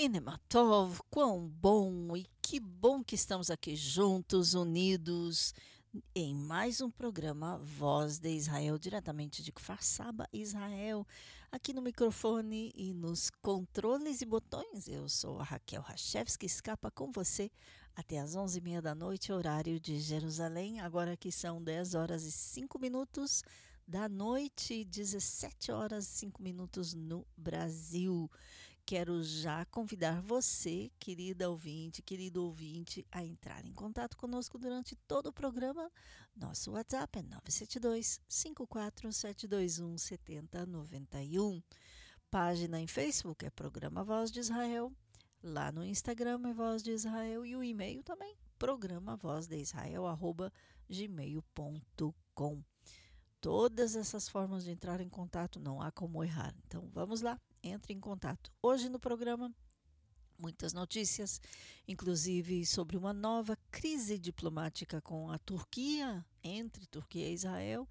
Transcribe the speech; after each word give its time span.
Inematov, 0.00 1.00
quão 1.10 1.46
bom 1.46 2.16
e 2.16 2.24
que 2.40 2.58
bom 2.58 3.02
que 3.02 3.14
estamos 3.16 3.50
aqui 3.50 3.74
juntos, 3.74 4.54
unidos, 4.54 5.52
em 6.14 6.34
mais 6.34 6.80
um 6.80 6.90
programa 6.90 7.58
Voz 7.58 8.18
de 8.18 8.30
Israel, 8.30 8.78
diretamente 8.78 9.42
de 9.42 9.52
Kfar 9.52 9.82
Saba, 9.82 10.28
Israel, 10.32 11.06
aqui 11.50 11.72
no 11.72 11.82
microfone 11.82 12.72
e 12.74 12.92
nos 12.92 13.30
controles 13.42 14.20
e 14.20 14.26
botões. 14.26 14.88
Eu 14.88 15.08
sou 15.08 15.40
a 15.40 15.44
Raquel 15.44 15.82
Rachevski, 15.82 16.46
escapa 16.46 16.90
com 16.90 17.10
você 17.10 17.50
até 17.96 18.18
às 18.18 18.36
11h30 18.36 18.80
da 18.80 18.94
noite, 18.94 19.32
horário 19.32 19.80
de 19.80 19.98
Jerusalém. 20.00 20.80
Agora 20.80 21.16
que 21.16 21.32
são 21.32 21.62
10 21.62 21.94
horas 21.94 22.24
e 22.24 22.32
5 22.32 22.78
minutos 22.78 23.42
da 23.86 24.08
noite, 24.08 24.84
17 24.84 25.72
horas 25.72 26.04
e 26.04 26.18
5 26.18 26.42
minutos 26.42 26.94
no 26.94 27.26
Brasil. 27.36 28.30
Quero 28.88 29.22
já 29.22 29.66
convidar 29.66 30.22
você, 30.22 30.90
querida 30.98 31.50
ouvinte, 31.50 32.00
querido 32.00 32.42
ouvinte, 32.42 33.06
a 33.12 33.22
entrar 33.22 33.66
em 33.66 33.72
contato 33.74 34.16
conosco 34.16 34.58
durante 34.58 34.96
todo 35.06 35.26
o 35.26 35.32
programa. 35.32 35.92
Nosso 36.34 36.70
WhatsApp 36.70 37.18
é 37.18 37.22
972 37.22 38.18
54721 38.26 39.98
7091. 39.98 41.62
Página 42.30 42.80
em 42.80 42.86
Facebook 42.86 43.44
é 43.44 43.50
Programa 43.50 44.02
Voz 44.02 44.32
de 44.32 44.40
Israel. 44.40 44.90
Lá 45.42 45.70
no 45.70 45.84
Instagram 45.84 46.40
é 46.48 46.54
Voz 46.54 46.82
de 46.82 46.92
Israel 46.92 47.44
e 47.44 47.54
o 47.54 47.62
e-mail 47.62 48.02
também, 48.02 48.34
programa 48.58 49.16
voz 49.16 49.46
de 49.46 49.58
Israel, 49.58 50.06
arroba. 50.06 50.50
Todas 53.38 53.96
essas 53.96 54.30
formas 54.30 54.64
de 54.64 54.70
entrar 54.70 55.02
em 55.02 55.10
contato 55.10 55.60
não 55.60 55.82
há 55.82 55.92
como 55.92 56.24
errar. 56.24 56.54
Então 56.64 56.88
vamos 56.94 57.20
lá 57.20 57.38
entre 57.68 57.92
em 57.92 58.00
contato. 58.00 58.52
Hoje 58.62 58.88
no 58.88 58.98
programa, 58.98 59.54
muitas 60.38 60.72
notícias, 60.72 61.40
inclusive 61.86 62.64
sobre 62.64 62.96
uma 62.96 63.12
nova 63.12 63.56
crise 63.70 64.18
diplomática 64.18 65.00
com 65.00 65.30
a 65.30 65.38
Turquia, 65.38 66.24
entre 66.42 66.86
Turquia 66.86 67.28
e 67.28 67.34
Israel. 67.34 67.88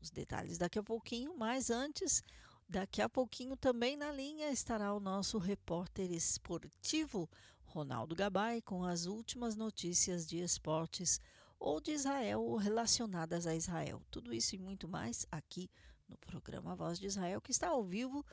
Os 0.00 0.10
detalhes 0.10 0.58
daqui 0.58 0.78
a 0.78 0.82
pouquinho, 0.82 1.34
mas 1.36 1.70
antes, 1.70 2.22
daqui 2.68 3.00
a 3.00 3.08
pouquinho 3.08 3.56
também 3.56 3.96
na 3.96 4.10
linha 4.12 4.50
estará 4.50 4.92
o 4.92 5.00
nosso 5.00 5.38
repórter 5.38 6.10
esportivo, 6.12 7.28
Ronaldo 7.64 8.14
Gabay, 8.14 8.60
com 8.60 8.84
as 8.84 9.06
últimas 9.06 9.56
notícias 9.56 10.26
de 10.26 10.38
esportes 10.38 11.20
ou 11.58 11.80
de 11.80 11.92
Israel 11.92 12.54
relacionadas 12.56 13.46
a 13.46 13.54
Israel. 13.54 14.02
Tudo 14.10 14.34
isso 14.34 14.54
e 14.54 14.58
muito 14.58 14.86
mais 14.86 15.26
aqui 15.30 15.70
no 16.08 16.16
programa 16.18 16.76
Voz 16.76 16.98
de 16.98 17.06
Israel, 17.06 17.40
que 17.40 17.50
está 17.50 17.68
ao 17.68 17.82
vivo 17.82 18.24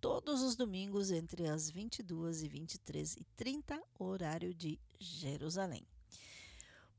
todos 0.00 0.42
os 0.42 0.56
domingos 0.56 1.10
entre 1.10 1.46
as 1.46 1.70
22 1.70 2.42
e 2.42 2.48
23 2.48 3.16
e 3.16 3.24
30 3.36 3.80
horário 3.98 4.54
de 4.54 4.78
Jerusalém. 4.98 5.86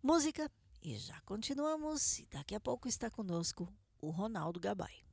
Música 0.02 0.50
e 0.84 0.98
já 0.98 1.20
continuamos 1.22 2.20
e 2.20 2.28
daqui 2.32 2.56
a 2.56 2.60
pouco 2.60 2.88
está 2.88 3.10
conosco 3.10 3.68
o 4.00 4.10
Ronaldo 4.10 4.60
Gabay. 4.60 5.04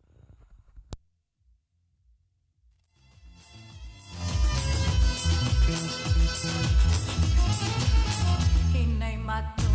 Quem 8.73 8.87
nem 8.87 9.19
matou 9.19 9.68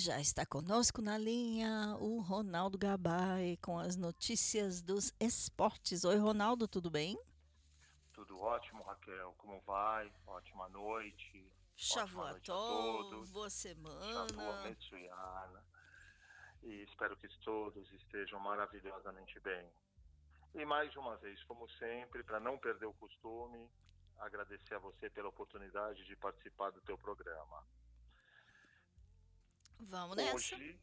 já 0.00 0.18
está 0.18 0.46
conosco 0.46 1.02
na 1.02 1.18
linha 1.18 1.94
o 2.00 2.20
Ronaldo 2.20 2.78
Gabay 2.78 3.58
com 3.58 3.78
as 3.78 3.96
notícias 3.96 4.80
dos 4.80 5.12
esportes. 5.20 6.04
Oi, 6.04 6.16
Ronaldo, 6.16 6.66
tudo 6.66 6.90
bem? 6.90 7.18
Tudo 8.14 8.40
ótimo, 8.40 8.82
Raquel. 8.82 9.34
Como 9.36 9.60
vai? 9.60 10.10
Ótima 10.26 10.70
noite. 10.70 11.52
Shavuot 11.76 12.40
todos. 12.40 13.30
boa 13.30 13.50
Shavua 13.50 13.50
semana. 13.50 14.62
Metsuyan. 14.62 15.62
E 16.62 16.82
espero 16.84 17.14
que 17.18 17.28
todos 17.44 17.92
estejam 17.92 18.40
maravilhosamente 18.40 19.38
bem. 19.40 19.70
E 20.54 20.64
mais 20.64 20.96
uma 20.96 21.16
vez, 21.18 21.42
como 21.44 21.68
sempre, 21.72 22.24
para 22.24 22.40
não 22.40 22.58
perder 22.58 22.86
o 22.86 22.94
costume, 22.94 23.68
agradecer 24.18 24.74
a 24.74 24.78
você 24.78 25.10
pela 25.10 25.28
oportunidade 25.28 26.02
de 26.06 26.16
participar 26.16 26.70
do 26.70 26.80
teu 26.80 26.96
programa. 26.96 27.62
Vamos 29.88 30.16
nessa. 30.16 30.36
Hoje, 30.36 30.80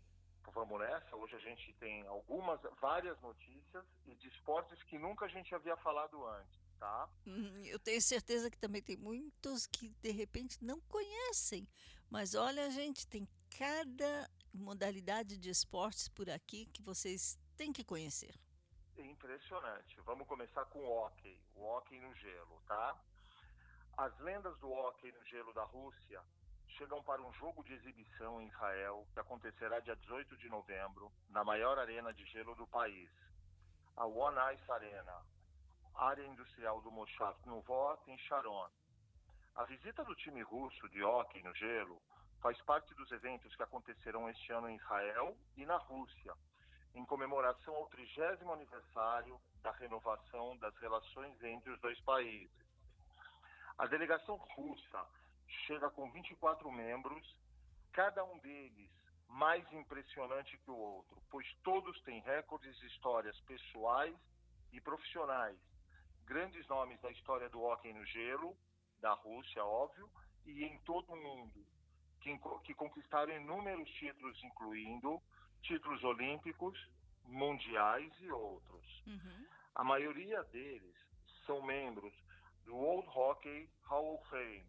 vamos 0.54 0.80
nessa. 0.80 1.16
Hoje 1.16 1.36
a 1.36 1.40
gente 1.40 1.74
tem 1.74 2.06
algumas, 2.08 2.60
várias 2.82 3.20
notícias 3.22 3.86
e 4.06 4.16
de 4.16 4.28
esportes 4.30 4.82
que 4.84 4.98
nunca 4.98 5.26
a 5.26 5.30
gente 5.30 5.54
havia 5.54 5.78
falado 5.78 6.26
antes, 6.26 6.60
tá? 6.80 7.10
Hum, 7.26 7.62
Eu 7.66 7.80
tenho 7.80 8.02
certeza 8.02 8.50
que 8.50 8.58
também 8.58 8.82
tem 8.82 8.98
muitos 8.98 9.68
que 9.68 9.90
de 10.02 10.12
repente 10.12 10.64
não 10.64 10.80
conhecem. 10.82 11.68
Mas 12.10 12.36
olha, 12.36 12.70
gente, 12.72 13.08
tem 13.08 13.28
cada 13.58 14.30
modalidade 14.54 15.38
de 15.38 15.50
esportes 15.50 16.08
por 16.08 16.30
aqui 16.30 16.66
que 16.68 16.82
vocês 16.82 17.38
têm 17.56 17.72
que 17.72 17.84
conhecer. 17.84 18.34
Impressionante. 18.98 20.00
Vamos 20.02 20.28
começar 20.28 20.66
com 20.66 20.80
o 20.80 20.90
hóquei, 20.90 21.40
o 21.56 21.64
hóquei 21.64 22.00
no 22.00 22.14
gelo, 22.16 22.62
tá? 22.68 23.00
As 23.98 24.18
lendas 24.20 24.58
do 24.60 24.72
hóquei 24.72 25.12
no 25.12 25.24
gelo 25.26 25.54
da 25.54 25.64
Rússia 25.64 26.24
chegam 26.78 27.02
para 27.02 27.22
um 27.24 27.34
jogo 27.34 27.64
de 27.64 27.74
exibição 27.74 28.40
em 28.40 28.48
Israel 28.48 29.08
que 29.12 29.20
acontecerá 29.20 29.80
dia 29.80 29.96
18 29.96 30.38
de 30.38 30.48
novembro 30.48 31.12
na 31.30 31.44
maior 31.44 31.80
arena 31.80 32.14
de 32.14 32.24
gelo 32.26 32.54
do 32.54 32.68
país, 32.68 33.10
a 33.96 34.06
One 34.06 34.38
Ice 34.54 34.72
Arena, 34.72 35.26
área 35.96 36.24
industrial 36.24 36.80
do 36.82 36.92
Moshav 36.92 37.36
Nuvot, 37.48 38.00
em 38.08 38.18
Sharon. 38.20 38.70
A 39.56 39.64
visita 39.64 40.06
do 40.06 40.16
time 40.16 40.44
russo 40.44 40.88
de 40.90 41.04
hóquei 41.04 41.42
no 41.42 41.54
gelo 41.56 42.00
faz 42.42 42.62
parte 42.62 42.94
dos 42.94 43.12
eventos 43.12 43.56
que 43.56 43.64
acontecerão 43.64 44.30
este 44.30 44.52
ano 44.52 44.70
em 44.70 44.76
Israel 44.76 45.36
e 45.56 45.66
na 45.66 45.78
Rússia, 45.78 46.34
em 46.94 47.04
comemoração 47.06 47.76
ao 47.76 47.88
30 47.88 48.54
aniversário 48.54 49.42
da 49.64 49.72
renovação 49.72 50.56
das 50.58 50.76
relações 50.78 51.42
entre 51.42 51.72
os 51.72 51.82
dois 51.82 52.00
países. 52.02 52.56
A 53.80 53.88
delegação 53.88 54.36
russa 54.36 55.17
chega 55.66 55.90
com 55.90 56.10
24 56.12 56.72
membros, 56.72 57.38
cada 57.94 58.24
um 58.24 58.38
deles 58.40 58.90
mais 59.30 59.70
impressionante 59.74 60.58
que 60.58 60.72
o 60.72 60.76
outro, 60.76 61.22
pois 61.30 61.46
todos 61.64 62.00
têm 62.04 62.22
recordes 62.22 62.82
e 62.82 62.88
histórias 62.88 63.40
pessoais 63.42 64.16
e 64.72 64.80
profissionais. 64.82 65.58
Grandes 66.26 66.68
nomes 66.68 67.00
da 67.02 67.12
história 67.12 67.50
do 67.50 67.62
hóquei 67.62 67.94
no 67.94 68.06
gelo, 68.06 68.58
da 69.00 69.14
Rússia, 69.14 69.64
óbvio, 69.64 70.10
e 70.46 70.64
em 70.64 70.78
todo 70.80 71.12
o 71.12 71.16
mundo, 71.16 71.66
que, 72.22 72.38
que 72.64 72.74
conquistaram 72.74 73.36
inúmeros 73.36 73.90
títulos, 73.92 74.42
incluindo 74.44 75.22
títulos 75.62 76.04
olímpicos, 76.04 76.78
mundiais 77.26 78.14
e 78.22 78.32
outros. 78.32 79.04
Uhum. 79.06 79.48
A 79.76 79.84
maioria 79.84 80.44
deles 80.46 80.96
são 81.46 81.62
membros 81.62 82.14
do 82.66 82.76
World 82.76 83.08
Hockey 83.10 83.70
Hall 83.84 84.16
of 84.16 84.30
Fame. 84.30 84.66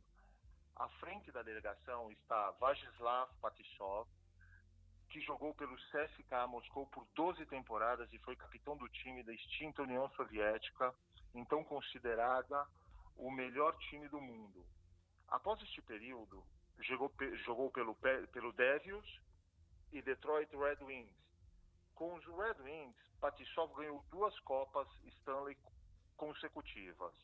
À 0.79 0.89
frente 1.01 1.33
da 1.33 1.43
delegação 1.43 2.11
está 2.13 2.53
Vajislav 2.53 3.29
Patishov, 3.41 4.09
que 5.11 5.21
jogou 5.23 5.55
pelo 5.55 5.77
CSKA 5.77 6.47
Moscou 6.47 6.87
por 6.87 7.05
12 7.15 7.45
temporadas 7.47 8.13
e 8.13 8.19
foi 8.19 8.37
capitão 8.37 8.77
do 8.77 8.89
time 8.89 9.23
da 9.23 9.33
extinta 9.33 9.83
União 9.83 10.09
Soviética, 10.11 10.95
então 11.35 11.65
considerada 11.65 12.67
o 13.17 13.31
melhor 13.31 13.77
time 13.79 14.09
do 14.09 14.21
mundo. 14.21 14.65
Após 15.29 15.61
este 15.63 15.83
período, 15.83 16.45
jogou, 16.81 17.13
jogou 17.45 17.71
pelo, 17.71 17.95
Pe- 17.97 18.27
pelo 18.29 18.53
Devils 18.53 19.21
e 19.93 20.01
Detroit 20.03 20.49
Red 20.55 20.85
Wings. 20.85 21.17
Com 21.95 22.15
os 22.15 22.25
Red 22.25 22.63
Wings, 22.63 22.97
Patishov 23.21 23.75
ganhou 23.75 24.01
duas 24.11 24.39
Copas 24.41 24.87
Stanley 25.07 25.57
consecutivas. 26.17 27.15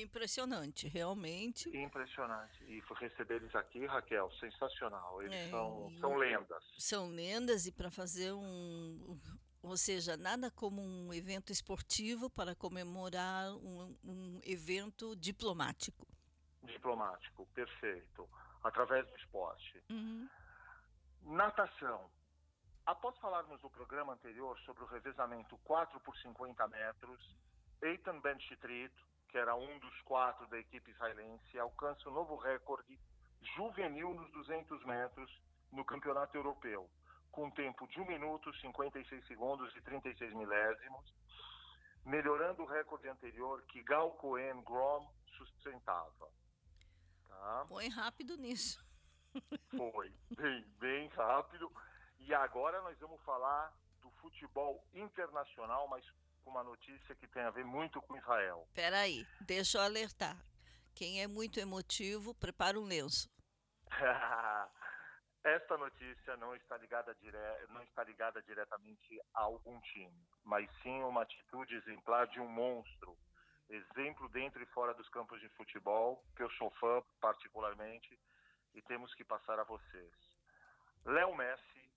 Impressionante, 0.00 0.88
realmente. 0.88 1.68
Impressionante. 1.76 2.64
E 2.64 2.82
receber 3.00 3.36
eles 3.36 3.54
aqui, 3.54 3.84
Raquel, 3.86 4.30
sensacional. 4.32 5.22
Eles 5.22 5.34
É, 5.34 5.50
são, 5.50 5.92
são 5.98 6.16
lendas. 6.16 6.64
São 6.78 7.08
lendas 7.08 7.66
e 7.66 7.72
para 7.72 7.90
fazer 7.90 8.32
um, 8.32 9.18
ou 9.62 9.76
seja, 9.76 10.16
nada 10.16 10.50
como 10.50 10.80
um 10.80 11.12
evento 11.12 11.52
esportivo 11.52 12.30
para 12.30 12.54
comemorar 12.54 13.52
um, 13.56 13.96
um 14.04 14.40
evento 14.44 15.16
diplomático. 15.16 16.06
Diplomático, 16.62 17.46
perfeito. 17.54 18.28
Através 18.62 19.06
do 19.06 19.16
esporte. 19.16 19.82
Uhum. 19.90 20.28
Natação. 21.22 22.10
Após 22.86 23.16
falarmos 23.18 23.60
no 23.62 23.70
programa 23.70 24.14
anterior 24.14 24.58
sobre 24.60 24.82
o 24.82 24.86
revezamento 24.86 25.58
4 25.64 26.00
por 26.00 26.16
50 26.16 26.66
metros, 26.68 27.36
Eitan 27.82 28.20
Ben-Chitrit, 28.20 28.92
que 29.28 29.38
era 29.38 29.54
um 29.54 29.78
dos 29.78 30.00
quatro 30.02 30.46
da 30.48 30.58
equipe 30.58 30.90
israelense, 30.90 31.58
alcança 31.58 32.08
o 32.08 32.12
novo 32.12 32.36
recorde 32.36 32.98
juvenil 33.56 34.14
nos 34.14 34.30
200 34.32 34.84
metros 34.84 35.30
no 35.70 35.84
Campeonato 35.84 36.36
Europeu, 36.36 36.90
com 37.30 37.46
um 37.46 37.50
tempo 37.50 37.86
de 37.88 38.00
1 38.00 38.06
minuto, 38.06 38.52
56 38.56 39.26
segundos 39.26 39.74
e 39.76 39.82
36 39.82 40.34
milésimos, 40.34 41.14
melhorando 42.04 42.62
o 42.62 42.66
recorde 42.66 43.08
anterior 43.08 43.62
que 43.68 43.82
Gal 43.82 44.12
Cohen 44.12 44.62
Grom 44.62 45.06
sustentava. 45.36 46.28
Tá? 47.28 47.66
Põe 47.68 47.88
rápido 47.88 48.36
nisso. 48.36 48.82
Foi 49.76 50.12
bem, 50.36 50.64
bem 50.78 51.08
rápido. 51.08 51.70
E 52.18 52.34
agora 52.34 52.80
nós 52.82 52.98
vamos 52.98 53.22
falar 53.22 53.72
do 54.00 54.10
futebol 54.12 54.84
internacional, 54.94 55.86
mas 55.88 56.04
com 56.38 56.50
uma 56.50 56.62
notícia 56.62 57.14
que 57.14 57.26
tem 57.28 57.42
a 57.42 57.50
ver 57.50 57.64
muito 57.64 58.00
com 58.02 58.16
Israel. 58.16 58.66
Peraí, 58.74 59.26
deixa 59.40 59.78
eu 59.78 59.82
alertar. 59.82 60.36
Quem 60.94 61.22
é 61.22 61.26
muito 61.26 61.60
emotivo, 61.60 62.34
prepara 62.34 62.78
um 62.78 62.84
lenço. 62.84 63.30
Esta 65.44 65.78
notícia 65.78 66.36
não 66.36 66.54
está 66.56 66.76
ligada 66.76 67.14
dire... 67.14 67.38
não 67.68 67.82
está 67.82 68.02
ligada 68.04 68.42
diretamente 68.42 69.20
a 69.34 69.42
algum 69.42 69.80
time, 69.80 70.28
mas 70.44 70.68
sim 70.82 71.02
uma 71.04 71.22
atitude 71.22 71.76
exemplar 71.76 72.26
de 72.26 72.40
um 72.40 72.48
monstro, 72.48 73.16
exemplo 73.68 74.28
dentro 74.30 74.62
e 74.62 74.66
fora 74.66 74.92
dos 74.94 75.08
campos 75.08 75.40
de 75.40 75.48
futebol, 75.50 76.22
que 76.36 76.42
eu 76.42 76.50
sou 76.52 76.70
fã 76.72 77.02
particularmente 77.20 78.18
e 78.74 78.82
temos 78.82 79.14
que 79.14 79.24
passar 79.24 79.58
a 79.58 79.64
vocês. 79.64 80.12
Léo 81.04 81.34
Messi 81.34 81.90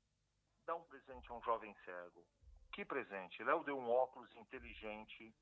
dá 0.65 0.75
um 0.75 0.83
presente 0.83 1.29
a 1.29 1.35
um 1.35 1.41
jovem 1.41 1.75
cego. 1.83 2.25
Que 2.71 2.85
presente? 2.85 3.43
Léo 3.43 3.63
deu 3.63 3.77
um 3.77 3.89
óculos 3.89 4.33
inteligente 4.35 5.35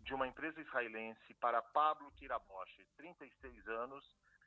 de 0.00 0.14
uma 0.14 0.26
empresa 0.26 0.60
israelense 0.60 1.34
para 1.34 1.60
Pablo 1.60 2.12
Kiraboshi, 2.12 2.86
36 2.96 3.68
anos 3.68 4.04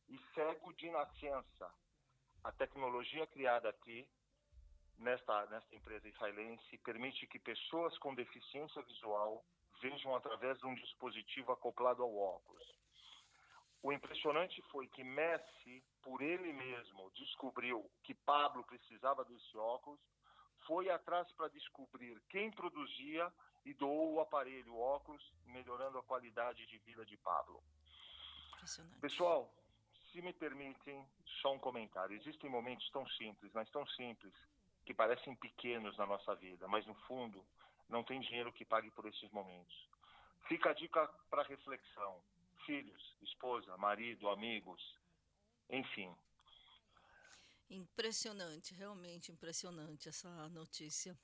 e 0.07 0.17
cego 0.33 0.73
de 0.73 0.89
nascença. 0.89 1.73
A 2.43 2.51
tecnologia 2.53 3.27
criada 3.27 3.69
aqui 3.69 4.07
nesta, 4.97 5.45
nesta 5.47 5.75
empresa 5.75 6.07
israelense 6.07 6.77
permite 6.77 7.27
que 7.27 7.39
pessoas 7.39 7.97
com 7.97 8.15
deficiência 8.15 8.81
visual 8.83 9.43
vejam 9.81 10.15
através 10.15 10.57
de 10.59 10.65
um 10.65 10.75
dispositivo 10.75 11.51
acoplado 11.51 12.03
ao 12.03 12.15
óculos. 12.15 12.79
O 13.81 13.91
impressionante 13.91 14.61
foi 14.71 14.87
que 14.87 15.03
Messi, 15.03 15.83
por 16.01 16.21
ele 16.21 16.51
mesmo, 16.51 17.11
descobriu 17.11 17.89
que 18.03 18.13
Pablo 18.13 18.63
precisava 18.65 19.23
desse 19.25 19.57
óculos, 19.57 19.99
foi 20.69 20.87
atrás 20.91 21.29
para 21.31 21.47
descobrir 21.47 22.21
quem 22.29 22.51
produzia 22.51 23.33
e 23.65 23.73
doou 23.73 24.13
o 24.13 24.19
aparelho, 24.21 24.75
o 24.75 24.79
óculos, 24.79 25.33
melhorando 25.47 25.97
a 25.97 26.03
qualidade 26.03 26.63
de 26.67 26.77
vida 26.77 27.03
de 27.03 27.17
Pablo. 27.17 27.63
Pessoal, 29.01 29.51
se 30.11 30.21
me 30.21 30.31
permitem, 30.31 31.03
só 31.41 31.55
um 31.55 31.59
comentário. 31.59 32.15
Existem 32.15 32.47
momentos 32.51 32.87
tão 32.91 33.07
simples, 33.09 33.51
mas 33.51 33.67
tão 33.71 33.83
simples, 33.87 34.31
que 34.85 34.93
parecem 34.93 35.35
pequenos 35.35 35.97
na 35.97 36.05
nossa 36.05 36.35
vida, 36.35 36.67
mas 36.67 36.85
no 36.85 36.93
fundo 37.07 37.43
não 37.89 38.03
tem 38.03 38.19
dinheiro 38.19 38.53
que 38.53 38.63
pague 38.63 38.91
por 38.91 39.07
esses 39.07 39.31
momentos. 39.31 39.89
Fica 40.47 40.69
a 40.69 40.73
dica 40.73 41.07
para 41.31 41.41
reflexão. 41.41 42.21
Filhos, 42.67 43.17
esposa, 43.23 43.75
marido, 43.77 44.29
amigos, 44.29 44.81
enfim. 45.67 46.15
Impressionante, 47.69 48.73
realmente 48.73 49.31
impressionante 49.31 50.09
essa 50.09 50.49
notícia. 50.49 51.17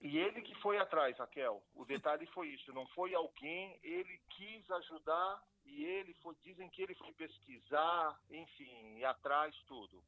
E 0.00 0.18
ele 0.18 0.42
que 0.42 0.54
foi 0.56 0.78
atrás, 0.78 1.16
Raquel. 1.16 1.62
O 1.74 1.84
detalhe 1.84 2.26
foi 2.26 2.48
isso. 2.48 2.72
Não 2.72 2.86
foi 2.88 3.14
alguém, 3.14 3.78
ele 3.82 4.20
quis 4.30 4.70
ajudar 4.70 5.42
e 5.64 5.84
ele 5.84 6.12
foi. 6.14 6.34
Dizem 6.42 6.68
que 6.68 6.82
ele 6.82 6.94
foi 6.94 7.12
pesquisar, 7.14 8.20
enfim, 8.30 9.02
atrás, 9.04 9.56
tudo. 9.66 10.04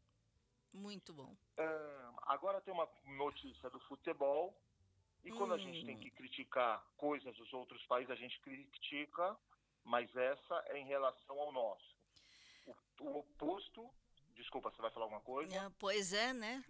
Muito 0.72 1.14
bom. 1.14 1.34
Ah, 1.56 2.12
agora 2.26 2.60
tem 2.60 2.74
uma 2.74 2.88
notícia 3.06 3.70
do 3.70 3.80
futebol. 3.80 4.54
E 5.24 5.32
quando 5.32 5.54
a 5.54 5.58
gente 5.58 5.84
tem 5.84 5.98
que 5.98 6.10
criticar 6.10 6.84
coisas 6.96 7.34
dos 7.36 7.52
outros 7.52 7.84
países, 7.86 8.10
a 8.10 8.14
gente 8.14 8.38
critica, 8.40 9.36
mas 9.82 10.14
essa 10.14 10.64
é 10.66 10.78
em 10.78 10.84
relação 10.84 11.40
ao 11.40 11.50
nosso. 11.50 11.96
O, 12.66 12.74
o 13.00 13.18
oposto. 13.18 13.90
Desculpa, 14.36 14.70
você 14.70 14.82
vai 14.82 14.90
falar 14.90 15.06
alguma 15.06 15.22
coisa? 15.22 15.72
Pois 15.78 16.12
é, 16.12 16.32
né? 16.32 16.62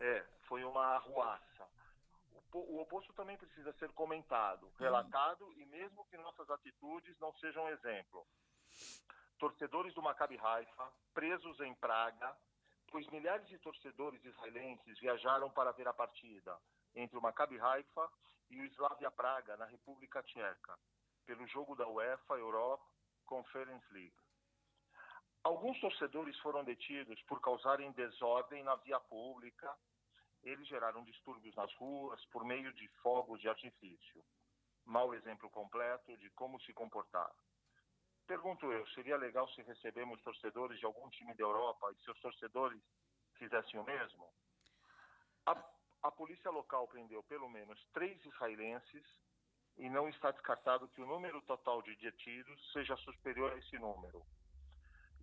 É, 0.00 0.24
foi 0.48 0.64
uma 0.64 0.84
arruaça. 0.96 1.68
O, 2.52 2.58
o 2.58 2.80
oposto 2.80 3.12
também 3.12 3.36
precisa 3.36 3.72
ser 3.74 3.90
comentado, 3.92 4.72
relatado 4.78 5.52
e 5.54 5.66
mesmo 5.66 6.04
que 6.06 6.16
nossas 6.16 6.48
atitudes 6.50 7.18
não 7.18 7.32
sejam 7.34 7.68
exemplo. 7.68 8.26
Torcedores 9.38 9.92
do 9.94 10.02
Maccabi 10.02 10.38
Haifa 10.38 10.92
presos 11.12 11.60
em 11.60 11.74
Praga, 11.74 12.36
pois 12.90 13.06
milhares 13.08 13.48
de 13.48 13.58
torcedores 13.58 14.24
israelenses 14.24 14.98
viajaram 14.98 15.50
para 15.50 15.72
ver 15.72 15.86
a 15.88 15.92
partida 15.92 16.58
entre 16.94 17.18
o 17.18 17.22
Maccabi 17.22 17.58
Haifa 17.58 18.10
e 18.50 18.60
o 18.60 18.64
Slavia 18.66 19.10
Praga 19.10 19.56
na 19.56 19.66
República 19.66 20.22
Tcheca, 20.22 20.78
pelo 21.26 21.46
jogo 21.46 21.74
da 21.74 21.88
UEFA 21.88 22.34
Europe 22.34 22.84
Conference 23.26 23.86
League. 23.92 24.23
Alguns 25.44 25.78
torcedores 25.78 26.38
foram 26.38 26.64
detidos 26.64 27.20
por 27.24 27.38
causarem 27.38 27.92
desordem 27.92 28.64
na 28.64 28.76
via 28.76 28.98
pública. 28.98 29.76
Eles 30.42 30.66
geraram 30.66 31.04
distúrbios 31.04 31.54
nas 31.54 31.72
ruas 31.74 32.24
por 32.32 32.46
meio 32.46 32.72
de 32.72 32.88
fogos 33.02 33.38
de 33.42 33.48
artifício. 33.50 34.24
Mau 34.86 35.14
exemplo 35.14 35.50
completo 35.50 36.16
de 36.16 36.30
como 36.30 36.58
se 36.62 36.72
comportar. 36.72 37.30
Pergunto 38.26 38.72
eu, 38.72 38.86
seria 38.88 39.18
legal 39.18 39.46
se 39.50 39.60
recebemos 39.60 40.22
torcedores 40.22 40.78
de 40.78 40.86
algum 40.86 41.10
time 41.10 41.34
da 41.34 41.44
Europa 41.44 41.92
e 41.92 42.04
seus 42.04 42.18
torcedores 42.20 42.82
fizessem 43.34 43.78
o 43.78 43.84
mesmo? 43.84 44.26
A, 45.44 45.62
a 46.04 46.10
polícia 46.10 46.50
local 46.50 46.88
prendeu 46.88 47.22
pelo 47.24 47.50
menos 47.50 47.78
três 47.92 48.18
israelenses 48.24 49.04
e 49.76 49.90
não 49.90 50.08
está 50.08 50.30
descartado 50.30 50.88
que 50.88 51.02
o 51.02 51.06
número 51.06 51.42
total 51.42 51.82
de 51.82 51.94
detidos 51.96 52.72
seja 52.72 52.96
superior 52.96 53.52
a 53.52 53.58
esse 53.58 53.78
número 53.78 54.24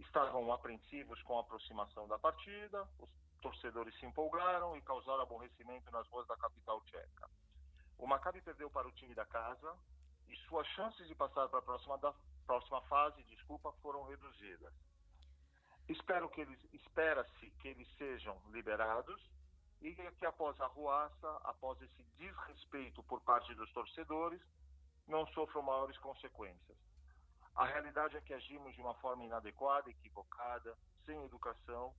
estavam 0.01 0.51
apreensivos 0.51 1.22
com 1.24 1.38
a 1.38 1.41
aproximação 1.41 2.08
da 2.08 2.17
partida, 2.17 2.88
os 3.00 3.10
torcedores 3.41 3.98
se 4.00 4.05
empolgaram 4.05 4.75
e 4.75 4.81
causaram 4.81 5.22
aborrecimento 5.22 5.89
nas 5.91 6.08
ruas 6.10 6.27
da 6.27 6.38
capital 6.38 6.81
tcheca. 6.81 7.29
O 7.98 8.08
Maccabi 8.08 8.41
perdeu 8.41 8.70
para 8.70 8.88
o 8.88 8.91
time 8.93 9.13
da 9.13 9.25
casa 9.25 9.77
e 10.27 10.36
suas 10.48 10.67
chances 10.70 11.08
de 11.08 11.15
passar 11.15 11.48
para 11.50 11.60
a 11.60 11.62
próxima, 11.62 11.98
da, 11.98 12.13
próxima 12.46 12.81
fase, 12.84 13.24
desculpa, 13.24 13.72
foram 13.81 14.03
reduzidas. 14.03 14.74
Espero 15.88 16.29
que 16.29 16.41
eles, 16.41 16.60
espera-se 16.74 17.51
que 17.62 17.67
eles 17.67 17.88
sejam 17.98 18.39
liberados 18.51 19.22
e 19.81 19.93
que 19.93 20.25
após 20.25 20.60
a 20.62 20.67
ruaça, 20.67 21.29
após 21.43 21.81
esse 21.81 22.03
desrespeito 22.17 23.03
por 23.03 23.22
parte 23.22 23.53
dos 23.55 23.72
torcedores, 23.74 24.41
não 25.08 25.25
sofram 25.27 25.63
maiores 25.63 25.98
consequências. 25.98 26.77
A 27.55 27.65
realidade 27.65 28.15
é 28.15 28.22
que 28.22 28.34
agimos 28.34 28.74
de 28.74 28.81
uma 28.81 28.93
forma 28.96 29.24
inadequada, 29.24 29.89
equivocada, 29.89 30.77
sem 31.05 31.22
educação. 31.25 31.93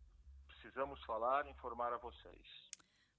Precisamos 0.49 1.03
falar 1.05 1.47
e 1.47 1.51
informar 1.51 1.93
a 1.93 1.99
vocês. 1.99 2.71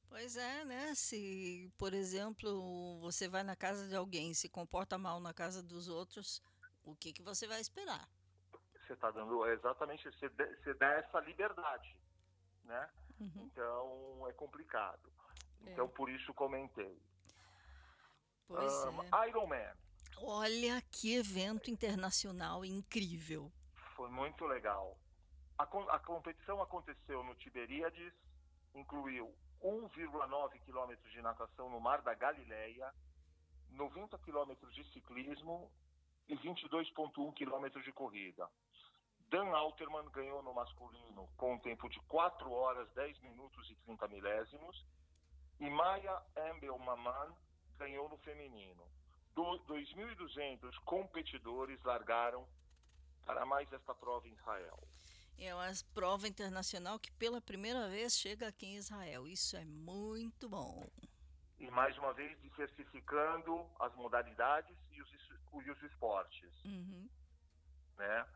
Pois 0.09 0.35
é, 0.35 0.65
né? 0.65 0.93
Se, 0.95 1.71
por 1.77 1.93
exemplo, 1.93 2.99
você 2.99 3.27
vai 3.27 3.43
na 3.43 3.55
casa 3.55 3.87
de 3.87 3.95
alguém 3.95 4.31
e 4.31 4.35
se 4.35 4.49
comporta 4.49 4.97
mal 4.97 5.19
na 5.19 5.33
casa 5.33 5.61
dos 5.61 5.87
outros, 5.87 6.41
o 6.83 6.95
que, 6.95 7.13
que 7.13 7.23
você 7.23 7.47
vai 7.47 7.59
esperar? 7.59 8.07
Você 8.85 8.93
está 8.93 9.09
dando 9.11 9.45
exatamente, 9.47 10.03
você, 10.03 10.29
você 10.29 10.73
dá 10.75 10.87
essa 10.93 11.19
liberdade, 11.21 11.97
né? 12.65 12.89
Uhum. 13.19 13.49
Então 13.51 14.27
é 14.27 14.33
complicado. 14.33 15.11
Então 15.61 15.85
É. 15.85 15.89
por 15.89 16.09
isso 16.09 16.33
comentei. 16.33 17.01
Pois 18.47 18.71
Ahn, 18.83 18.99
é. 19.01 19.29
Iron 19.29 19.47
Man 19.47 19.75
Olha 20.17 20.81
que 20.91 21.15
evento 21.15 21.69
internacional 21.69 22.63
incrível. 22.63 23.51
foi 23.95 24.09
muito 24.09 24.45
legal. 24.45 24.97
A, 25.57 25.63
a 25.63 25.99
competição 25.99 26.61
aconteceu 26.61 27.23
no 27.23 27.35
Tiberíades, 27.35 28.13
incluiu 28.73 29.33
1,9 29.61 30.59
quilômetros 30.65 31.11
de 31.11 31.21
natação 31.21 31.69
no 31.69 31.79
Mar 31.79 32.01
da 32.01 32.13
Galileia, 32.13 32.93
90 33.69 34.17
quilômetros 34.19 34.73
de 34.73 34.83
ciclismo 34.91 35.71
e 36.27 36.35
22,1 36.37 37.33
quilômetros 37.33 37.83
de 37.83 37.91
corrida. 37.91 38.49
Dan 39.29 39.49
Alterman 39.49 40.09
ganhou 40.11 40.43
no 40.43 40.53
masculino 40.53 41.27
com 41.37 41.55
um 41.55 41.59
tempo 41.59 41.89
de 41.89 41.99
4 42.01 42.51
horas, 42.51 42.91
10 42.93 43.19
minutos 43.21 43.69
e 43.69 43.75
30 43.77 44.07
milésimos. 44.07 44.85
E 45.59 45.69
Maya 45.69 46.21
Embelmaman 46.35 47.33
ganhou 47.77 48.09
no 48.09 48.17
feminino. 48.17 48.87
Do 49.35 49.43
2.200 49.67 50.75
competidores 50.85 51.81
largaram 51.83 52.47
para 53.25 53.45
mais 53.45 53.71
esta 53.71 53.95
prova 53.95 54.27
em 54.27 54.33
Israel. 54.33 54.79
É 55.39 55.53
uma 55.53 55.71
prova 55.93 56.27
internacional 56.27 56.99
que 56.99 57.11
pela 57.11 57.41
primeira 57.41 57.89
vez 57.89 58.17
chega 58.17 58.47
aqui 58.47 58.67
em 58.67 58.75
Israel. 58.75 59.27
Isso 59.27 59.57
é 59.57 59.65
muito 59.65 60.47
bom. 60.47 60.87
E 61.59 61.69
mais 61.71 61.97
uma 61.97 62.13
vez 62.13 62.39
diversificando 62.41 63.65
as 63.79 63.93
modalidades 63.95 64.75
e 64.91 65.01
os, 65.01 65.09
e 65.65 65.71
os 65.71 65.83
esportes. 65.83 66.63
Uhum. 66.65 67.09
né? 67.97 68.27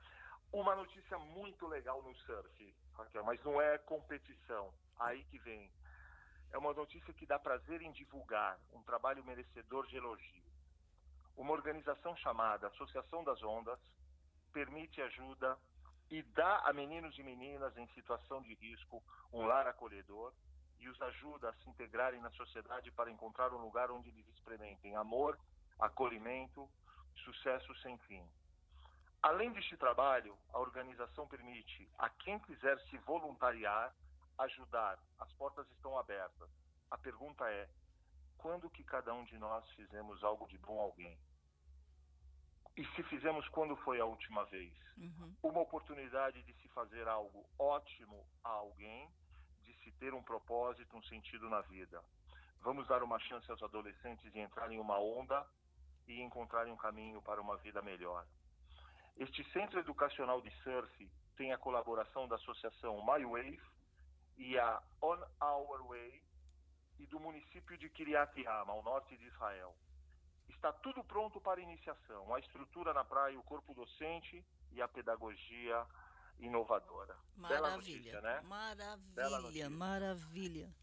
Uma 0.52 0.76
notícia 0.76 1.18
muito 1.20 1.68
legal 1.68 2.02
no 2.02 2.16
surf, 2.16 2.76
Raquel, 2.94 3.24
mas 3.24 3.44
não 3.44 3.62
é 3.62 3.78
competição. 3.78 4.74
Aí 5.00 5.24
que 5.26 5.38
vem. 5.40 5.70
É 6.52 6.58
uma 6.58 6.74
notícia 6.74 7.14
que 7.14 7.26
dá 7.26 7.38
prazer 7.38 7.82
em 7.82 7.92
divulgar, 7.92 8.58
um 8.72 8.82
trabalho 8.84 9.24
merecedor 9.26 9.86
de 9.88 9.98
elogio. 9.98 10.47
Uma 11.38 11.54
organização 11.54 12.16
chamada 12.18 12.68
Associação 12.68 13.24
das 13.24 13.42
Ondas 13.44 13.80
permite 14.52 15.02
ajuda 15.02 15.58
e 16.10 16.22
dá 16.24 16.60
a 16.66 16.74
meninos 16.74 17.18
e 17.18 17.24
meninas 17.24 17.78
em 17.78 17.88
situação 17.90 18.42
de 18.42 18.56
risco 18.56 19.04
um 19.32 19.46
lar 19.46 19.68
acolhedor 19.68 20.34
e 20.80 20.90
os 20.90 21.02
ajuda 21.02 21.50
a 21.50 21.54
se 21.54 21.70
integrarem 21.70 22.20
na 22.20 22.32
sociedade 22.32 22.92
para 22.92 23.12
encontrar 23.12 23.54
um 23.54 23.62
lugar 23.62 23.92
onde 23.92 24.10
eles 24.10 24.28
experimentem 24.30 24.96
amor, 24.96 25.40
acolhimento, 25.80 26.70
sucesso 27.24 27.74
sem 27.82 27.98
fim. 28.00 28.28
Além 29.22 29.52
deste 29.52 29.78
trabalho, 29.78 30.38
a 30.52 30.60
organização 30.60 31.28
permite 31.28 31.90
a 31.98 32.10
quem 32.10 32.40
quiser 32.40 32.80
se 32.90 32.98
voluntariar 33.00 33.94
ajudar. 34.38 35.00
As 35.20 35.32
portas 35.34 35.68
estão 35.72 35.98
abertas. 35.98 36.50
A 36.92 36.98
pergunta 36.98 37.50
é: 37.50 37.68
quando 38.38 38.70
que 38.70 38.84
cada 38.84 39.14
um 39.14 39.24
de 39.26 39.38
nós 39.38 39.68
fizemos 39.72 40.24
algo 40.24 40.48
de 40.48 40.58
bom 40.60 40.80
a 40.80 40.84
alguém? 40.84 41.18
E 42.78 42.86
se 42.96 43.02
fizemos 43.04 43.48
quando 43.50 43.76
foi 43.78 44.00
a 44.00 44.06
última 44.06 44.46
vez? 44.46 44.72
Uhum. 44.98 45.36
Uma 45.42 45.62
oportunidade 45.62 46.44
de 46.44 46.54
se 46.62 46.68
fazer 46.70 47.08
algo 47.08 47.44
ótimo 47.58 48.24
a 48.44 48.50
alguém, 48.50 49.10
de 49.64 49.74
se 49.84 49.92
ter 49.94 50.14
um 50.14 50.22
propósito, 50.22 50.96
um 50.96 51.02
sentido 51.04 51.50
na 51.50 51.62
vida. 51.62 52.04
Vamos 52.62 52.88
dar 52.88 53.02
uma 53.02 53.18
chance 53.18 53.50
aos 53.50 53.64
adolescentes 53.64 54.32
de 54.32 54.40
entrarem 54.40 54.78
em 54.78 54.80
uma 54.80 55.00
onda 55.00 55.44
e 56.08 56.22
encontrarem 56.22 56.72
um 56.72 56.78
caminho 56.78 57.20
para 57.24 57.42
uma 57.42 57.58
vida 57.58 57.82
melhor. 57.82 58.28
Este 59.18 59.44
centro 59.52 59.80
educacional 59.80 60.40
de 60.42 60.52
surf 60.62 61.12
tem 61.36 61.52
a 61.52 61.58
colaboração 61.58 62.28
da 62.28 62.36
associação 62.36 63.04
My 63.04 63.26
Wave 63.26 63.60
e 64.38 64.58
a 64.60 64.84
On 65.02 65.18
Our 65.42 65.88
Way 65.88 66.24
e 67.00 67.08
do 67.08 67.20
município 67.20 67.76
de 67.76 67.90
Kiryat 67.90 68.40
Yam, 68.40 68.70
ao 68.70 68.84
norte 68.84 69.18
de 69.18 69.26
Israel. 69.26 69.76
Está 70.50 70.72
tudo 70.72 71.04
pronto 71.04 71.40
para 71.40 71.62
iniciação, 71.62 72.34
a 72.34 72.40
estrutura 72.40 72.94
na 72.94 73.04
praia, 73.04 73.40
o 73.40 73.44
corpo 73.44 73.74
docente 73.74 74.44
e 74.72 74.82
a 74.82 74.88
pedagogia 74.88 75.86
inovadora. 76.40 77.16
Maravilha. 77.36 77.76
notícia, 77.76 78.22
né? 78.22 78.42
Maravilha, 78.42 79.70
maravilha. 79.70 80.74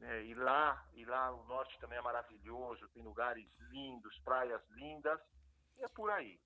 É, 0.00 0.24
e 0.24 0.34
lá, 0.34 0.86
e 0.94 1.04
lá 1.04 1.32
o 1.32 1.44
norte 1.46 1.78
também 1.80 1.98
é 1.98 2.02
maravilhoso, 2.02 2.88
tem 2.88 3.02
lugares 3.02 3.46
lindos, 3.70 4.16
praias 4.20 4.62
lindas, 4.70 5.20
e 5.76 5.82
é 5.82 5.88
por 5.88 6.10
aí. 6.10 6.40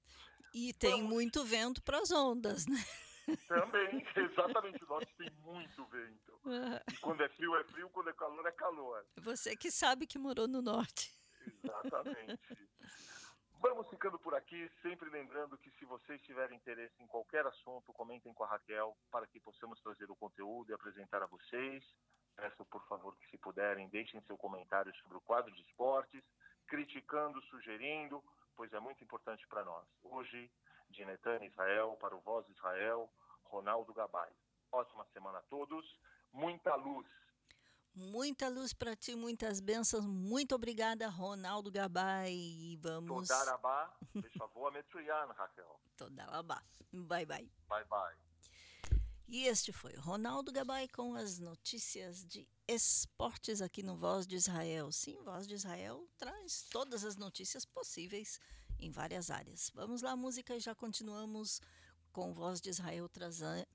E 0.55 0.73
tem 0.73 0.93
Vamos. 0.93 1.09
muito 1.09 1.45
vento 1.45 1.83
para 1.83 1.99
as 1.99 2.11
ondas, 2.11 2.67
né? 2.67 2.83
Também, 3.47 4.05
exatamente, 4.17 4.83
o 4.85 4.87
norte 4.87 5.15
tem 5.17 5.31
muito 5.41 5.85
vento. 5.87 6.41
E 6.93 6.97
quando 6.97 7.23
é 7.23 7.29
frio, 7.29 7.55
é 7.57 7.65
frio, 7.65 7.89
quando 7.91 8.11
é 8.11 8.13
calor, 8.13 8.47
é 8.47 8.53
calor. 8.53 9.07
Você 9.19 9.55
que 9.57 9.71
sabe 9.71 10.07
que 10.07 10.19
morou 10.19 10.49
no 10.49 10.61
norte. 10.61 11.13
Exatamente. 11.63 12.41
Vamos 13.61 13.89
ficando 13.89 14.19
por 14.19 14.35
aqui, 14.35 14.69
sempre 14.83 15.09
lembrando 15.09 15.57
que 15.57 15.71
se 15.73 15.85
vocês 15.85 16.21
tiverem 16.23 16.57
interesse 16.57 17.01
em 17.01 17.07
qualquer 17.07 17.47
assunto, 17.47 17.93
comentem 17.93 18.35
com 18.35 18.43
a 18.43 18.49
Raquel 18.49 18.97
para 19.11 19.27
que 19.27 19.39
possamos 19.39 19.81
trazer 19.81 20.11
o 20.11 20.17
conteúdo 20.17 20.71
e 20.71 20.75
apresentar 20.75 21.23
a 21.23 21.27
vocês. 21.27 21.85
Peço, 22.35 22.65
por 22.65 22.85
favor, 22.89 23.15
que 23.17 23.31
se 23.31 23.39
puderem, 23.39 23.89
deixem 23.89 24.21
seu 24.23 24.37
comentário 24.37 24.93
sobre 24.97 25.17
o 25.17 25.21
quadro 25.21 25.53
de 25.53 25.63
esportes, 25.63 26.25
criticando, 26.67 27.41
sugerindo, 27.43 28.23
pois 28.57 28.73
é 28.73 28.81
muito 28.81 29.05
importante 29.05 29.47
para 29.47 29.65
nós. 29.65 29.87
Hoje, 30.03 30.51
de 30.91 31.05
Netânia 31.05 31.47
Israel, 31.47 31.97
para 32.01 32.17
o 32.17 32.21
Voz 32.21 32.49
Israel, 32.49 33.09
Ronaldo 33.45 33.95
Gabay. 33.95 34.31
Ótima 34.73 35.05
semana 35.13 35.39
a 35.39 35.43
todos, 35.43 35.87
muita 36.33 36.75
luz. 36.75 37.07
Muita 37.95 38.49
luz 38.49 38.73
para 38.73 38.97
ti, 38.97 39.15
muitas 39.15 39.61
bênçãos. 39.61 40.07
Muito 40.07 40.55
obrigada, 40.55 41.09
Ronaldo 41.09 41.71
Gabay. 41.71 42.79
Vamos. 42.81 43.29
Todarabá, 43.29 43.95
Raquel. 45.35 45.81
Todarabá. 45.97 46.63
Bye, 46.91 47.27
bye. 47.27 47.51
Bye, 47.69 47.85
bye. 47.85 48.17
E 49.29 49.47
este 49.47 49.73
foi 49.73 49.95
Ronaldo 49.95 50.53
Gabay 50.53 50.89
com 50.89 51.15
as 51.15 51.39
notícias 51.39 52.25
de 52.25 52.47
esportes 52.69 53.63
aqui 53.63 53.83
no 53.83 53.97
Voz 53.97 54.27
de 54.27 54.37
Israel. 54.37 54.93
Sim, 54.93 55.23
Voz 55.23 55.47
de 55.47 55.55
Israel 55.55 56.07
traz 56.19 56.67
todas 56.71 57.05
as 57.05 57.17
notícias 57.17 57.65
possíveis 57.65 58.39
em 58.79 58.91
várias 58.91 59.31
áreas. 59.31 59.71
Vamos 59.75 60.03
lá, 60.03 60.17
música, 60.17 60.55
e 60.55 60.61
já 60.61 60.75
continuamos 60.75 61.61
com 62.13 62.33
Voz 62.35 62.61
de 62.61 62.69
Israel 62.69 63.09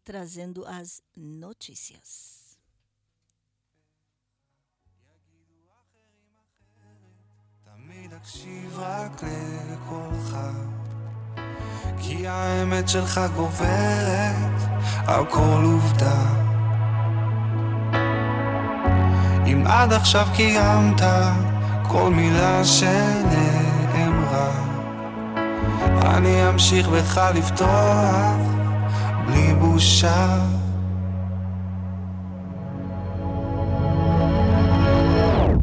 trazendo 0.03 0.65
as 0.65 1.01
notícias. 1.15 2.46
תמיד 7.97 8.11
אקשיב 8.21 8.79
רק 8.79 9.23
לקולך. 9.71 10.37
כי 11.99 12.27
האמת 12.27 12.89
שלך 12.89 13.21
גוברת 13.35 14.61
על 15.07 15.25
כל 15.25 15.61
עובדה. 15.63 16.21
אם 19.47 19.63
עד 19.67 19.93
עכשיו 19.93 20.27
קיימת 20.35 21.01
כל 21.89 22.09
מילה 22.09 22.65
שנאמרה 22.65 24.51
אני 26.01 26.49
אמשיך 26.49 26.87
בך 26.87 27.21
לפתוח 27.35 28.35
בלי 29.25 29.53
בושה. 29.53 30.37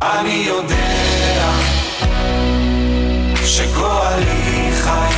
אני 0.03 0.45
יודע 0.49 1.04
שגואלי 3.45 4.71
חי 4.73 5.15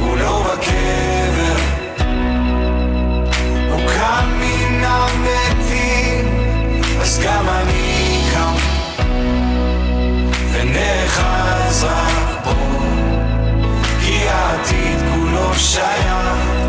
הוא 0.00 0.16
לא 0.16 0.42
בקבר. 0.42 1.56
הוא 3.70 3.80
קם 3.96 4.28
מן 4.40 4.84
המתים 4.84 6.28
אז 7.00 7.20
גם 7.24 7.48
אני 7.48 8.22
קם 8.32 8.54
ונאחז 10.52 11.84
רק 11.84 12.44
בו 12.44 12.78
כי 14.00 14.28
העתיד 14.28 14.98
כולו 15.14 15.54
שייך 15.54 16.59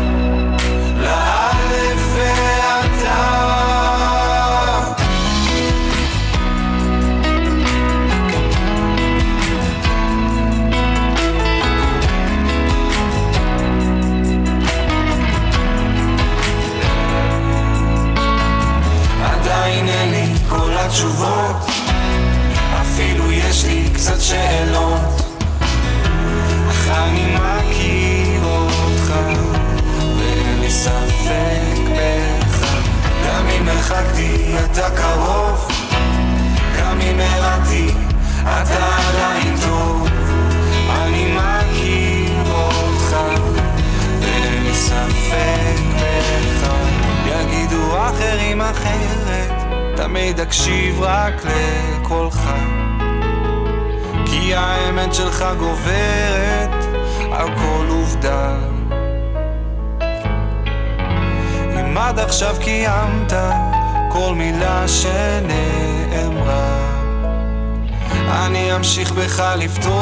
אמשיך 69.61 70.00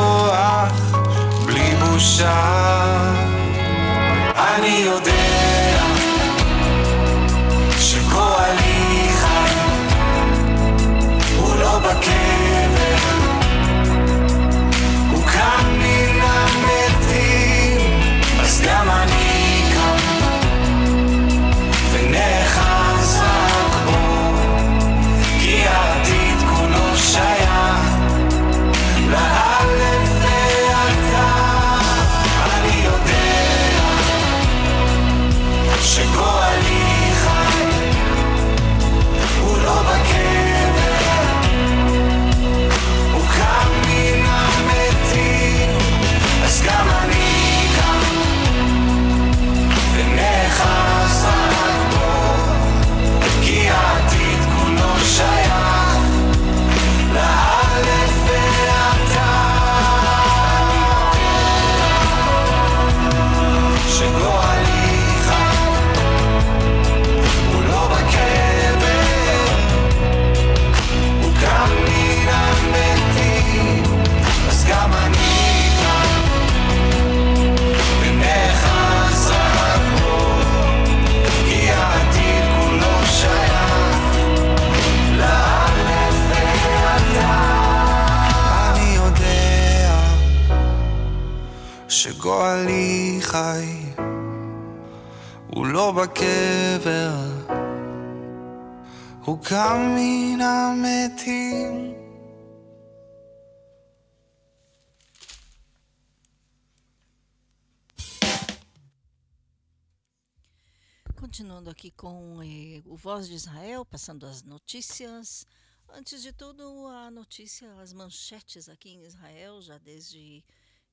Voz 113.03 113.29
de 113.29 113.35
Israel, 113.35 113.83
passando 113.83 114.27
as 114.27 114.43
notícias. 114.43 115.47
Antes 115.89 116.21
de 116.21 116.35
tudo, 116.35 116.87
a 116.89 117.11
notícia, 117.11 117.73
as 117.81 117.95
manchetes 117.95 118.69
aqui 118.69 118.91
em 118.91 119.05
Israel, 119.05 119.63
já 119.63 119.79
desde 119.79 120.45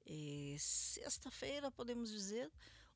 eh, 0.06 0.56
sexta-feira, 0.58 1.70
podemos 1.70 2.10
dizer, 2.10 2.50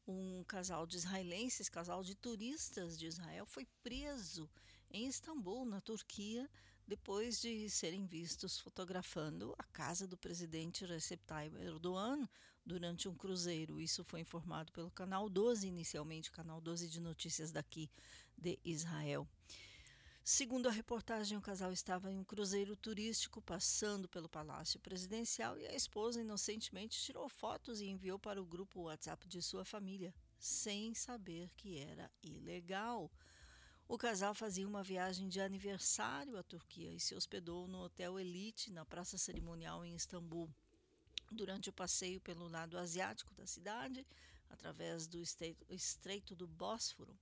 um 0.07 0.45
casal 0.45 0.87
de 0.87 0.95
israelenses, 0.95 1.67
casal 1.67 2.05
de 2.05 2.15
turistas 2.15 2.97
de 2.97 3.05
Israel, 3.05 3.45
foi 3.45 3.67
preso 3.83 4.49
em 4.89 5.07
Istambul, 5.07 5.65
na 5.65 5.81
Turquia, 5.81 6.49
depois 6.87 7.41
de 7.41 7.69
serem 7.69 8.05
vistos 8.05 8.59
fotografando 8.59 9.53
a 9.57 9.63
casa 9.73 10.07
do 10.07 10.17
presidente 10.17 10.85
Recep 10.85 11.21
Tayyip 11.25 11.57
Erdogan 11.57 12.29
durante 12.65 13.07
um 13.07 13.15
cruzeiro. 13.15 13.79
Isso 13.79 14.03
foi 14.03 14.19
informado 14.19 14.71
pelo 14.71 14.91
canal 14.91 15.29
12, 15.29 15.67
inicialmente, 15.67 16.31
canal 16.31 16.61
12 16.61 16.87
de 16.87 16.99
notícias 16.99 17.51
daqui 17.51 17.89
de 18.37 18.59
Israel. 18.63 19.27
Segundo 20.23 20.69
a 20.69 20.71
reportagem, 20.71 21.35
o 21.35 21.41
casal 21.41 21.71
estava 21.71 22.11
em 22.11 22.19
um 22.19 22.23
cruzeiro 22.23 22.75
turístico 22.75 23.41
passando 23.41 24.07
pelo 24.07 24.29
Palácio 24.29 24.79
Presidencial 24.79 25.57
e 25.57 25.65
a 25.65 25.73
esposa 25.73 26.21
inocentemente 26.21 27.01
tirou 27.01 27.27
fotos 27.27 27.81
e 27.81 27.87
enviou 27.87 28.19
para 28.19 28.39
o 28.39 28.45
grupo 28.45 28.83
WhatsApp 28.83 29.27
de 29.27 29.41
sua 29.41 29.65
família, 29.65 30.13
sem 30.37 30.93
saber 30.93 31.49
que 31.57 31.79
era 31.79 32.09
ilegal. 32.21 33.11
O 33.87 33.97
casal 33.97 34.35
fazia 34.35 34.67
uma 34.67 34.83
viagem 34.83 35.27
de 35.27 35.41
aniversário 35.41 36.37
à 36.37 36.43
Turquia 36.43 36.93
e 36.93 36.99
se 36.99 37.15
hospedou 37.15 37.67
no 37.67 37.79
Hotel 37.79 38.19
Elite, 38.19 38.71
na 38.71 38.85
Praça 38.85 39.17
Cerimonial 39.17 39.83
em 39.83 39.95
Istambul. 39.95 40.49
Durante 41.31 41.69
o 41.69 41.73
passeio 41.73 42.19
pelo 42.19 42.49
lado 42.49 42.77
asiático 42.77 43.33
da 43.33 43.47
cidade, 43.47 44.05
através 44.49 45.07
do 45.07 45.17
Estreito 45.69 46.35
do 46.35 46.45
Bósforo, 46.45 47.17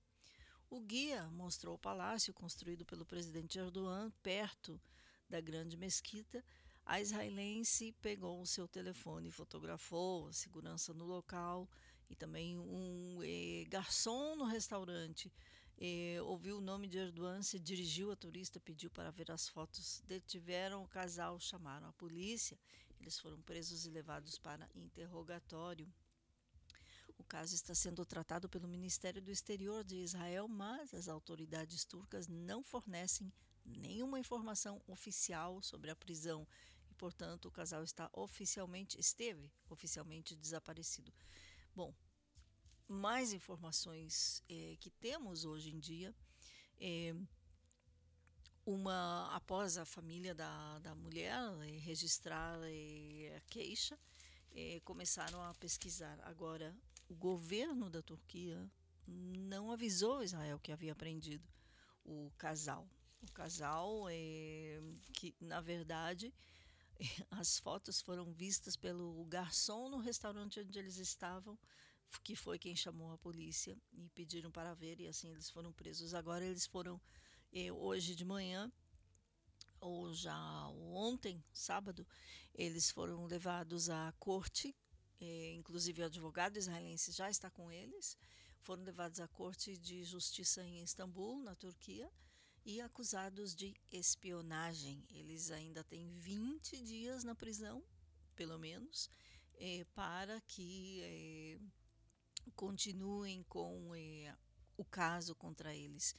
o 0.68 0.80
guia 0.80 1.28
mostrou 1.30 1.76
o 1.76 1.78
palácio 1.78 2.34
construído 2.34 2.84
pelo 2.84 3.06
presidente 3.06 3.58
Erdogan 3.58 4.10
perto 4.22 4.80
da 5.28 5.40
grande 5.40 5.76
mesquita. 5.76 6.44
A 6.84 7.00
israelense 7.00 7.92
pegou 8.02 8.40
o 8.40 8.46
seu 8.46 8.66
telefone 8.66 9.28
e 9.28 9.32
fotografou 9.32 10.26
a 10.26 10.32
segurança 10.32 10.92
no 10.92 11.04
local 11.04 11.68
e 12.08 12.16
também 12.16 12.58
um 12.58 13.20
eh, 13.22 13.64
garçom 13.68 14.34
no 14.34 14.44
restaurante 14.44 15.32
eh, 15.80 16.20
ouviu 16.22 16.58
o 16.58 16.60
nome 16.60 16.86
de 16.86 16.98
Erdogan, 16.98 17.42
se 17.42 17.58
dirigiu 17.58 18.12
a 18.12 18.16
turista, 18.16 18.60
pediu 18.60 18.90
para 18.90 19.10
ver 19.10 19.30
as 19.30 19.48
fotos, 19.48 20.02
detiveram 20.06 20.82
o 20.82 20.88
casal, 20.88 21.40
chamaram 21.40 21.88
a 21.88 21.92
polícia, 21.92 22.58
eles 23.00 23.18
foram 23.18 23.40
presos 23.42 23.86
e 23.86 23.90
levados 23.90 24.38
para 24.38 24.68
interrogatório. 24.74 25.92
O 27.18 27.24
caso 27.24 27.54
está 27.54 27.74
sendo 27.74 28.04
tratado 28.04 28.48
pelo 28.48 28.68
Ministério 28.68 29.20
do 29.20 29.30
Exterior 29.30 29.84
de 29.84 29.96
Israel, 29.96 30.46
mas 30.48 30.94
as 30.94 31.08
autoridades 31.08 31.84
turcas 31.84 32.28
não 32.28 32.62
fornecem 32.62 33.32
nenhuma 33.64 34.18
informação 34.18 34.82
oficial 34.86 35.62
sobre 35.62 35.90
a 35.90 35.96
prisão 35.96 36.46
e, 36.90 36.94
portanto, 36.94 37.46
o 37.46 37.50
casal 37.50 37.84
está 37.84 38.10
oficialmente 38.12 38.98
esteve 38.98 39.50
oficialmente 39.68 40.34
desaparecido. 40.34 41.12
Bom, 41.74 41.94
mais 42.88 43.32
informações 43.32 44.42
eh, 44.48 44.76
que 44.80 44.90
temos 44.90 45.44
hoje 45.44 45.70
em 45.70 45.78
dia. 45.78 46.14
Eh, 46.78 47.14
uma 48.64 49.34
após 49.34 49.76
a 49.78 49.84
família 49.84 50.34
da, 50.34 50.78
da 50.80 50.94
mulher 50.94 51.34
eh, 51.62 51.78
registrar 51.78 52.58
a 52.58 53.40
queixa, 53.48 53.98
começaram 54.84 55.42
a 55.42 55.54
pesquisar. 55.54 56.18
Agora, 56.24 56.76
o 57.08 57.14
governo 57.14 57.88
da 57.88 58.02
Turquia 58.02 58.68
não 59.06 59.70
avisou 59.70 60.22
Israel 60.22 60.58
que 60.58 60.72
havia 60.72 60.94
prendido 60.94 61.48
o 62.04 62.30
casal. 62.36 62.88
O 63.22 63.32
casal, 63.32 64.06
que 65.12 65.34
na 65.40 65.60
verdade 65.60 66.32
as 67.30 67.58
fotos 67.58 68.00
foram 68.00 68.32
vistas 68.32 68.76
pelo 68.76 69.24
garçom 69.26 69.88
no 69.88 69.98
restaurante 69.98 70.60
onde 70.60 70.78
eles 70.78 70.96
estavam 70.96 71.58
que 72.24 72.34
foi 72.34 72.58
quem 72.58 72.74
chamou 72.74 73.12
a 73.12 73.18
polícia 73.18 73.78
e 73.92 74.08
pediram 74.10 74.50
para 74.50 74.74
ver 74.74 74.98
e 74.98 75.06
assim 75.06 75.30
eles 75.30 75.48
foram 75.48 75.72
presos. 75.72 76.14
Agora 76.14 76.44
eles 76.44 76.66
foram 76.66 77.00
hoje 77.72 78.14
de 78.14 78.24
manhã 78.24 78.70
ou 79.80 80.12
já 80.12 80.68
ontem, 80.68 81.42
sábado, 81.52 82.06
eles 82.54 82.90
foram 82.90 83.24
levados 83.26 83.88
à 83.88 84.12
corte, 84.18 84.76
eh, 85.20 85.54
inclusive 85.54 86.02
o 86.02 86.06
advogado 86.06 86.58
israelense 86.58 87.12
já 87.12 87.30
está 87.30 87.50
com 87.50 87.72
eles, 87.72 88.16
foram 88.60 88.82
levados 88.82 89.20
à 89.20 89.28
corte 89.28 89.76
de 89.78 90.04
justiça 90.04 90.62
em 90.62 90.82
Istambul, 90.82 91.42
na 91.42 91.54
Turquia, 91.54 92.10
e 92.64 92.80
acusados 92.80 93.54
de 93.54 93.74
espionagem. 93.90 95.02
Eles 95.08 95.50
ainda 95.50 95.82
têm 95.82 96.10
20 96.18 96.82
dias 96.82 97.24
na 97.24 97.34
prisão, 97.34 97.82
pelo 98.36 98.58
menos, 98.58 99.08
eh, 99.54 99.86
para 99.94 100.40
que 100.42 101.00
eh, 101.02 101.58
continuem 102.54 103.42
com 103.44 103.90
o 104.76 104.84
caso 104.84 105.34
contra 105.34 105.74
eles. 105.74 106.14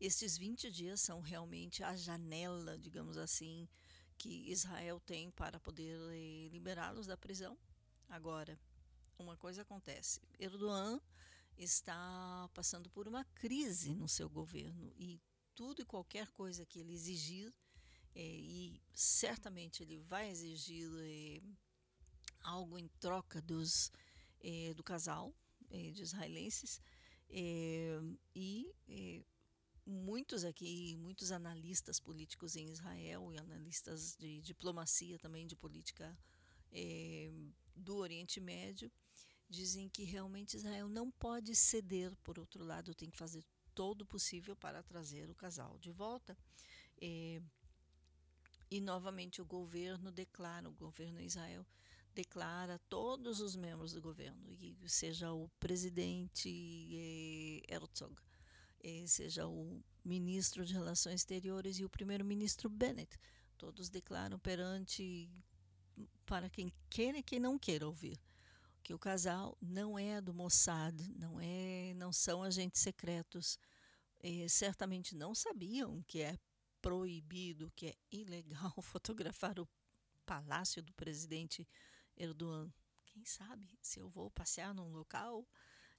Estes 0.00 0.38
20 0.38 0.70
dias 0.70 1.00
são 1.02 1.20
realmente 1.20 1.84
a 1.84 1.94
janela, 1.94 2.78
digamos 2.78 3.18
assim, 3.18 3.68
que 4.16 4.50
Israel 4.50 4.98
tem 5.00 5.30
para 5.30 5.60
poder 5.60 5.98
eh, 6.12 6.48
liberá-los 6.50 7.06
da 7.06 7.18
prisão. 7.18 7.58
Agora, 8.08 8.58
uma 9.18 9.36
coisa 9.36 9.60
acontece: 9.60 10.22
Erdogan 10.38 10.98
está 11.56 12.48
passando 12.54 12.88
por 12.88 13.06
uma 13.06 13.24
crise 13.34 13.94
no 13.94 14.08
seu 14.08 14.30
governo 14.30 14.90
e 14.96 15.20
tudo 15.54 15.82
e 15.82 15.84
qualquer 15.84 16.30
coisa 16.30 16.64
que 16.64 16.78
ele 16.78 16.94
exigir, 16.94 17.52
eh, 18.14 18.22
e 18.22 18.82
certamente 18.94 19.82
ele 19.82 19.98
vai 19.98 20.30
exigir 20.30 20.90
eh, 21.02 21.42
algo 22.42 22.78
em 22.78 22.88
troca 22.98 23.42
dos, 23.42 23.92
eh, 24.40 24.72
do 24.74 24.82
casal, 24.82 25.34
de 25.70 26.02
israelenses 26.02 26.80
e 27.28 28.66
muitos 29.86 30.44
aqui, 30.44 30.96
muitos 30.96 31.32
analistas 31.32 31.98
políticos 31.98 32.56
em 32.56 32.70
Israel 32.70 33.32
e 33.32 33.38
analistas 33.38 34.16
de 34.16 34.40
diplomacia 34.40 35.18
também 35.18 35.46
de 35.46 35.56
política 35.56 36.16
do 37.74 37.96
Oriente 37.96 38.40
Médio 38.40 38.90
dizem 39.48 39.88
que 39.88 40.04
realmente 40.04 40.56
Israel 40.56 40.88
não 40.88 41.10
pode 41.10 41.56
ceder, 41.56 42.14
por 42.22 42.38
outro 42.38 42.64
lado, 42.64 42.94
tem 42.94 43.10
que 43.10 43.18
fazer 43.18 43.44
todo 43.74 44.02
o 44.02 44.06
possível 44.06 44.54
para 44.54 44.82
trazer 44.82 45.28
o 45.28 45.34
casal 45.34 45.78
de 45.78 45.90
volta. 45.90 46.36
e 48.70 48.80
novamente 48.80 49.42
o 49.42 49.44
governo 49.44 50.12
declara, 50.12 50.68
o 50.68 50.72
governo 50.72 51.20
Israel 51.20 51.66
declara 52.14 52.78
todos 52.88 53.40
os 53.40 53.56
membros 53.56 53.92
do 53.92 54.00
governo, 54.00 54.52
e 54.60 54.76
seja 54.88 55.32
o 55.32 55.48
presidente 55.58 56.48
eh, 56.92 57.74
Herzog, 57.74 58.14
seja 59.06 59.46
o 59.46 59.82
ministro 60.04 60.64
de 60.64 60.72
Relações 60.72 61.20
Exteriores 61.20 61.78
e 61.78 61.84
o 61.84 61.90
primeiro-ministro 61.90 62.68
Bennett, 62.68 63.18
todos 63.58 63.88
declaram 63.88 64.38
perante 64.38 65.30
para 66.24 66.48
quem 66.48 66.72
quer 66.88 67.14
e 67.14 67.22
quem 67.22 67.38
não 67.38 67.58
queira 67.58 67.86
ouvir 67.86 68.18
que 68.82 68.94
o 68.94 68.98
casal 68.98 69.56
não 69.60 69.98
é 69.98 70.20
do 70.20 70.34
Mossad, 70.34 71.00
não 71.16 71.38
é, 71.40 71.94
não 71.94 72.12
são 72.12 72.42
agentes 72.42 72.80
secretos, 72.80 73.58
eh, 74.20 74.48
certamente 74.48 75.14
não 75.14 75.34
sabiam 75.34 76.02
que 76.08 76.20
é 76.20 76.38
proibido, 76.80 77.72
que 77.76 77.86
é 77.88 77.94
ilegal 78.10 78.74
fotografar 78.82 79.58
o 79.58 79.68
palácio 80.24 80.82
do 80.82 80.92
presidente 80.94 81.68
Erdogan. 82.16 82.72
Quem 83.04 83.24
sabe 83.24 83.68
se 83.80 84.00
eu 84.00 84.08
vou 84.08 84.30
passear 84.30 84.74
num 84.74 84.88
local 84.88 85.46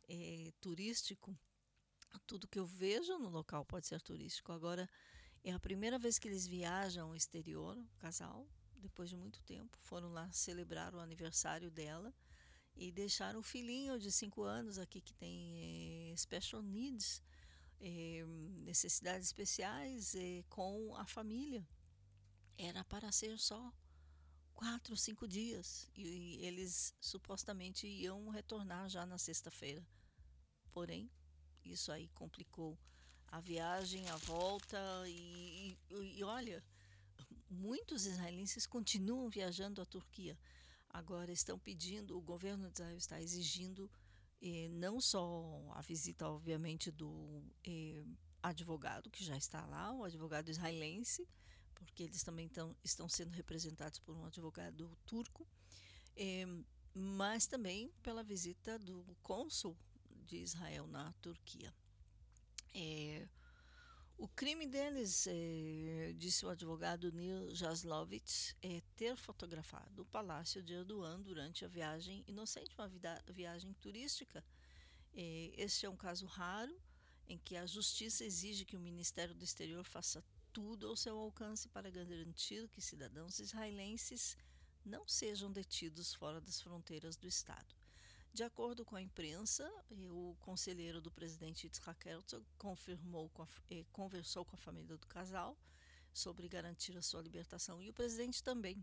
é, 0.07 0.51
turístico, 0.59 1.37
tudo 2.19 2.47
que 2.47 2.59
eu 2.59 2.65
vejo 2.65 3.17
no 3.17 3.29
local 3.29 3.65
pode 3.65 3.87
ser 3.87 4.01
turístico. 4.01 4.51
Agora, 4.51 4.89
é 5.43 5.51
a 5.51 5.59
primeira 5.59 5.97
vez 5.97 6.19
que 6.19 6.27
eles 6.27 6.45
viajam 6.45 7.09
ao 7.09 7.15
exterior, 7.15 7.77
o 7.77 7.99
casal, 7.99 8.47
depois 8.75 9.09
de 9.09 9.17
muito 9.17 9.41
tempo. 9.41 9.77
Foram 9.81 10.11
lá 10.11 10.31
celebrar 10.31 10.93
o 10.93 10.99
aniversário 10.99 11.71
dela 11.71 12.13
e 12.75 12.91
deixaram 12.91 13.39
o 13.39 13.43
filhinho 13.43 13.99
de 13.99 14.11
5 14.11 14.43
anos 14.43 14.77
aqui 14.77 15.01
que 15.01 15.13
tem 15.13 16.11
é, 16.11 16.15
special 16.15 16.61
needs, 16.61 17.21
é, 17.79 18.23
necessidades 18.63 19.27
especiais, 19.27 20.15
é, 20.15 20.43
com 20.49 20.95
a 20.95 21.05
família. 21.05 21.67
Era 22.57 22.83
para 22.83 23.11
ser 23.11 23.37
só 23.39 23.73
quatro, 24.53 24.95
cinco 24.95 25.27
dias 25.27 25.89
e, 25.95 26.37
eles 26.45 26.93
supostamente 27.01 27.87
iam 27.87 28.29
retornar 28.29 28.87
já 28.89 29.05
na 29.07 29.17
sexta-feira. 29.17 29.83
Porém, 30.71 31.09
isso 31.65 31.91
aí 31.91 32.09
complicou 32.09 32.77
a 33.27 33.39
viagem, 33.39 34.09
a 34.09 34.17
volta 34.17 34.77
e, 35.07 35.77
e, 35.89 36.17
e, 36.17 36.23
olha, 36.23 36.63
muitos 37.49 38.05
israelenses 38.05 38.65
continuam 38.65 39.29
viajando 39.29 39.81
à 39.81 39.85
Turquia. 39.85 40.37
Agora 40.89 41.31
estão 41.31 41.57
pedindo, 41.57 42.17
o 42.17 42.21
governo 42.21 42.69
de 42.69 42.73
Israel 42.73 42.97
está 42.97 43.21
exigindo 43.21 43.89
eh, 44.41 44.67
não 44.69 44.99
só 44.99 45.71
a 45.73 45.81
visita, 45.81 46.27
obviamente, 46.27 46.91
do 46.91 47.41
eh, 47.65 48.03
advogado 48.43 49.09
que 49.09 49.23
já 49.23 49.37
está 49.37 49.65
lá, 49.65 49.93
o 49.93 50.03
advogado 50.03 50.49
israelense, 50.49 51.27
porque 51.75 52.03
eles 52.03 52.23
também 52.23 52.49
tão, 52.49 52.75
estão 52.83 53.07
sendo 53.07 53.31
representados 53.31 53.99
por 53.99 54.15
um 54.15 54.25
advogado 54.25 54.97
turco, 55.05 55.47
é, 56.15 56.45
mas 56.93 57.47
também 57.47 57.91
pela 58.01 58.23
visita 58.23 58.77
do 58.77 59.03
cônsul 59.21 59.77
de 60.25 60.37
Israel 60.37 60.87
na 60.87 61.11
Turquia. 61.13 61.73
É, 62.73 63.27
o 64.17 64.27
crime 64.27 64.67
deles, 64.67 65.25
é, 65.27 66.13
disse 66.15 66.45
o 66.45 66.49
advogado 66.49 67.11
Neil 67.11 67.55
Jaslovich, 67.55 68.55
é 68.61 68.81
ter 68.95 69.17
fotografado 69.17 70.03
o 70.03 70.05
palácio 70.05 70.61
de 70.61 70.73
Erdogan 70.73 71.19
durante 71.21 71.65
a 71.65 71.67
viagem 71.67 72.23
inocente, 72.27 72.75
uma 72.77 72.87
viagem 73.27 73.73
turística. 73.73 74.45
É, 75.13 75.51
este 75.57 75.85
é 75.85 75.89
um 75.89 75.95
caso 75.95 76.25
raro 76.27 76.79
em 77.27 77.37
que 77.37 77.55
a 77.55 77.65
justiça 77.65 78.23
exige 78.23 78.63
que 78.65 78.77
o 78.77 78.79
Ministério 78.79 79.33
do 79.33 79.43
Exterior 79.43 79.83
faça 79.83 80.23
tudo 80.53 80.87
ao 80.87 80.95
seu 80.95 81.17
alcance 81.17 81.67
para 81.69 81.89
garantir 81.89 82.67
que 82.69 82.81
cidadãos 82.81 83.39
israelenses 83.39 84.37
não 84.85 85.07
sejam 85.07 85.51
detidos 85.51 86.13
fora 86.13 86.39
das 86.39 86.61
fronteiras 86.61 87.15
do 87.15 87.27
Estado. 87.27 87.75
De 88.33 88.43
acordo 88.43 88.85
com 88.85 88.95
a 88.95 89.01
imprensa, 89.01 89.69
o 89.89 90.37
conselheiro 90.39 91.01
do 91.01 91.11
presidente 91.11 91.65
Yitzhak 91.65 92.07
Herzog 92.07 92.45
confirmou 92.57 93.29
com 93.29 93.43
a, 93.43 93.47
eh, 93.69 93.83
conversou 93.91 94.45
com 94.45 94.55
a 94.55 94.57
família 94.57 94.97
do 94.97 95.05
casal 95.05 95.57
sobre 96.13 96.47
garantir 96.47 96.95
a 96.97 97.01
sua 97.01 97.21
libertação 97.21 97.81
e 97.81 97.89
o 97.89 97.93
presidente 97.93 98.41
também 98.41 98.81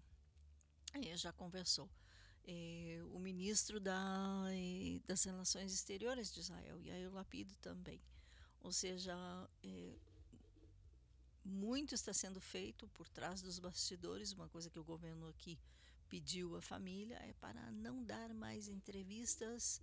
eh, 0.92 1.16
já 1.16 1.32
conversou. 1.32 1.88
Eh, 2.44 3.00
o 3.14 3.18
ministro 3.18 3.80
da, 3.80 4.44
das 5.06 5.24
Relações 5.24 5.72
Exteriores 5.72 6.30
de 6.30 6.40
Israel, 6.40 6.78
Yair 6.82 7.10
Lapid, 7.10 7.50
também. 7.62 8.02
Ou 8.60 8.70
seja, 8.70 9.16
muito 11.42 11.94
está 11.94 12.12
sendo 12.12 12.40
feito 12.40 12.86
por 12.88 13.08
trás 13.08 13.40
dos 13.40 13.58
bastidores, 13.58 14.32
uma 14.32 14.48
coisa 14.48 14.68
que 14.68 14.78
o 14.78 14.84
governo 14.84 15.26
aqui 15.28 15.58
pediu 16.08 16.56
à 16.56 16.62
família 16.62 17.16
é 17.16 17.32
para 17.34 17.70
não 17.72 18.02
dar 18.02 18.32
mais 18.34 18.68
entrevistas, 18.68 19.80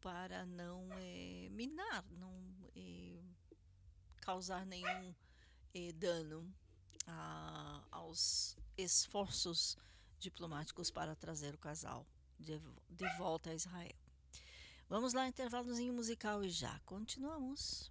para 0.00 0.46
não 0.46 0.88
é, 0.92 1.48
minar, 1.50 2.04
não 2.12 2.32
é, 2.74 3.20
causar 4.20 4.64
nenhum 4.66 5.14
é, 5.74 5.92
dano 5.92 6.52
a, 7.06 7.82
aos 7.90 8.56
esforços 8.76 9.76
diplomáticos 10.18 10.90
para 10.90 11.14
trazer 11.14 11.54
o 11.54 11.58
casal 11.58 12.06
de, 12.38 12.60
de 12.90 13.08
volta 13.16 13.50
a 13.50 13.54
Israel. 13.54 13.96
Vamos 14.88 15.12
lá, 15.12 15.26
intervalozinho 15.26 15.92
musical 15.92 16.44
e 16.44 16.48
já 16.48 16.78
continuamos. 16.86 17.90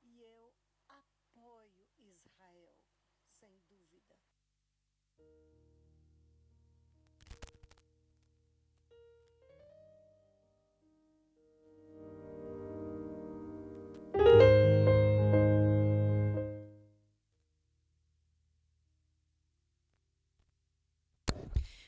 e 0.04 0.20
eu 0.20 0.54
apoio 0.90 1.88
Israel, 1.98 2.76
sem 3.40 3.58
dúvida. 3.70 4.18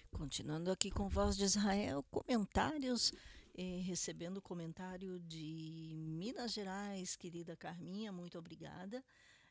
Continuando 0.09 0.71
aqui 0.71 0.89
com 0.89 1.09
Voz 1.09 1.35
de 1.35 1.43
Israel, 1.43 2.01
comentários, 2.03 3.11
eh, 3.57 3.81
recebendo 3.83 4.41
comentário 4.41 5.19
de 5.19 5.91
Minas 5.95 6.53
Gerais, 6.53 7.15
querida 7.15 7.55
Carminha, 7.57 8.11
muito 8.11 8.37
obrigada. 8.37 9.03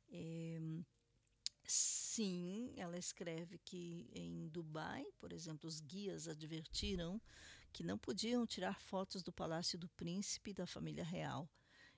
Eh, 0.08 0.60
sim, 1.64 2.72
ela 2.76 2.96
escreve 2.96 3.58
que 3.58 4.08
em 4.14 4.48
Dubai, 4.48 5.04
por 5.18 5.32
exemplo, 5.32 5.68
os 5.68 5.80
guias 5.80 6.28
advertiram 6.28 7.20
que 7.72 7.82
não 7.82 7.98
podiam 7.98 8.46
tirar 8.46 8.80
fotos 8.80 9.22
do 9.22 9.32
Palácio 9.32 9.78
do 9.78 9.88
Príncipe 9.88 10.50
e 10.50 10.54
da 10.54 10.66
família 10.66 11.04
real. 11.04 11.48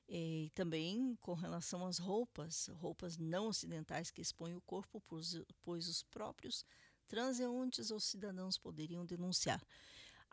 E 0.08 0.50
também 0.54 1.14
com 1.20 1.34
relação 1.34 1.86
às 1.86 1.98
roupas, 1.98 2.68
roupas 2.68 3.18
não 3.18 3.48
ocidentais 3.48 4.10
que 4.10 4.22
expõem 4.22 4.54
o 4.56 4.60
corpo, 4.62 5.02
pois, 5.06 5.38
pois 5.62 5.86
os 5.86 6.02
próprios 6.02 6.64
transeuntes 7.06 7.90
ou 7.90 8.00
cidadãos 8.00 8.56
poderiam 8.56 9.04
denunciar. 9.04 9.62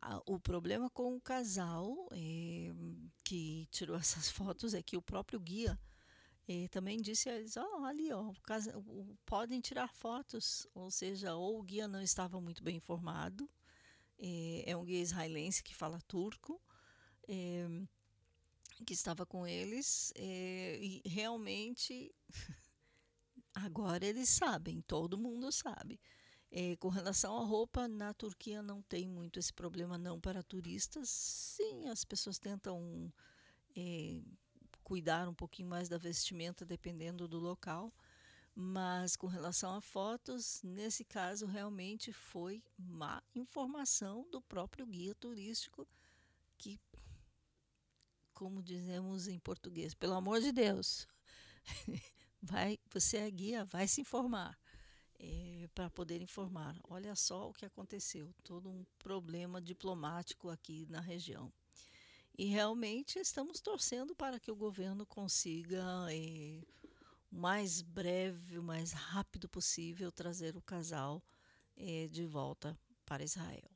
Ah, 0.07 0.21
o 0.27 0.39
problema 0.39 0.87
com 0.87 1.15
o 1.15 1.19
casal 1.19 2.07
eh, 2.11 2.71
que 3.23 3.67
tirou 3.71 3.97
essas 3.97 4.29
fotos 4.29 4.75
é 4.75 4.83
que 4.83 4.95
o 4.95 5.01
próprio 5.01 5.39
guia 5.39 5.79
eh, 6.47 6.67
também 6.69 7.01
disse 7.01 7.27
a 7.27 7.35
eles: 7.35 7.57
oh, 7.57 7.83
ali, 7.85 8.11
ó, 8.13 8.31
casa, 8.43 8.77
o, 8.77 9.17
podem 9.25 9.59
tirar 9.59 9.87
fotos. 9.95 10.67
Ou 10.75 10.91
seja, 10.91 11.33
ou 11.33 11.59
o 11.59 11.63
guia 11.63 11.87
não 11.87 12.01
estava 12.01 12.39
muito 12.39 12.63
bem 12.63 12.75
informado, 12.77 13.49
eh, 14.19 14.63
é 14.67 14.77
um 14.77 14.85
guia 14.85 15.01
israelense 15.01 15.63
que 15.63 15.75
fala 15.75 15.99
turco. 16.01 16.61
que 18.85 18.93
estava 18.93 19.25
com 19.25 19.47
eles 19.47 20.13
e 20.17 21.01
realmente 21.05 22.13
agora 23.55 24.05
eles 24.05 24.29
sabem, 24.29 24.81
todo 24.81 25.17
mundo 25.17 25.51
sabe. 25.51 25.99
É, 26.57 26.73
com 26.77 26.87
relação 26.87 27.37
à 27.37 27.43
roupa, 27.43 27.85
na 27.85 28.13
Turquia 28.13 28.63
não 28.63 28.81
tem 28.81 29.09
muito 29.09 29.37
esse 29.37 29.51
problema 29.51 29.97
não 29.97 30.21
para 30.21 30.41
turistas. 30.41 31.09
Sim, 31.09 31.89
as 31.89 32.05
pessoas 32.05 32.39
tentam 32.39 33.11
é, 33.75 34.21
cuidar 34.81 35.27
um 35.27 35.33
pouquinho 35.33 35.67
mais 35.67 35.89
da 35.89 35.97
vestimenta 35.97 36.65
dependendo 36.65 37.27
do 37.27 37.39
local, 37.39 37.93
mas 38.55 39.17
com 39.17 39.27
relação 39.27 39.75
a 39.75 39.81
fotos, 39.81 40.61
nesse 40.63 41.03
caso 41.03 41.45
realmente 41.45 42.13
foi 42.13 42.63
má 42.77 43.21
informação 43.35 44.25
do 44.31 44.41
próprio 44.41 44.85
guia 44.85 45.13
turístico 45.13 45.85
que, 46.57 46.79
como 48.33 48.63
dizemos 48.63 49.27
em 49.27 49.39
português, 49.39 49.93
pelo 49.93 50.13
amor 50.13 50.39
de 50.39 50.53
Deus, 50.53 51.05
vai, 52.41 52.79
você 52.93 53.17
é 53.17 53.29
guia, 53.29 53.65
vai 53.65 53.89
se 53.89 53.99
informar 53.99 54.57
é, 55.25 55.67
para 55.73 55.89
poder 55.89 56.21
informar. 56.21 56.79
Olha 56.83 57.15
só 57.15 57.49
o 57.49 57.53
que 57.53 57.65
aconteceu, 57.65 58.31
todo 58.43 58.69
um 58.69 58.85
problema 58.99 59.59
diplomático 59.59 60.49
aqui 60.49 60.85
na 60.89 60.99
região. 60.99 61.51
E 62.37 62.45
realmente 62.45 63.17
estamos 63.17 63.59
torcendo 63.59 64.15
para 64.15 64.39
que 64.39 64.51
o 64.51 64.55
governo 64.55 65.05
consiga, 65.05 65.83
é, 66.11 66.61
o 67.31 67.35
mais 67.35 67.81
breve, 67.81 68.59
o 68.59 68.63
mais 68.63 68.91
rápido 68.91 69.49
possível, 69.49 70.11
trazer 70.11 70.55
o 70.55 70.61
casal 70.61 71.23
é, 71.75 72.07
de 72.07 72.25
volta 72.25 72.77
para 73.05 73.23
Israel. 73.23 73.71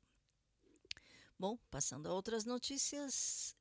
Bom, 1.38 1.58
passando 1.72 2.08
a 2.08 2.14
outras 2.14 2.44
notícias, 2.44 3.56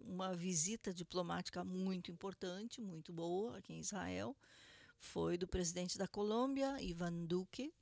uma 0.00 0.34
visita 0.34 0.94
diplomática 0.94 1.62
muito 1.62 2.10
importante, 2.10 2.80
muito 2.80 3.12
boa 3.12 3.58
aqui 3.58 3.74
em 3.74 3.80
Israel 3.80 4.34
foi 5.00 5.36
do 5.38 5.48
presidente 5.48 5.98
da 5.98 6.06
Colômbia, 6.06 6.80
Ivan 6.80 7.24
Duque, 7.24 7.72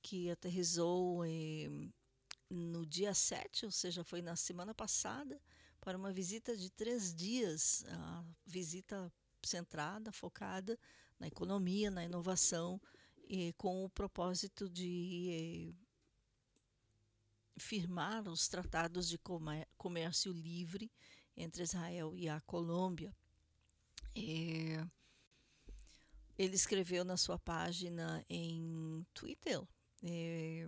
que 0.00 0.30
aterrizou 0.30 1.24
eh, 1.26 1.68
no 2.48 2.86
dia 2.86 3.12
7, 3.12 3.66
ou 3.66 3.72
seja, 3.72 4.04
foi 4.04 4.22
na 4.22 4.36
semana 4.36 4.72
passada, 4.72 5.40
para 5.80 5.98
uma 5.98 6.12
visita 6.12 6.56
de 6.56 6.70
três 6.70 7.14
dias, 7.14 7.84
a 7.88 8.24
visita 8.46 9.12
centrada, 9.42 10.12
focada 10.12 10.78
na 11.18 11.26
economia, 11.26 11.90
na 11.90 12.04
inovação, 12.04 12.80
e 13.28 13.52
com 13.54 13.84
o 13.84 13.90
propósito 13.90 14.68
de 14.68 15.74
eh, 15.76 15.90
firmar 17.58 18.28
os 18.28 18.48
tratados 18.48 19.08
de 19.08 19.18
comércio 19.76 20.32
livre 20.32 20.90
entre 21.36 21.62
Israel 21.62 22.16
e 22.16 22.28
a 22.28 22.40
Colômbia. 22.40 23.14
É, 24.14 24.84
ele 26.40 26.56
escreveu 26.56 27.04
na 27.04 27.18
sua 27.18 27.38
página 27.38 28.24
em 28.26 29.06
Twitter: 29.12 29.60
é, 30.02 30.66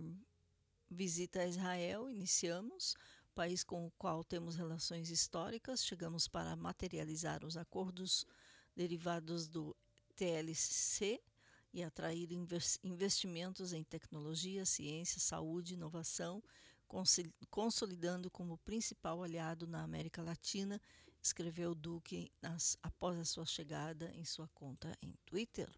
visita 0.87 1.39
a 1.39 1.47
Israel, 1.47 2.07
iniciamos, 2.11 2.95
país 3.33 3.63
com 3.63 3.87
o 3.87 3.91
qual 3.97 4.23
temos 4.23 4.55
relações 4.55 5.09
históricas, 5.09 5.83
chegamos 5.83 6.27
para 6.27 6.55
materializar 6.55 7.43
os 7.43 7.57
acordos 7.57 8.23
derivados 8.75 9.47
do 9.47 9.75
TLC 10.15 11.19
e 11.73 11.81
atrair 11.81 12.29
investimentos 12.83 13.73
em 13.73 13.83
tecnologia, 13.83 14.67
ciência, 14.67 15.19
saúde, 15.19 15.73
inovação, 15.73 16.43
consolidando 17.49 18.29
como 18.29 18.59
principal 18.59 19.23
aliado 19.23 19.65
na 19.65 19.81
América 19.81 20.21
Latina 20.21 20.79
escreveu 21.23 21.73
Duque 21.73 22.31
nas, 22.41 22.77
após 22.83 23.17
a 23.17 23.23
sua 23.23 23.45
chegada 23.45 24.11
em 24.13 24.25
sua 24.25 24.47
conta 24.49 24.95
em 25.01 25.15
Twitter. 25.25 25.69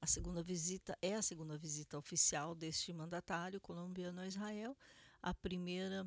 A 0.00 0.06
segunda 0.06 0.42
visita 0.42 0.96
é 1.00 1.14
a 1.14 1.22
segunda 1.22 1.56
visita 1.56 1.96
oficial 1.96 2.54
deste 2.54 2.92
mandatário 2.92 3.58
colombiano 3.60 4.20
a 4.20 4.26
Israel. 4.26 4.76
A 5.22 5.32
primeira 5.32 6.06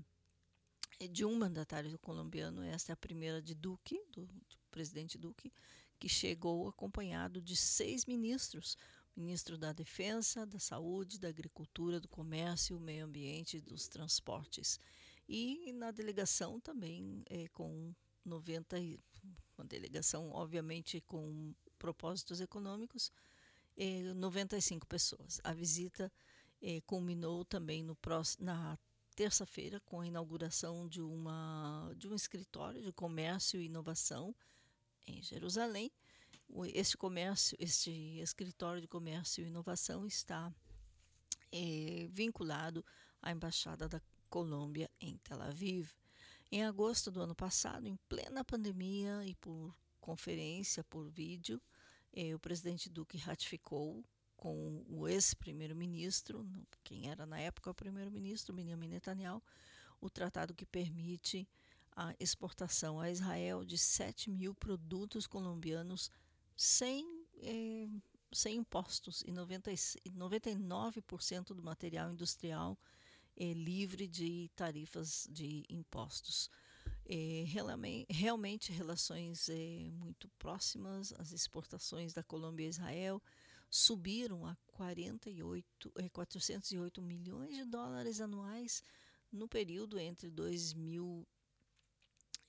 é 1.00 1.08
de 1.08 1.26
um 1.26 1.36
mandatário 1.36 1.98
colombiano, 1.98 2.62
esta 2.62 2.92
é 2.92 2.94
a 2.94 2.98
primeira 2.98 3.42
de 3.42 3.56
Duque, 3.56 4.00
do, 4.12 4.26
do 4.26 4.58
presidente 4.70 5.18
Duque, 5.18 5.52
que 6.00 6.08
chegou 6.08 6.68
acompanhado 6.68 7.42
de 7.42 7.56
seis 7.56 8.06
ministros, 8.06 8.78
ministro 9.16 9.58
da 9.58 9.74
Defesa, 9.74 10.46
da 10.46 10.60
Saúde, 10.60 11.20
da 11.20 11.30
Agricultura, 11.30 12.00
do 12.00 12.08
Comércio, 12.08 12.80
Meio 12.80 13.06
Ambiente 13.06 13.58
e 13.58 13.62
dos 13.62 13.88
Transportes. 13.88 14.80
E 15.28 15.74
na 15.74 15.90
delegação 15.90 16.60
também 16.60 17.24
é, 17.30 17.48
com 17.50 17.94
90, 18.28 18.78
uma 19.58 19.66
delegação, 19.66 20.30
obviamente, 20.32 21.02
com 21.02 21.54
propósitos 21.78 22.42
econômicos, 22.42 23.12
eh, 23.76 24.14
95 24.14 24.86
pessoas. 24.88 25.40
A 25.44 25.54
visita 25.54 26.12
eh, 26.62 26.82
culminou 26.82 27.46
também 27.46 27.84
no 27.84 27.96
próximo, 27.96 28.46
na 28.46 28.78
terça-feira 29.16 29.80
com 29.80 30.02
a 30.02 30.08
inauguração 30.08 30.88
de, 30.88 31.02
uma, 31.02 31.92
de 31.98 32.08
um 32.08 32.16
escritório 32.16 32.84
de 32.84 32.92
comércio 32.92 33.60
e 33.60 33.66
inovação 33.66 34.36
em 35.08 35.22
Jerusalém. 35.22 35.92
Este 36.74 36.96
comércio, 36.96 37.58
este 37.60 37.92
escritório 38.20 38.82
de 38.82 38.88
comércio 38.88 39.44
e 39.44 39.48
inovação 39.48 40.06
está 40.06 40.54
eh, 41.52 42.08
vinculado 42.10 42.86
à 43.22 43.32
embaixada 43.32 43.88
da 43.88 44.02
Colômbia 44.30 44.90
em 45.02 45.18
Tel 45.18 45.42
Aviv. 45.42 45.92
Em 46.50 46.64
agosto 46.64 47.12
do 47.12 47.22
ano 47.22 47.36
passado, 47.36 47.88
em 47.88 47.98
plena 48.08 48.44
pandemia 48.44 49.26
e 49.26 49.36
por 49.36 49.76
conferência 50.00 50.82
por 50.86 51.10
vídeo, 51.10 51.62
eh, 52.14 52.34
o 52.34 52.40
presidente 52.40 52.90
Duque 52.90 53.18
ratificou 53.18 54.02
com 54.38 54.86
o 54.88 55.10
ex-primeiro-ministro, 55.10 56.48
quem 56.86 57.10
era 57.10 57.26
na 57.26 57.38
época 57.38 57.70
o 57.70 57.74
primeiro-ministro, 57.74 58.56
Benjamin 58.56 58.88
Netanyahu, 58.88 59.44
o 60.00 60.10
tratado 60.10 60.54
que 60.54 60.66
permite 60.66 61.46
a 61.94 62.16
exportação 62.18 62.98
a 62.98 63.12
Israel 63.12 63.66
de 63.66 63.78
7 63.78 64.30
mil 64.30 64.56
produtos 64.56 65.28
colombianos 65.28 66.10
sem, 66.56 67.26
eh, 67.42 67.90
sem 68.32 68.56
impostos 68.58 69.22
e 69.26 69.32
90 69.34 69.72
e 69.72 70.12
99% 70.12 71.54
do 71.54 71.62
material 71.62 72.10
industrial 72.10 72.78
é 73.38 73.54
livre 73.54 74.08
de 74.08 74.50
tarifas 74.56 75.28
de 75.30 75.64
impostos. 75.70 76.50
É, 77.06 77.46
realme- 77.48 78.06
realmente 78.10 78.72
relações 78.72 79.48
é, 79.50 79.90
muito 79.92 80.28
próximas, 80.38 81.14
as 81.14 81.32
exportações 81.32 82.14
da 82.14 82.24
Colômbia 82.24 82.66
a 82.66 82.70
Israel 82.70 83.24
subiram 83.70 84.46
a 84.46 84.56
48, 84.68 85.92
é, 85.98 86.10
408 86.10 87.02
milhões 87.02 87.56
de 87.56 87.66
dólares 87.66 88.20
anuais 88.20 88.84
no 89.32 89.48
período 89.48 90.00
entre 90.00 90.30
2000, 90.30 91.26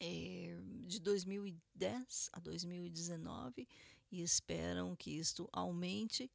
é, 0.01 0.57
de 0.87 1.01
2010 1.01 2.31
a 2.33 2.41
2019 2.41 3.69
e 4.11 4.23
esperam 4.23 4.97
que 4.97 5.11
isto 5.11 5.49
aumente 5.53 6.31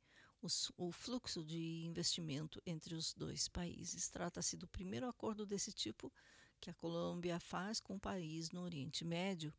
o 0.77 0.91
fluxo 0.91 1.43
de 1.43 1.85
investimento 1.85 2.61
entre 2.65 2.95
os 2.95 3.13
dois 3.13 3.47
países. 3.47 4.09
Trata-se 4.09 4.57
do 4.57 4.67
primeiro 4.67 5.07
acordo 5.07 5.45
desse 5.45 5.71
tipo 5.71 6.11
que 6.59 6.69
a 6.69 6.73
Colômbia 6.73 7.39
faz 7.39 7.79
com 7.79 7.95
um 7.95 7.99
país 7.99 8.51
no 8.51 8.61
Oriente 8.61 9.05
Médio. 9.05 9.53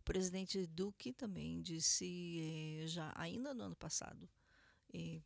O 0.00 0.04
presidente 0.04 0.66
Duque 0.66 1.12
também 1.12 1.60
disse, 1.60 2.38
eh, 2.40 2.86
já 2.86 3.12
ainda 3.16 3.52
no 3.52 3.64
ano 3.64 3.76
passado, 3.76 4.28
eh, 4.92 5.20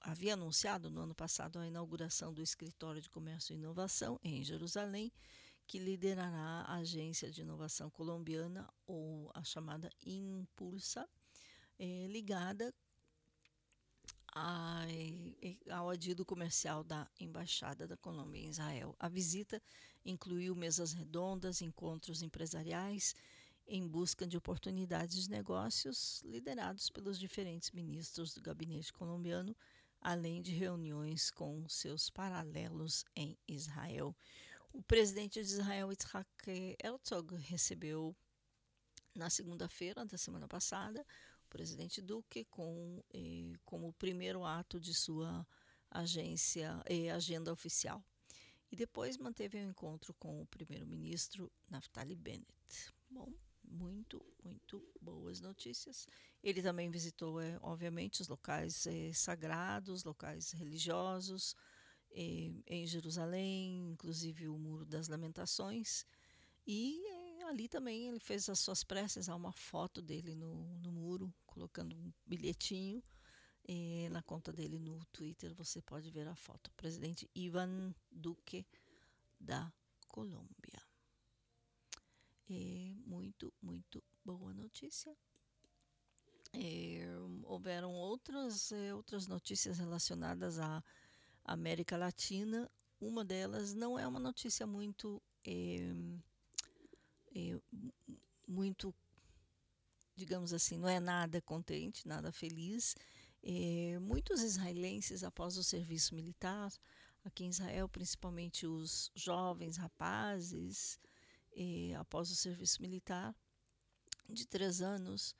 havia 0.00 0.34
anunciado 0.34 0.90
no 0.90 1.00
ano 1.00 1.14
passado 1.14 1.58
a 1.58 1.66
inauguração 1.66 2.32
do 2.32 2.42
Escritório 2.42 3.00
de 3.00 3.10
Comércio 3.10 3.54
e 3.54 3.56
Inovação 3.56 4.18
em 4.22 4.42
Jerusalém, 4.42 5.12
que 5.66 5.78
liderará 5.78 6.64
a 6.66 6.76
Agência 6.76 7.30
de 7.30 7.40
Inovação 7.40 7.90
Colombiana, 7.90 8.68
ou 8.86 9.30
a 9.34 9.42
chamada 9.42 9.90
Impulsa, 10.04 11.08
eh, 11.78 12.06
ligada 12.08 12.74
ao 15.70 15.88
adido 15.90 16.24
comercial 16.24 16.82
da 16.82 17.08
Embaixada 17.20 17.86
da 17.86 17.96
Colômbia 17.96 18.40
em 18.40 18.48
Israel. 18.48 18.96
A 18.98 19.08
visita 19.08 19.62
incluiu 20.04 20.54
mesas 20.56 20.92
redondas, 20.92 21.62
encontros 21.62 22.22
empresariais 22.22 23.14
em 23.66 23.86
busca 23.86 24.26
de 24.26 24.36
oportunidades 24.36 25.24
de 25.24 25.30
negócios 25.30 26.22
liderados 26.22 26.90
pelos 26.90 27.18
diferentes 27.18 27.70
ministros 27.70 28.34
do 28.34 28.42
gabinete 28.42 28.92
colombiano, 28.92 29.56
além 30.00 30.42
de 30.42 30.52
reuniões 30.52 31.30
com 31.30 31.66
seus 31.68 32.10
paralelos 32.10 33.04
em 33.16 33.38
Israel. 33.48 34.14
O 34.72 34.82
presidente 34.82 35.40
de 35.42 35.46
Israel, 35.46 35.90
Yitzhak 35.90 36.76
Herzog, 36.82 37.36
recebeu 37.36 38.14
na 39.14 39.30
segunda-feira 39.30 40.04
da 40.04 40.18
semana 40.18 40.48
passada 40.48 41.06
presidente 41.54 42.02
Duque 42.02 42.44
com 42.46 43.00
eh, 43.14 43.52
como 43.64 43.92
primeiro 43.92 44.44
ato 44.44 44.80
de 44.80 44.92
sua 44.92 45.46
agência 45.88 46.82
eh, 46.86 47.10
agenda 47.10 47.52
oficial 47.52 48.04
e 48.72 48.76
depois 48.76 49.16
manteve 49.16 49.56
um 49.58 49.70
encontro 49.70 50.12
com 50.14 50.42
o 50.42 50.46
primeiro-ministro 50.46 51.48
Naftali 51.70 52.16
Bennett. 52.16 52.92
Bom, 53.08 53.32
muito, 53.62 54.20
muito 54.42 54.84
boas 55.00 55.40
notícias. 55.40 56.08
Ele 56.42 56.60
também 56.60 56.90
visitou, 56.90 57.40
eh, 57.40 57.56
obviamente, 57.62 58.20
os 58.20 58.26
locais 58.26 58.84
eh, 58.88 59.12
sagrados, 59.12 60.02
locais 60.02 60.50
religiosos 60.50 61.54
eh, 62.10 62.50
em 62.66 62.84
Jerusalém, 62.84 63.92
inclusive 63.92 64.48
o 64.48 64.58
Muro 64.58 64.84
das 64.84 65.06
Lamentações. 65.06 66.04
E 66.66 67.00
ali 67.46 67.68
também 67.68 68.08
ele 68.08 68.20
fez 68.20 68.48
as 68.48 68.58
suas 68.58 68.82
preces, 68.84 69.28
há 69.28 69.34
uma 69.36 69.52
foto 69.52 70.00
dele 70.02 70.34
no, 70.34 70.78
no 70.78 70.92
muro, 70.92 71.32
colocando 71.46 71.94
um 71.96 72.12
bilhetinho. 72.26 73.02
eh, 73.68 74.08
na 74.10 74.22
conta 74.22 74.52
dele 74.52 74.78
no 74.78 75.04
Twitter 75.06 75.54
você 75.54 75.80
pode 75.82 76.10
ver 76.10 76.28
a 76.28 76.34
foto. 76.36 76.70
Presidente 76.76 77.30
Ivan 77.34 77.94
Duque 78.10 78.66
da 79.40 79.72
Colômbia. 80.08 80.80
É 82.48 82.94
muito, 83.06 83.52
muito 83.62 84.02
boa 84.24 84.52
notícia. 84.52 85.16
É, 86.52 87.04
houveram 87.44 87.92
outras, 87.94 88.70
é, 88.70 88.94
outras 88.94 89.26
notícias 89.26 89.78
relacionadas 89.78 90.58
à 90.58 90.82
América 91.44 91.96
Latina. 91.96 92.70
Uma 93.00 93.24
delas 93.24 93.74
não 93.74 93.98
é 93.98 94.06
uma 94.06 94.20
notícia 94.20 94.66
muito, 94.66 95.20
é, 95.44 95.92
é, 97.34 97.58
muito, 98.46 98.94
digamos 100.16 100.52
assim, 100.52 100.78
não 100.78 100.88
é 100.88 101.00
nada 101.00 101.40
contente, 101.42 102.06
nada 102.06 102.30
feliz. 102.32 102.94
É, 103.42 103.98
muitos 104.00 104.42
israelenses, 104.42 105.22
após 105.24 105.56
o 105.58 105.64
serviço 105.64 106.14
militar, 106.14 106.72
aqui 107.24 107.44
em 107.44 107.48
Israel, 107.48 107.88
principalmente 107.88 108.66
os 108.66 109.10
jovens 109.14 109.76
rapazes, 109.76 110.98
eh, 111.56 111.94
após 111.96 112.30
o 112.30 112.34
serviço 112.36 112.80
militar 112.82 113.34
de 114.28 114.46
três 114.46 114.80
anos, 114.82 115.34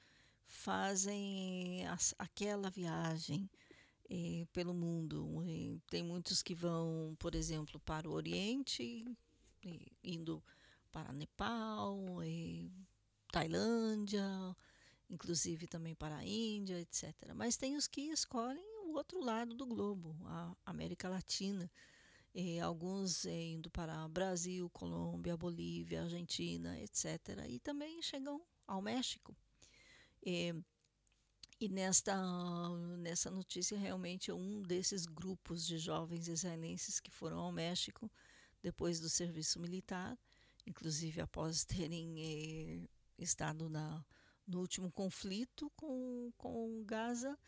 fazem 0.47 1.87
as- 1.89 2.15
aquela 2.19 2.71
viagem 2.71 3.51
eh, 4.11 4.47
pelo 4.53 4.75
mundo. 4.75 5.43
Tem 5.91 6.03
muitos 6.03 6.43
que 6.43 6.55
vão, 6.55 7.17
por 7.19 7.35
exemplo, 7.35 7.81
para 7.81 8.09
o 8.09 8.13
Oriente, 8.13 9.05
indo 10.03 10.43
para 10.95 11.13
Nepal, 11.13 12.23
eh, 12.23 12.71
Tailândia, 13.33 14.25
inclusive 15.11 15.67
também 15.67 15.93
para 15.93 16.19
a 16.19 16.25
Índia, 16.25 16.81
etc. 16.81 17.13
Mas 17.35 17.57
tem 17.57 17.77
os 17.77 17.89
que 17.89 18.03
escolhem 18.13 18.65
o 18.85 18.93
outro 18.93 19.21
lado 19.21 19.57
do 19.57 19.67
globo, 19.67 20.17
a 20.25 20.55
América 20.65 21.09
Latina. 21.09 21.69
Eh, 22.33 22.61
alguns 22.61 23.27
eh, 23.27 23.53
indo 23.55 23.69
para 23.71 24.09
Brasil, 24.09 24.71
Colômbia, 24.71 25.37
Bolívia, 25.37 26.03
Argentina, 26.03 26.79
etc. 26.81 27.45
E 27.49 27.59
também 27.59 28.01
chegam 28.01 28.41
ao 28.65 28.81
México. 28.81 29.37
Eh, 30.25 30.55
e 31.61 31.69
nesta, 31.69 32.17
nessa 32.99 33.31
notícia, 33.33 33.77
realmente 33.77 34.31
um 34.31 34.63
desses 34.63 35.07
grupos 35.07 35.67
de 35.67 35.77
jovens 35.79 36.29
israelenses 36.29 37.01
que 37.01 37.11
foram 37.11 37.39
ao 37.39 37.51
México 37.51 38.09
depois 38.63 38.99
do 39.01 39.09
serviço 39.09 39.61
militar, 39.61 40.17
inclusive 40.67 41.21
após 41.21 41.65
terem 41.65 42.15
eh, 42.19 42.89
estado 43.19 43.69
na, 43.69 44.05
no 44.47 44.61
último 44.61 44.91
conflito 44.91 45.71
com, 45.77 46.33
com 46.37 46.85
Gaza 46.85 47.39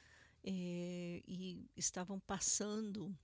eh, 0.45 1.23
e 1.27 1.69
estavam 1.77 2.21
passando 2.21 3.17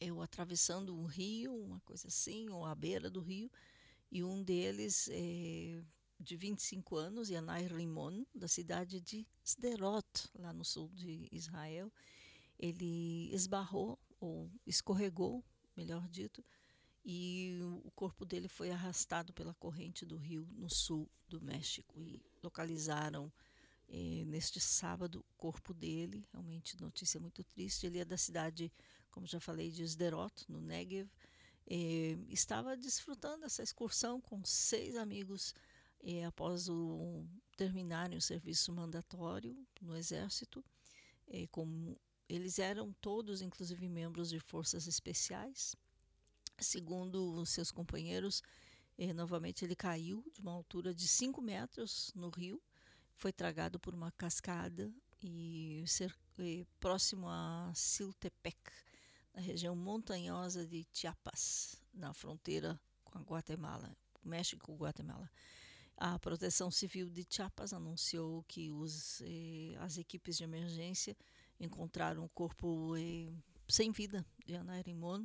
eu 0.00 0.20
atravessando 0.20 0.98
um 0.98 1.04
rio, 1.04 1.54
uma 1.54 1.80
coisa 1.80 2.08
assim, 2.08 2.48
ou 2.48 2.64
à 2.66 2.74
beira 2.74 3.08
do 3.08 3.20
rio, 3.20 3.48
e 4.10 4.24
um 4.24 4.42
deles, 4.42 5.08
eh, 5.12 5.80
de 6.18 6.36
25 6.36 6.96
anos, 6.96 7.30
Yanai 7.30 7.66
Rimon, 7.66 8.24
da 8.34 8.48
cidade 8.48 9.00
de 9.00 9.26
Sderot, 9.44 10.28
lá 10.34 10.52
no 10.52 10.64
sul 10.64 10.88
de 10.92 11.28
Israel, 11.30 11.92
ele 12.58 13.32
esbarrou, 13.32 13.98
ou 14.20 14.50
escorregou, 14.66 15.44
melhor 15.76 16.08
dito, 16.08 16.44
e 17.04 17.58
o 17.84 17.90
corpo 17.92 18.24
dele 18.24 18.48
foi 18.48 18.70
arrastado 18.70 19.32
pela 19.32 19.54
corrente 19.54 20.06
do 20.06 20.16
rio 20.16 20.46
no 20.52 20.70
sul 20.70 21.08
do 21.28 21.40
México, 21.40 22.00
e 22.00 22.22
localizaram 22.42 23.32
eh, 23.88 24.24
neste 24.26 24.60
sábado 24.60 25.24
o 25.30 25.34
corpo 25.36 25.74
dele, 25.74 26.24
realmente 26.32 26.80
notícia 26.80 27.20
muito 27.20 27.42
triste, 27.42 27.86
ele 27.86 27.98
é 27.98 28.04
da 28.04 28.16
cidade 28.16 28.72
como 29.12 29.26
já 29.26 29.38
falei, 29.38 29.70
de 29.70 29.84
Sderot, 29.84 30.44
no 30.48 30.60
Negev, 30.60 31.08
eh, 31.66 32.18
estava 32.28 32.76
desfrutando 32.76 33.44
essa 33.44 33.62
excursão 33.62 34.20
com 34.20 34.42
seis 34.44 34.96
amigos 34.96 35.54
eh, 36.02 36.24
após 36.24 36.68
o, 36.68 37.24
terminarem 37.56 38.16
o 38.16 38.22
serviço 38.22 38.72
mandatório 38.72 39.56
no 39.80 39.94
Exército. 39.94 40.64
Eh, 41.28 41.46
como 41.48 41.96
eles 42.28 42.58
eram 42.58 42.92
todos, 42.94 43.42
inclusive, 43.42 43.86
membros 43.88 44.30
de 44.30 44.40
forças 44.40 44.86
especiais. 44.86 45.76
Segundo 46.62 47.44
seus 47.44 47.70
companheiros, 47.70 48.42
eh, 48.96 49.12
novamente 49.12 49.64
ele 49.64 49.74
caiu 49.74 50.24
de 50.32 50.40
uma 50.40 50.52
altura 50.52 50.94
de 50.94 51.08
5 51.08 51.42
metros 51.42 52.12
no 52.14 52.30
rio, 52.30 52.62
foi 53.16 53.32
tragado 53.32 53.78
por 53.78 53.94
uma 53.94 54.10
cascada 54.12 54.92
e 55.22 55.84
ser, 55.86 56.14
eh, 56.38 56.64
próximo 56.80 57.28
a 57.28 57.72
Siltepec, 57.74 58.58
na 59.34 59.40
região 59.40 59.74
montanhosa 59.74 60.66
de 60.66 60.86
Chiapas, 60.92 61.80
na 61.92 62.12
fronteira 62.12 62.80
com 63.04 63.18
a 63.18 63.22
Guatemala, 63.22 63.96
México 64.22 64.74
Guatemala. 64.74 65.30
A 65.96 66.18
Proteção 66.18 66.70
Civil 66.70 67.08
de 67.10 67.26
Chiapas 67.28 67.72
anunciou 67.72 68.42
que 68.44 68.70
os, 68.70 69.20
eh, 69.22 69.76
as 69.80 69.98
equipes 69.98 70.36
de 70.36 70.44
emergência 70.44 71.16
encontraram 71.60 72.24
o 72.24 72.28
corpo 72.30 72.96
eh, 72.96 73.32
sem 73.68 73.92
vida 73.92 74.24
de 74.44 74.54
Ana 74.54 74.80
Rimon 74.80 75.24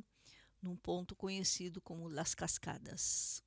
num 0.62 0.76
ponto 0.76 1.14
conhecido 1.14 1.80
como 1.80 2.08
Las 2.08 2.34
Cascadas. 2.34 3.42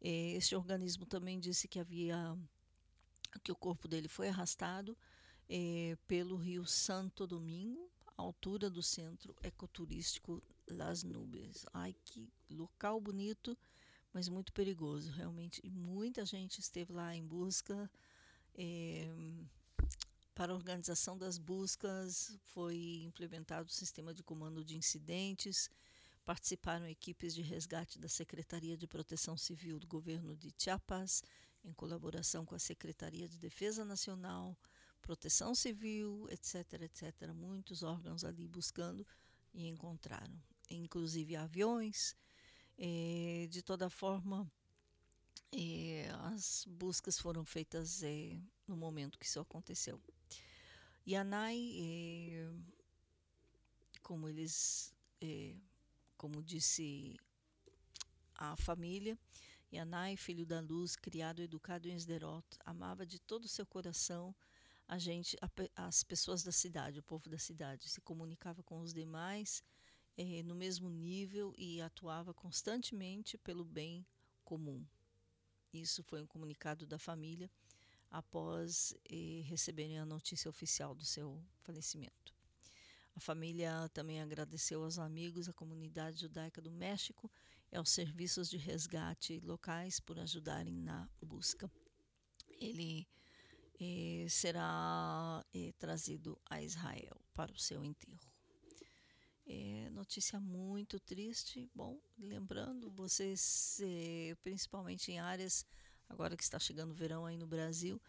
Eh, 0.00 0.34
este 0.36 0.56
organismo 0.56 1.06
também 1.06 1.38
disse 1.38 1.68
que 1.68 1.78
havia 1.78 2.36
que 3.42 3.52
o 3.52 3.56
corpo 3.56 3.88
dele 3.88 4.08
foi 4.08 4.28
arrastado 4.28 4.96
eh, 5.48 5.96
pelo 6.06 6.36
rio 6.36 6.66
Santo 6.66 7.26
Domingo, 7.26 7.90
à 8.16 8.22
altura 8.22 8.68
do 8.68 8.82
centro 8.82 9.34
ecoturístico 9.42 10.42
Las 10.68 11.02
Nubes. 11.02 11.64
Ai, 11.72 11.94
que 12.04 12.28
local 12.50 13.00
bonito, 13.00 13.56
mas 14.12 14.28
muito 14.28 14.52
perigoso, 14.52 15.10
realmente. 15.12 15.60
E 15.64 15.70
muita 15.70 16.24
gente 16.24 16.58
esteve 16.60 16.92
lá 16.92 17.14
em 17.14 17.24
busca. 17.26 17.90
eh, 18.54 19.10
para 20.34 20.52
a 20.52 20.56
organização 20.56 21.16
das 21.16 21.38
buscas, 21.38 22.38
foi 22.42 23.02
implementado 23.04 23.68
o 23.68 23.72
sistema 23.72 24.14
de 24.14 24.22
comando 24.22 24.64
de 24.64 24.76
incidentes. 24.76 25.70
Participaram 26.24 26.86
equipes 26.86 27.34
de 27.34 27.42
resgate 27.42 27.98
da 27.98 28.08
Secretaria 28.08 28.76
de 28.76 28.86
Proteção 28.86 29.36
Civil 29.36 29.78
do 29.78 29.86
governo 29.86 30.36
de 30.36 30.52
Chiapas, 30.56 31.22
em 31.64 31.72
colaboração 31.72 32.44
com 32.44 32.54
a 32.54 32.58
Secretaria 32.58 33.28
de 33.28 33.38
Defesa 33.38 33.84
Nacional, 33.84 34.56
Proteção 35.00 35.54
Civil, 35.54 36.28
etc, 36.30 36.80
etc. 36.82 37.32
Muitos 37.34 37.82
órgãos 37.82 38.24
ali 38.24 38.46
buscando 38.46 39.04
e 39.52 39.66
encontraram, 39.66 40.40
inclusive 40.70 41.34
aviões. 41.34 42.14
Eh, 42.78 43.48
de 43.50 43.60
toda 43.60 43.90
forma, 43.90 44.50
eh, 45.52 46.08
as 46.32 46.64
buscas 46.68 47.18
foram 47.18 47.44
feitas 47.44 48.02
eh, 48.02 48.38
no 48.66 48.76
momento 48.76 49.18
que 49.18 49.26
isso 49.26 49.40
aconteceu. 49.40 50.00
Yanai, 51.06 51.58
eh, 51.78 52.50
como 54.02 54.28
eles, 54.28 54.94
como 56.22 56.40
disse 56.40 57.18
a 58.36 58.54
família, 58.54 59.18
Yanai, 59.72 60.16
filho 60.16 60.46
da 60.46 60.60
luz, 60.60 60.94
criado 60.94 61.40
e 61.40 61.46
educado 61.46 61.88
em 61.88 61.96
Sderot, 61.96 62.46
amava 62.64 63.04
de 63.04 63.18
todo 63.18 63.46
o 63.46 63.48
seu 63.48 63.66
coração 63.66 64.32
a 64.86 64.98
gente, 64.98 65.36
a 65.40 65.50
as 65.88 66.04
pessoas 66.04 66.44
da 66.44 66.52
cidade, 66.52 67.00
o 67.00 67.02
povo 67.02 67.28
da 67.28 67.38
cidade, 67.38 67.88
se 67.88 68.00
comunicava 68.00 68.62
com 68.62 68.78
os 68.78 68.94
demais 68.94 69.64
eh, 70.16 70.44
no 70.44 70.54
mesmo 70.54 70.88
nível 70.88 71.52
e 71.58 71.80
atuava 71.80 72.32
constantemente 72.32 73.36
pelo 73.36 73.64
bem 73.64 74.06
comum. 74.44 74.86
Isso 75.72 76.04
foi 76.04 76.22
um 76.22 76.26
comunicado 76.26 76.86
da 76.86 77.00
família 77.00 77.50
após 78.08 78.94
eh, 79.10 79.42
receberem 79.44 79.98
a 79.98 80.06
notícia 80.06 80.48
oficial 80.48 80.94
do 80.94 81.04
seu 81.04 81.42
falecimento. 81.62 82.41
A 83.14 83.20
família 83.20 83.88
também 83.92 84.20
agradeceu 84.20 84.82
aos 84.82 84.98
amigos, 84.98 85.48
à 85.48 85.52
comunidade 85.52 86.20
judaica 86.20 86.60
do 86.60 86.70
México 86.70 87.30
e 87.70 87.76
aos 87.76 87.90
serviços 87.90 88.48
de 88.48 88.56
resgate 88.56 89.40
locais 89.40 90.00
por 90.00 90.18
ajudarem 90.18 90.78
na 90.78 91.08
busca. 91.20 91.70
Ele 92.60 93.06
eh, 93.80 94.26
será 94.28 95.44
eh, 95.52 95.72
trazido 95.78 96.40
a 96.48 96.62
Israel 96.62 97.20
para 97.34 97.52
o 97.52 97.58
seu 97.58 97.84
enterro. 97.84 98.32
É 99.46 99.90
notícia 99.90 100.38
muito 100.38 101.00
triste. 101.00 101.68
Bom, 101.74 102.00
lembrando, 102.16 102.90
vocês, 102.90 103.80
eh, 103.82 104.36
principalmente 104.42 105.10
em 105.10 105.18
áreas, 105.18 105.66
agora 106.08 106.36
que 106.36 106.42
está 106.44 106.58
chegando 106.58 106.92
o 106.92 106.94
verão 106.94 107.26
aí 107.26 107.36
no 107.36 107.46
Brasil, 107.46 108.00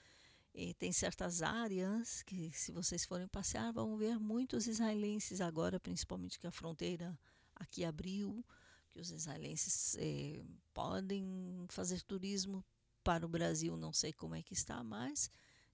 eh, 0.54 0.74
tem 0.76 0.92
certas 0.92 1.42
áreas 1.42 2.22
que, 2.24 2.52
se 2.54 2.72
vocês 2.72 3.06
forem 3.06 3.28
passear, 3.28 3.72
vão 3.74 3.98
ver 3.98 4.20
muitos 4.20 4.68
israelenses 4.68 5.42
agora, 5.42 5.80
principalmente 5.80 6.40
que 6.40 6.48
a 6.48 6.52
fronteira 6.52 7.18
aqui 7.56 7.84
abriu, 7.84 8.46
que 8.92 9.00
os 9.00 9.12
israelenses 9.12 9.96
eh, 10.00 10.44
podem 10.74 11.66
fazer 11.70 12.02
turismo 12.04 12.64
para 13.04 13.26
o 13.26 13.30
Brasil, 13.30 13.76
não 13.76 13.92
sei 13.92 14.14
como 14.14 14.36
é 14.36 14.42
que 14.44 14.54
está, 14.54 14.84
mas 14.84 15.30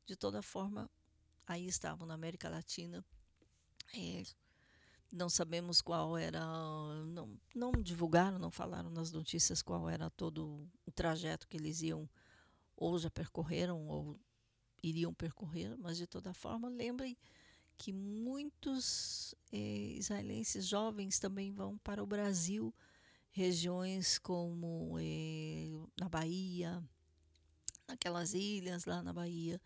de 0.05 0.15
toda 0.15 0.41
forma, 0.41 0.89
aí 1.45 1.67
estavam 1.67 2.07
na 2.07 2.13
América 2.15 2.49
Latina. 2.49 3.03
eh, 3.93 4.23
não 5.11 5.29
sabemos 5.29 5.81
qual 5.81 6.17
era, 6.17 6.39
não, 7.05 7.39
não 7.55 7.71
divulgaram, 7.71 8.37
não 8.37 8.51
falaram 8.51 8.89
nas 8.91 9.11
notícias 9.11 9.61
qual 9.61 9.89
era 9.89 10.09
todo 10.09 10.69
o 10.85 10.91
trajeto 10.91 11.47
que 11.47 11.57
eles 11.57 11.81
iam, 11.81 12.07
ou 12.75 12.97
já 12.99 13.09
percorreram, 13.09 13.87
ou 13.87 14.19
iriam 14.83 15.13
percorrer, 15.13 15.75
mas 15.77 15.97
de 15.97 16.07
toda 16.07 16.33
forma, 16.33 16.69
lembrem 16.69 17.17
que 17.77 17.93
muitos 17.93 19.33
eh, 19.51 19.95
israelenses 19.97 20.67
jovens 20.67 21.17
também 21.17 21.51
vão 21.51 21.77
para 21.77 22.03
o 22.03 22.07
Brasil, 22.07 22.73
regiões 23.31 24.17
como 24.19 24.97
eh, 24.99 25.69
na 25.97 26.09
Bahia, 26.09 26.83
naquelas 27.87 28.33
ilhas 28.33 28.85
lá 28.85 29.01
na 29.01 29.13
Bahia, 29.13 29.61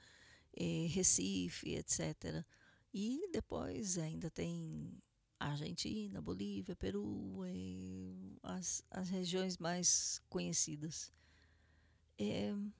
eh, 0.56 0.88
Recife, 0.90 1.76
etc. 1.76 2.46
E 2.94 3.28
depois 3.32 3.98
ainda 3.98 4.30
tem 4.30 5.02
Argentina, 5.40 6.22
Bolívia, 6.22 6.76
Peru, 6.76 7.44
eh, 7.46 8.38
as, 8.44 8.84
as 8.92 9.10
regiões 9.10 9.58
mais 9.58 10.22
conhecidas. 10.30 11.12
Bom, 12.18 12.72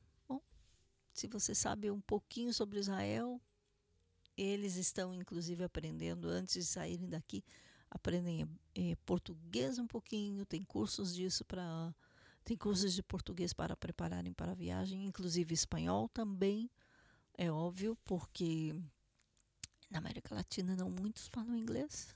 se 1.14 1.28
você 1.28 1.54
sabe 1.54 1.90
um 1.92 2.02
pouquinho 2.02 2.54
sobre 2.54 2.80
Israel, 2.80 3.40
eles 4.36 4.76
estão 4.76 5.14
inclusive 5.14 5.64
aprendendo, 5.64 6.28
antes 6.28 6.56
de 6.56 6.66
saírem 6.66 7.08
daqui, 7.08 7.44
aprendem 7.90 8.50
eh, 8.76 8.96
português 9.06 9.78
um 9.78 9.88
pouquinho, 9.88 10.46
tem 10.46 10.64
cursos 10.64 11.14
disso 11.14 11.46
para. 11.46 11.94
Tem 12.44 12.58
cursos 12.58 12.94
de 12.94 13.02
português 13.02 13.54
para 13.54 13.74
prepararem 13.74 14.34
para 14.34 14.52
a 14.52 14.56
viagem, 14.56 15.06
inclusive 15.06 15.54
espanhol 15.54 16.10
também, 16.10 16.70
é 17.38 17.52
óbvio, 17.52 17.98
porque 18.04 18.76
na 19.90 20.00
América 20.00 20.36
Latina 20.36 20.76
não 20.76 20.90
muitos 20.90 21.28
falam 21.28 21.56
inglês. 21.56 22.14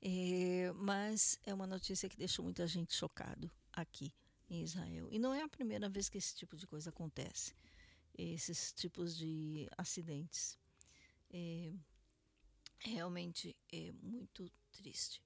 É, 0.00 0.72
mas 0.76 1.38
é 1.44 1.52
uma 1.52 1.66
notícia 1.66 2.08
que 2.08 2.16
deixou 2.16 2.44
muita 2.44 2.66
gente 2.66 2.94
chocado 2.94 3.50
aqui 3.72 4.12
em 4.48 4.62
Israel. 4.62 5.08
E 5.10 5.18
não 5.18 5.32
é 5.32 5.42
a 5.42 5.48
primeira 5.48 5.88
vez 5.88 6.08
que 6.08 6.18
esse 6.18 6.34
tipo 6.34 6.56
de 6.56 6.66
coisa 6.66 6.90
acontece, 6.90 7.54
esses 8.16 8.72
tipos 8.72 9.16
de 9.16 9.68
acidentes. 9.76 10.58
É, 11.30 11.72
realmente 12.80 13.56
é 13.72 13.92
muito 14.02 14.50
triste. 14.70 15.22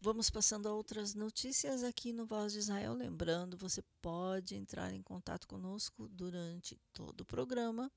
Vamos 0.00 0.30
passando 0.30 0.68
a 0.68 0.72
outras 0.72 1.14
notícias 1.14 1.82
aqui 1.82 2.12
no 2.12 2.24
Voz 2.24 2.52
de 2.52 2.60
Israel. 2.60 2.94
Lembrando, 2.94 3.56
você 3.56 3.82
pode 4.00 4.54
entrar 4.54 4.92
em 4.92 5.02
contato 5.02 5.48
conosco 5.48 6.08
durante 6.08 6.76
todo 6.92 7.22
o 7.22 7.26
programa. 7.26 7.90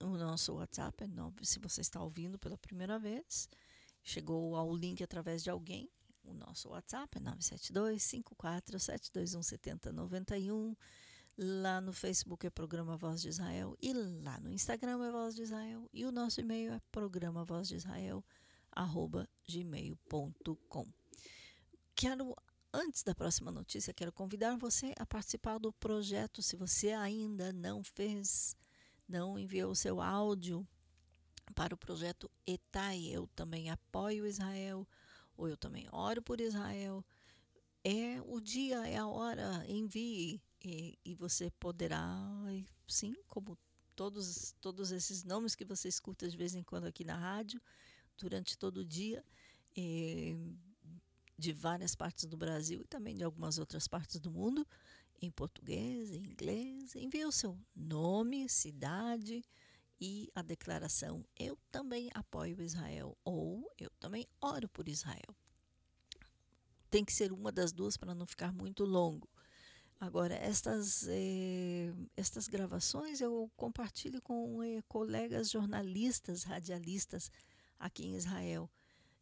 O 0.00 0.16
nosso 0.16 0.54
WhatsApp 0.54 1.04
é 1.04 1.06
9, 1.08 1.44
se 1.44 1.58
você 1.58 1.80
está 1.80 2.00
ouvindo 2.00 2.38
pela 2.38 2.56
primeira 2.56 2.98
vez 2.98 3.48
chegou 4.02 4.56
ao 4.56 4.74
link 4.74 5.02
através 5.02 5.42
de 5.42 5.50
alguém, 5.50 5.90
o 6.24 6.32
nosso 6.32 6.70
WhatsApp 6.70 7.18
é 7.18 7.20
972 7.20 8.02
54 8.02 8.78
721 8.78 9.42
7091. 9.42 10.76
Lá 11.42 11.80
no 11.80 11.90
Facebook 11.90 12.46
é 12.46 12.50
Programa 12.50 12.98
Voz 12.98 13.22
de 13.22 13.30
Israel 13.30 13.74
e 13.80 13.94
lá 13.94 14.38
no 14.40 14.52
Instagram 14.52 15.02
é 15.02 15.10
Voz 15.10 15.34
de 15.34 15.40
Israel 15.40 15.88
e 15.90 16.04
o 16.04 16.12
nosso 16.12 16.38
e-mail 16.38 16.74
é 16.74 16.80
programa 16.92 17.46
voz 17.46 17.66
de 17.66 17.76
Israel 17.76 18.22
arroba 18.70 19.26
gmail.com. 19.48 20.86
Quero 21.94 22.36
antes 22.74 23.02
da 23.02 23.14
próxima 23.14 23.50
notícia, 23.50 23.94
quero 23.94 24.12
convidar 24.12 24.58
você 24.58 24.92
a 24.98 25.06
participar 25.06 25.56
do 25.56 25.72
projeto. 25.72 26.42
Se 26.42 26.56
você 26.56 26.92
ainda 26.92 27.54
não 27.54 27.82
fez, 27.82 28.54
não 29.08 29.38
enviou 29.38 29.70
o 29.70 29.76
seu 29.76 29.98
áudio 30.02 30.68
para 31.54 31.74
o 31.74 31.78
projeto 31.78 32.30
ETAI. 32.46 33.06
Eu 33.06 33.26
também 33.28 33.70
apoio 33.70 34.26
Israel, 34.26 34.86
ou 35.38 35.48
eu 35.48 35.56
também 35.56 35.88
oro 35.90 36.20
por 36.20 36.38
Israel. 36.38 37.02
É 37.82 38.20
o 38.26 38.40
dia, 38.42 38.86
é 38.86 38.98
a 38.98 39.06
hora, 39.06 39.64
envie 39.66 40.38
e, 40.62 40.98
e 41.04 41.14
você 41.14 41.50
poderá, 41.52 42.04
sim, 42.86 43.14
como 43.28 43.58
todos, 43.96 44.54
todos 44.60 44.92
esses 44.92 45.24
nomes 45.24 45.54
que 45.54 45.64
você 45.64 45.88
escuta 45.88 46.28
de 46.28 46.36
vez 46.36 46.54
em 46.54 46.62
quando 46.62 46.86
aqui 46.86 47.04
na 47.04 47.16
rádio, 47.16 47.60
durante 48.16 48.56
todo 48.56 48.78
o 48.78 48.84
dia, 48.84 49.24
de 51.38 51.52
várias 51.52 51.94
partes 51.94 52.26
do 52.26 52.36
Brasil 52.36 52.82
e 52.82 52.86
também 52.86 53.16
de 53.16 53.24
algumas 53.24 53.58
outras 53.58 53.88
partes 53.88 54.20
do 54.20 54.30
mundo, 54.30 54.66
em 55.22 55.30
português, 55.30 56.12
em 56.12 56.24
inglês. 56.24 56.94
Envie 56.94 57.24
o 57.24 57.32
seu 57.32 57.58
nome, 57.74 58.48
cidade 58.48 59.42
e 60.00 60.30
a 60.34 60.42
declaração 60.42 61.24
Eu 61.38 61.58
também 61.70 62.10
apoio 62.14 62.62
Israel 62.62 63.16
ou 63.24 63.70
Eu 63.78 63.90
também 63.98 64.26
oro 64.40 64.68
por 64.68 64.88
Israel. 64.88 65.34
Tem 66.90 67.04
que 67.04 67.12
ser 67.12 67.32
uma 67.32 67.52
das 67.52 67.72
duas 67.72 67.96
para 67.96 68.14
não 68.14 68.26
ficar 68.26 68.52
muito 68.52 68.84
longo. 68.84 69.28
Agora, 70.00 70.34
estas, 70.34 71.06
eh, 71.08 71.92
estas 72.16 72.48
gravações 72.48 73.20
eu 73.20 73.50
compartilho 73.54 74.22
com 74.22 74.62
eh, 74.62 74.82
colegas 74.88 75.50
jornalistas, 75.50 76.42
radialistas 76.42 77.30
aqui 77.78 78.06
em 78.06 78.16
Israel. 78.16 78.70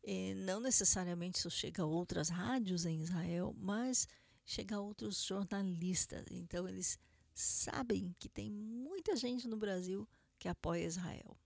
Eh, 0.05 0.35
não 0.35 0.61
necessariamente 0.61 1.39
isso 1.39 1.51
chega 1.51 1.83
a 1.83 1.87
outras 1.87 2.29
rádios 2.29 2.87
em 2.87 3.01
Israel, 3.01 3.57
mas 3.59 4.07
chega 4.47 4.77
a 4.77 4.81
outros 4.81 5.21
jornalistas. 5.25 6.25
Então, 6.31 6.69
eles 6.69 6.97
sabem 7.35 8.15
que 8.17 8.29
tem 8.29 8.49
muita 8.49 9.17
gente 9.17 9.49
no 9.49 9.57
Brasil 9.57 10.09
que 10.39 10.47
apoia 10.47 10.87
Israel. 10.87 11.37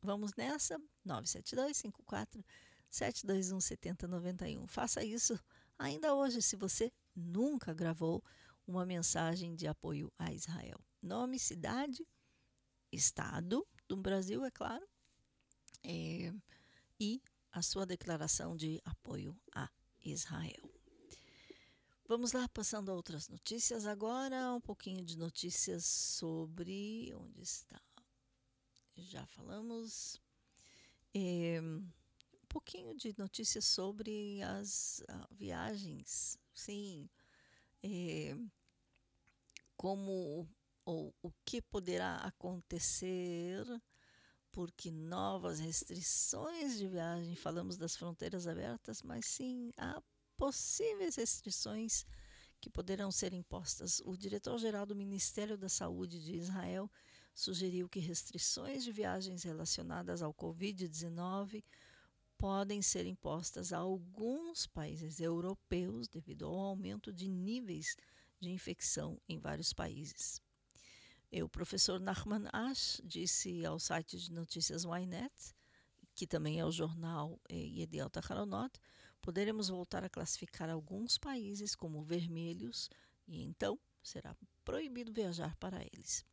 Vamos 0.00 0.34
nessa? 0.34 0.80
97254 1.04 2.42
721 2.88 3.60
7091. 3.60 4.66
Faça 4.66 5.04
isso 5.04 5.38
ainda 5.78 6.14
hoje, 6.14 6.40
se 6.40 6.56
você 6.56 6.90
nunca 7.18 7.74
gravou 7.74 8.22
uma 8.66 8.86
mensagem 8.86 9.54
de 9.54 9.66
apoio 9.66 10.12
a 10.18 10.32
Israel. 10.32 10.78
Nome, 11.02 11.38
cidade, 11.38 12.06
estado 12.92 13.66
do 13.86 13.96
Brasil, 13.96 14.44
é 14.44 14.50
claro, 14.50 14.86
é, 15.82 16.32
e 17.00 17.22
a 17.52 17.62
sua 17.62 17.86
declaração 17.86 18.56
de 18.56 18.80
apoio 18.84 19.38
a 19.54 19.70
Israel. 20.04 20.70
Vamos 22.06 22.32
lá, 22.32 22.48
passando 22.48 22.90
a 22.90 22.94
outras 22.94 23.28
notícias 23.28 23.86
agora, 23.86 24.54
um 24.54 24.60
pouquinho 24.60 25.04
de 25.04 25.18
notícias 25.18 25.84
sobre 25.84 27.12
onde 27.14 27.42
está. 27.42 27.80
Já 28.96 29.26
falamos. 29.26 30.20
É, 31.14 31.60
um 31.60 32.46
pouquinho 32.48 32.94
de 32.96 33.14
notícias 33.18 33.64
sobre 33.64 34.42
as 34.42 35.00
uh, 35.10 35.34
viagens 35.34 36.38
sim, 36.58 37.08
é, 37.82 38.36
como 39.76 40.48
ou 40.84 41.14
o 41.22 41.30
que 41.44 41.60
poderá 41.60 42.16
acontecer, 42.16 43.64
porque 44.50 44.90
novas 44.90 45.60
restrições 45.60 46.78
de 46.78 46.88
viagem, 46.88 47.36
falamos 47.36 47.76
das 47.76 47.94
fronteiras 47.94 48.46
abertas, 48.46 49.02
mas 49.02 49.26
sim 49.26 49.70
há 49.76 50.02
possíveis 50.36 51.16
restrições 51.16 52.06
que 52.60 52.70
poderão 52.70 53.12
ser 53.12 53.32
impostas. 53.34 54.00
O 54.04 54.16
diretor-geral 54.16 54.86
do 54.86 54.96
Ministério 54.96 55.56
da 55.56 55.68
Saúde 55.68 56.20
de 56.24 56.36
Israel 56.36 56.90
sugeriu 57.34 57.88
que 57.88 58.00
restrições 58.00 58.82
de 58.82 58.90
viagens 58.90 59.42
relacionadas 59.44 60.22
ao 60.22 60.34
Covid-19 60.34 61.62
podem 62.38 62.80
ser 62.80 63.04
impostas 63.04 63.72
a 63.72 63.78
alguns 63.78 64.66
países 64.66 65.20
europeus 65.20 66.08
devido 66.08 66.46
ao 66.46 66.54
aumento 66.54 67.12
de 67.12 67.28
níveis 67.28 67.96
de 68.40 68.50
infecção 68.50 69.20
em 69.28 69.38
vários 69.38 69.72
países. 69.72 70.40
E 71.30 71.42
o 71.42 71.48
professor 71.48 72.00
Nachman 72.00 72.48
Ash 72.52 73.02
disse 73.04 73.66
ao 73.66 73.78
site 73.78 74.16
de 74.16 74.32
notícias 74.32 74.84
Ynet, 74.84 75.54
que 76.14 76.26
também 76.26 76.58
é 76.58 76.64
o 76.64 76.70
jornal 76.70 77.38
eh, 77.48 77.56
Yediot 77.56 78.18
Aharonot, 78.18 78.80
poderemos 79.20 79.68
voltar 79.68 80.04
a 80.04 80.08
classificar 80.08 80.70
alguns 80.70 81.18
países 81.18 81.74
como 81.74 82.02
vermelhos 82.02 82.88
e 83.26 83.42
então 83.42 83.78
será 84.02 84.34
proibido 84.64 85.12
viajar 85.12 85.54
para 85.56 85.84
eles. 85.92 86.24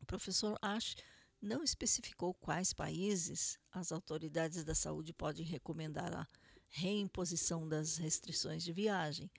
O 0.00 0.06
professor 0.06 0.56
Ash 0.62 0.96
não 1.44 1.62
especificou 1.62 2.32
quais 2.32 2.72
países 2.72 3.58
as 3.70 3.92
autoridades 3.92 4.64
da 4.64 4.74
saúde 4.74 5.12
podem 5.12 5.44
recomendar 5.44 6.12
a 6.14 6.26
reimposição 6.70 7.68
das 7.68 7.98
restrições 7.98 8.64
de 8.64 8.72
viagem, 8.72 9.30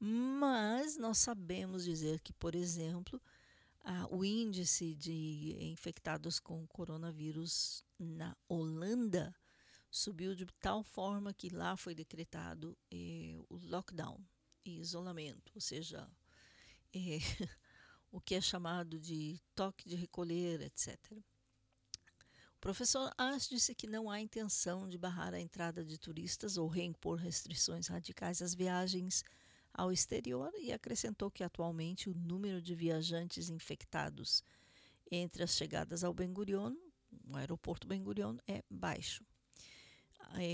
mas 0.00 0.96
nós 0.96 1.18
sabemos 1.18 1.84
dizer 1.84 2.20
que, 2.20 2.32
por 2.32 2.54
exemplo, 2.54 3.20
o 4.10 4.24
índice 4.24 4.94
de 4.94 5.54
infectados 5.60 6.40
com 6.40 6.66
coronavírus 6.66 7.84
na 7.98 8.34
Holanda 8.48 9.34
subiu 9.90 10.34
de 10.34 10.46
tal 10.60 10.82
forma 10.82 11.34
que 11.34 11.50
lá 11.50 11.76
foi 11.76 11.94
decretado 11.94 12.76
eh, 12.90 13.36
o 13.48 13.56
lockdown 13.56 14.18
e 14.64 14.78
isolamento, 14.78 15.52
ou 15.54 15.60
seja, 15.60 16.08
eh, 16.94 17.18
o 18.10 18.20
que 18.20 18.34
é 18.34 18.40
chamado 18.40 18.98
de 18.98 19.38
toque 19.54 19.88
de 19.88 19.96
recolher, 19.96 20.62
etc. 20.62 20.96
Professor 22.60 23.10
Ash 23.16 23.48
disse 23.48 23.74
que 23.74 23.86
não 23.86 24.10
há 24.10 24.20
intenção 24.20 24.86
de 24.86 24.98
barrar 24.98 25.32
a 25.32 25.40
entrada 25.40 25.82
de 25.82 25.96
turistas 25.96 26.58
ou 26.58 26.68
reimpor 26.68 27.16
restrições 27.16 27.86
radicais 27.86 28.42
às 28.42 28.54
viagens 28.54 29.24
ao 29.72 29.90
exterior 29.90 30.52
e 30.58 30.70
acrescentou 30.70 31.30
que 31.30 31.42
atualmente 31.42 32.10
o 32.10 32.14
número 32.14 32.60
de 32.60 32.74
viajantes 32.74 33.48
infectados 33.48 34.44
entre 35.10 35.42
as 35.42 35.56
chegadas 35.56 36.04
ao 36.04 36.12
Ben 36.12 36.32
Gurion, 36.32 36.74
o 37.26 37.36
aeroporto 37.36 37.86
Ben 37.88 38.02
Gurion, 38.02 38.36
é 38.46 38.62
baixo. 38.70 39.24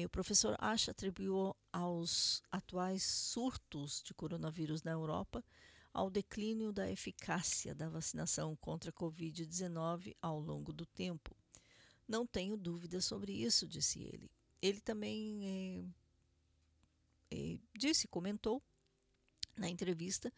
O 0.04 0.08
professor 0.08 0.56
Ash 0.58 0.88
atribuiu 0.88 1.54
aos 1.72 2.40
atuais 2.50 3.02
surtos 3.02 4.00
de 4.02 4.14
coronavírus 4.14 4.82
na 4.82 4.92
Europa 4.92 5.44
ao 5.92 6.08
declínio 6.08 6.72
da 6.72 6.90
eficácia 6.90 7.74
da 7.74 7.88
vacinação 7.88 8.54
contra 8.56 8.90
a 8.90 8.92
Covid-19 8.92 10.16
ao 10.22 10.38
longo 10.40 10.72
do 10.72 10.86
tempo. 10.86 11.35
Não 12.08 12.26
tenho 12.26 12.56
dúvida 12.56 13.00
sobre 13.00 13.32
isso, 13.32 13.66
disse 13.66 14.00
ele. 14.02 14.30
Ele 14.62 14.80
também 14.80 15.94
é, 17.30 17.36
é, 17.36 17.58
disse, 17.76 18.06
comentou 18.06 18.62
na 19.56 19.68
entrevista 19.68 20.32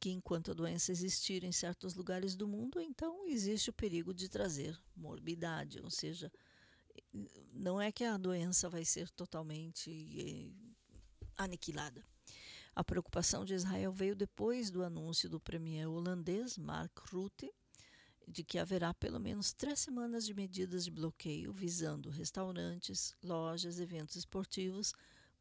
que 0.00 0.10
enquanto 0.10 0.50
a 0.50 0.54
doença 0.54 0.90
existir 0.90 1.44
em 1.44 1.52
certos 1.52 1.94
lugares 1.94 2.34
do 2.34 2.48
mundo, 2.48 2.80
então 2.80 3.28
existe 3.28 3.70
o 3.70 3.72
perigo 3.72 4.12
de 4.12 4.28
trazer 4.28 4.76
morbidade, 4.96 5.80
ou 5.80 5.90
seja, 5.90 6.30
não 7.52 7.80
é 7.80 7.92
que 7.92 8.02
a 8.02 8.16
doença 8.16 8.68
vai 8.68 8.84
ser 8.84 9.08
totalmente 9.10 9.90
é, 10.20 10.50
aniquilada. 11.36 12.04
A 12.74 12.82
preocupação 12.82 13.44
de 13.44 13.54
Israel 13.54 13.92
veio 13.92 14.16
depois 14.16 14.70
do 14.70 14.82
anúncio 14.82 15.28
do 15.28 15.38
premier 15.38 15.88
holandês 15.88 16.56
Mark 16.56 16.98
Rutte 17.10 17.52
de 18.26 18.44
que 18.44 18.58
haverá 18.58 18.94
pelo 18.94 19.18
menos 19.18 19.52
três 19.52 19.80
semanas 19.80 20.24
de 20.24 20.34
medidas 20.34 20.84
de 20.84 20.90
bloqueio 20.90 21.52
visando 21.52 22.10
restaurantes, 22.10 23.14
lojas, 23.22 23.78
eventos 23.78 24.16
esportivos 24.16 24.92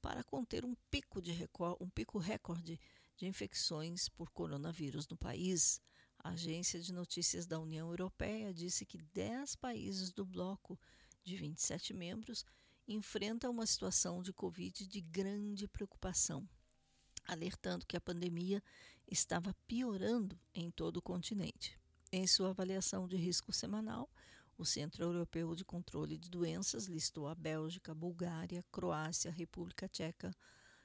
para 0.02 0.24
conter 0.24 0.66
um 0.66 0.76
pico, 0.90 1.22
de 1.22 1.32
um 1.80 1.90
pico 1.90 2.18
recorde 2.18 2.80
de 3.16 3.28
infecções 3.28 4.10
por 4.10 4.32
coronavírus 4.32 5.08
no 5.08 5.16
país. 5.16 5.82
A 6.20 6.30
agência 6.30 6.80
de 6.80 6.94
notícias 6.94 7.46
da 7.46 7.60
União 7.60 7.88
Europeia 7.90 8.54
disse 8.54 8.86
que 8.86 8.98
10 8.98 9.56
países 9.56 10.12
do 10.12 10.26
bloco 10.26 10.80
de 11.24 11.36
27 11.36 11.94
membros 11.94 12.46
enfrentam 12.88 13.52
uma 13.52 13.66
situação 13.66 14.22
de 14.22 14.34
Covid 14.34 14.88
de 14.88 15.02
grande 15.02 15.68
preocupação, 15.68 16.48
alertando 17.26 17.86
que 17.86 17.96
a 17.96 18.02
pandemia 18.02 18.62
estava 19.08 19.56
piorando 19.68 20.40
em 20.54 20.70
todo 20.72 20.98
o 20.98 21.02
continente. 21.02 21.81
Em 22.14 22.28
sua 22.28 22.50
avaliação 22.50 23.08
de 23.08 23.16
risco 23.16 23.54
semanal, 23.54 24.10
o 24.58 24.66
Centro 24.66 25.02
Europeu 25.02 25.56
de 25.56 25.64
Controle 25.64 26.18
de 26.18 26.30
Doenças 26.30 26.88
listou 26.88 27.26
a 27.26 27.34
Bélgica, 27.34 27.96
Bulgária, 27.96 28.66
Croácia, 28.70 29.32
República 29.32 29.88
Tcheca, 29.88 30.36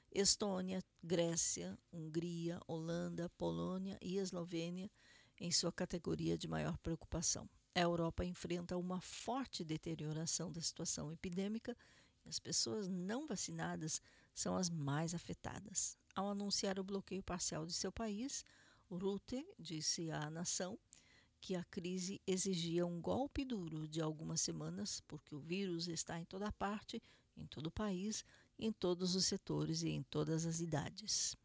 Estônia, 0.09 0.81
Grécia, 1.03 1.77
Hungria, 1.91 2.61
Holanda, 2.65 3.29
Polônia 3.37 3.97
e 4.01 4.17
Eslovênia 4.17 4.89
em 5.37 5.51
sua 5.51 5.69
categoria 5.69 6.37
de 6.37 6.47
maior 6.47 6.77
preocupação. 6.77 7.49
A 7.75 7.81
Europa 7.81 8.23
enfrenta 8.23 8.77
uma 8.77 9.01
forte 9.01 9.65
deterioração 9.65 10.49
da 10.49 10.61
situação 10.61 11.11
epidêmica 11.11 11.75
e 12.25 12.29
as 12.29 12.39
pessoas 12.39 12.87
não 12.87 13.27
vacinadas 13.27 14.01
são 14.33 14.55
as 14.55 14.69
mais 14.69 15.13
afetadas. 15.13 15.97
Ao 16.15 16.29
anunciar 16.29 16.79
o 16.79 16.85
bloqueio 16.85 17.21
parcial 17.21 17.65
de 17.65 17.73
seu 17.73 17.91
país, 17.91 18.45
Rutte 18.89 19.45
disse 19.59 20.09
à 20.09 20.29
nação 20.29 20.79
que 21.39 21.55
a 21.55 21.63
crise 21.63 22.21
exigia 22.25 22.85
um 22.85 22.99
golpe 22.99 23.45
duro 23.45 23.87
de 23.87 24.01
algumas 24.01 24.41
semanas, 24.41 25.01
porque 25.07 25.35
o 25.35 25.39
vírus 25.39 25.87
está 25.87 26.19
em 26.19 26.25
toda 26.25 26.51
parte, 26.51 27.01
em 27.35 27.45
todo 27.45 27.67
o 27.67 27.71
país, 27.71 28.25
em 28.57 28.71
todos 28.71 29.15
os 29.15 29.25
setores 29.25 29.83
e 29.83 29.89
em 29.89 30.03
todas 30.03 30.45
as 30.45 30.59
idades. 30.59 31.35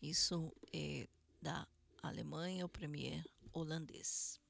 Isso 0.00 0.52
é 0.72 1.08
da 1.40 1.66
Alemanha, 2.02 2.66
o 2.66 2.68
premier 2.68 3.24
holandês. 3.52 4.40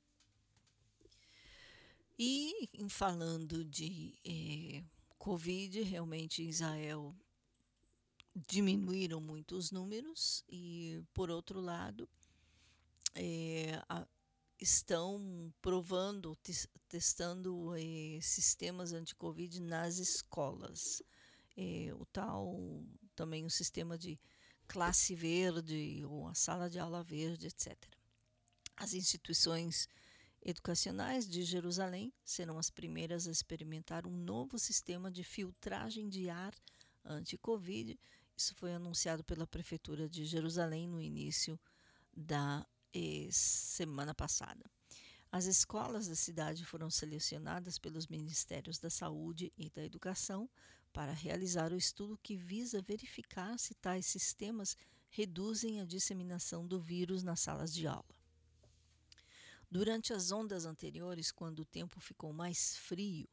E 2.19 2.69
em 2.75 2.89
falando 2.89 3.65
de 3.65 4.19
eh, 4.25 4.83
Covid, 5.17 5.83
realmente 5.83 6.43
Israel 6.43 7.15
diminuíram 8.47 9.21
muito 9.21 9.57
os 9.57 9.71
números 9.71 10.45
e, 10.49 11.03
por 11.15 11.31
outro 11.31 11.61
lado, 11.61 12.09
é, 13.15 13.83
a, 13.89 14.07
estão 14.61 15.53
provando, 15.61 16.35
tes, 16.37 16.69
testando 16.89 17.75
é, 17.77 18.21
sistemas 18.21 18.93
anti-Covid 18.93 19.61
nas 19.61 19.99
escolas. 19.99 21.03
É, 21.57 21.93
o 21.95 22.07
tal, 22.07 22.85
também 23.15 23.45
o 23.45 23.51
sistema 23.51 23.99
de 23.99 24.19
classe 24.67 25.15
verde 25.15 26.05
ou 26.05 26.29
a 26.29 26.35
sala 26.35 26.69
de 26.69 26.79
aula 26.79 27.03
verde, 27.03 27.47
etc. 27.47 27.77
As 28.77 28.95
instituições 28.95 29.89
educacionais 30.43 31.29
de 31.29 31.43
Jerusalém 31.43 32.13
serão 32.25 32.59
as 32.59 32.71
primeiras 32.71 33.27
a 33.27 33.31
experimentar 33.31 34.07
um 34.07 34.17
novo 34.17 34.59
sistema 34.59 35.11
de 35.11 35.25
filtragem 35.25 36.09
de 36.09 36.31
ar 36.31 36.55
anti-Covid. 37.05 37.99
Isso 38.37 38.55
foi 38.55 38.73
anunciado 38.73 39.25
pela 39.25 39.47
Prefeitura 39.47 40.09
de 40.09 40.25
Jerusalém 40.25 40.87
no 40.87 41.01
início 41.01 41.59
da 42.17 42.65
eh, 42.65 42.78
semana 43.31 44.15
passada. 44.15 44.65
As 45.31 45.45
escolas 45.45 46.09
da 46.09 46.15
cidade 46.15 46.65
foram 46.65 46.91
selecionadas 46.91 47.79
pelos 47.79 48.07
Ministérios 48.07 48.79
da 48.79 48.89
Saúde 48.89 49.53
e 49.59 49.69
da 49.69 49.85
Educação 49.85 50.49
para 50.93 51.13
realizar 51.13 51.73
o 51.73 51.77
estudo 51.77 52.19
que 52.23 52.35
visa 52.35 52.81
verificar 52.81 53.59
se 53.59 53.75
tais 53.75 54.07
sistemas 54.07 54.77
reduzem 55.11 55.81
a 55.81 55.85
disseminação 55.85 56.67
do 56.67 56.81
vírus 56.81 57.23
nas 57.23 57.41
salas 57.41 57.73
de 57.73 57.87
aula. 57.87 58.17
Durante 59.71 60.15
as 60.15 60.33
ondas 60.33 60.65
anteriores, 60.65 61.31
quando 61.31 61.61
o 61.61 61.67
tempo 61.67 62.01
ficou 62.01 62.33
mais 62.33 62.77
frio 62.79 63.29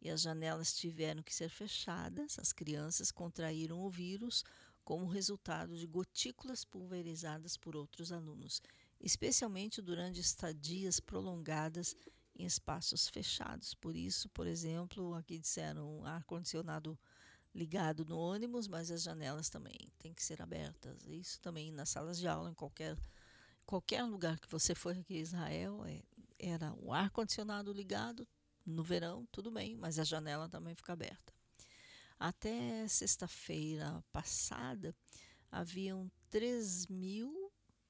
e 0.00 0.08
as 0.08 0.22
janelas 0.22 0.72
tiveram 0.72 1.22
que 1.22 1.34
ser 1.34 1.48
fechadas, 1.48 2.38
as 2.38 2.52
crianças 2.52 3.10
contraíram 3.10 3.80
o 3.80 3.90
vírus 3.90 4.44
como 4.84 5.06
resultado 5.06 5.76
de 5.76 5.86
gotículas 5.86 6.64
pulverizadas 6.64 7.56
por 7.56 7.76
outros 7.76 8.12
alunos, 8.12 8.62
especialmente 9.00 9.80
durante 9.80 10.20
estadias 10.20 11.00
prolongadas 11.00 11.96
em 12.36 12.44
espaços 12.44 13.08
fechados. 13.08 13.74
Por 13.74 13.96
isso, 13.96 14.28
por 14.30 14.46
exemplo, 14.46 15.14
aqui 15.14 15.38
disseram 15.38 16.04
ar-condicionado 16.04 16.98
ligado 17.54 18.04
no 18.04 18.18
ônibus, 18.18 18.68
mas 18.68 18.90
as 18.90 19.02
janelas 19.02 19.48
também 19.48 19.78
têm 19.98 20.14
que 20.14 20.22
ser 20.22 20.40
abertas. 20.40 21.06
Isso 21.06 21.40
também 21.40 21.72
nas 21.72 21.88
salas 21.88 22.18
de 22.18 22.28
aula, 22.28 22.50
em 22.50 22.54
qualquer, 22.54 22.96
qualquer 23.66 24.02
lugar 24.04 24.38
que 24.38 24.48
você 24.48 24.74
for 24.74 24.96
aqui 24.96 25.16
em 25.16 25.20
Israel, 25.20 25.84
é, 25.84 26.02
era 26.38 26.72
o 26.74 26.92
ar-condicionado 26.92 27.72
ligado 27.72 28.26
no 28.64 28.82
verão, 28.82 29.26
tudo 29.32 29.50
bem, 29.50 29.76
mas 29.76 29.98
a 29.98 30.04
janela 30.04 30.48
também 30.48 30.74
fica 30.74 30.92
aberta. 30.92 31.34
Até 32.18 32.86
sexta-feira 32.86 34.04
passada, 34.12 34.94
haviam 35.50 36.10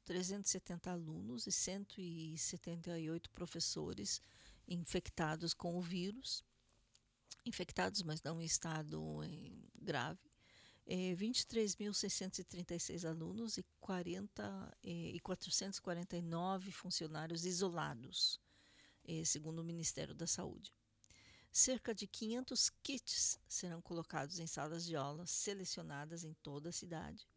3.370 0.06 0.86
alunos 0.88 1.46
e 1.46 1.52
178 1.52 3.30
professores 3.30 4.20
infectados 4.66 5.52
com 5.52 5.76
o 5.76 5.80
vírus, 5.80 6.44
infectados, 7.44 8.02
mas 8.02 8.22
não 8.22 8.40
em 8.40 8.44
estado 8.44 9.22
em 9.24 9.62
grave. 9.80 10.30
É, 10.86 11.14
23.636 11.14 13.08
alunos 13.08 13.56
e, 13.58 13.64
40, 13.78 14.76
e 14.82 15.20
449 15.20 16.72
funcionários 16.72 17.44
isolados, 17.44 18.40
é, 19.04 19.24
segundo 19.24 19.60
o 19.60 19.64
Ministério 19.64 20.14
da 20.14 20.26
Saúde. 20.26 20.72
Cerca 21.52 21.94
de 21.94 22.06
500 22.06 22.70
kits 22.82 23.38
serão 23.48 23.80
colocados 23.80 24.38
em 24.38 24.46
salas 24.46 24.84
de 24.84 24.96
aula 24.96 25.26
selecionadas 25.26 26.24
em 26.24 26.32
toda 26.34 26.70
a 26.70 26.72
cidade. 26.72 27.28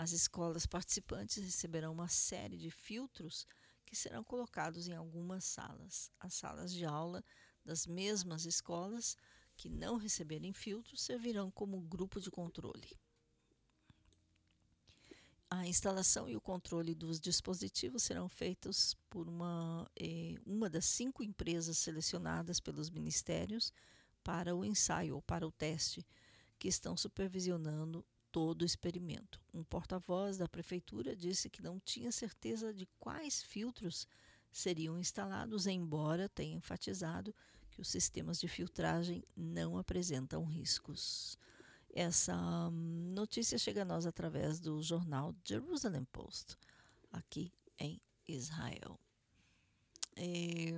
As 0.00 0.12
escolas 0.12 0.64
participantes 0.64 1.44
receberão 1.44 1.92
uma 1.92 2.08
série 2.08 2.56
de 2.56 2.70
filtros 2.70 3.46
que 3.84 3.94
serão 3.94 4.24
colocados 4.24 4.88
em 4.88 4.94
algumas 4.94 5.44
salas. 5.44 6.10
As 6.18 6.32
salas 6.32 6.72
de 6.72 6.86
aula 6.86 7.22
das 7.62 7.86
mesmas 7.86 8.46
escolas 8.46 9.14
que 9.54 9.68
não 9.68 9.98
receberem 9.98 10.54
filtros 10.54 11.02
servirão 11.02 11.50
como 11.50 11.78
grupo 11.82 12.18
de 12.18 12.30
controle. 12.30 12.98
A 15.50 15.66
instalação 15.66 16.26
e 16.30 16.34
o 16.34 16.40
controle 16.40 16.94
dos 16.94 17.20
dispositivos 17.20 18.02
serão 18.02 18.26
feitos 18.26 18.96
por 19.10 19.28
uma, 19.28 19.86
eh, 20.00 20.36
uma 20.46 20.70
das 20.70 20.86
cinco 20.86 21.22
empresas 21.22 21.76
selecionadas 21.76 22.58
pelos 22.58 22.88
ministérios 22.88 23.70
para 24.24 24.56
o 24.56 24.64
ensaio 24.64 25.16
ou 25.16 25.20
para 25.20 25.46
o 25.46 25.52
teste, 25.52 26.06
que 26.58 26.68
estão 26.68 26.96
supervisionando 26.96 28.02
todo 28.30 28.62
o 28.62 28.66
experimento. 28.66 29.40
Um 29.52 29.62
porta-voz 29.62 30.38
da 30.38 30.48
prefeitura 30.48 31.16
disse 31.16 31.50
que 31.50 31.62
não 31.62 31.78
tinha 31.80 32.12
certeza 32.12 32.72
de 32.72 32.86
quais 32.98 33.42
filtros 33.42 34.06
seriam 34.52 34.98
instalados, 34.98 35.66
embora 35.66 36.28
tenha 36.28 36.56
enfatizado 36.56 37.34
que 37.70 37.80
os 37.80 37.88
sistemas 37.88 38.40
de 38.40 38.48
filtragem 38.48 39.24
não 39.36 39.78
apresentam 39.78 40.44
riscos. 40.44 41.38
Essa 41.92 42.36
hum, 42.68 43.12
notícia 43.14 43.58
chega 43.58 43.82
a 43.82 43.84
nós 43.84 44.06
através 44.06 44.60
do 44.60 44.82
jornal 44.82 45.34
Jerusalem 45.44 46.04
Post, 46.04 46.56
aqui 47.12 47.52
em 47.78 48.00
Israel. 48.26 48.98
É, 50.16 50.74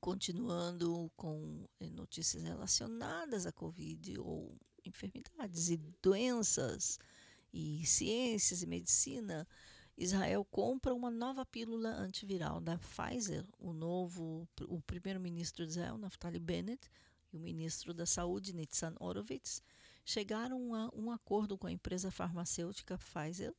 continuando 0.00 1.10
com 1.16 1.66
eh, 1.80 1.88
notícias 1.90 2.42
relacionadas 2.42 3.46
à 3.46 3.52
Covid 3.52 4.18
ou 4.18 4.56
enfermidades 4.84 5.70
e 5.70 5.76
doenças 6.02 6.98
e 7.52 7.84
ciências 7.86 8.62
e 8.62 8.66
medicina, 8.66 9.46
Israel 9.96 10.44
compra 10.44 10.94
uma 10.94 11.10
nova 11.10 11.44
pílula 11.44 11.90
antiviral 11.90 12.60
da 12.60 12.78
Pfizer. 12.78 13.44
O 13.58 13.72
novo, 13.72 14.48
o 14.68 14.80
primeiro-ministro 14.80 15.64
de 15.64 15.72
Israel, 15.72 15.98
Naftali 15.98 16.38
Bennett, 16.38 16.90
e 17.32 17.36
o 17.36 17.40
ministro 17.40 17.94
da 17.94 18.06
Saúde, 18.06 18.54
Nitzan 18.54 18.94
Horowitz, 18.98 19.62
chegaram 20.04 20.74
a 20.74 20.90
um 20.94 21.10
acordo 21.10 21.56
com 21.56 21.66
a 21.66 21.72
empresa 21.72 22.10
farmacêutica 22.10 22.98
Pfizer 22.98 23.54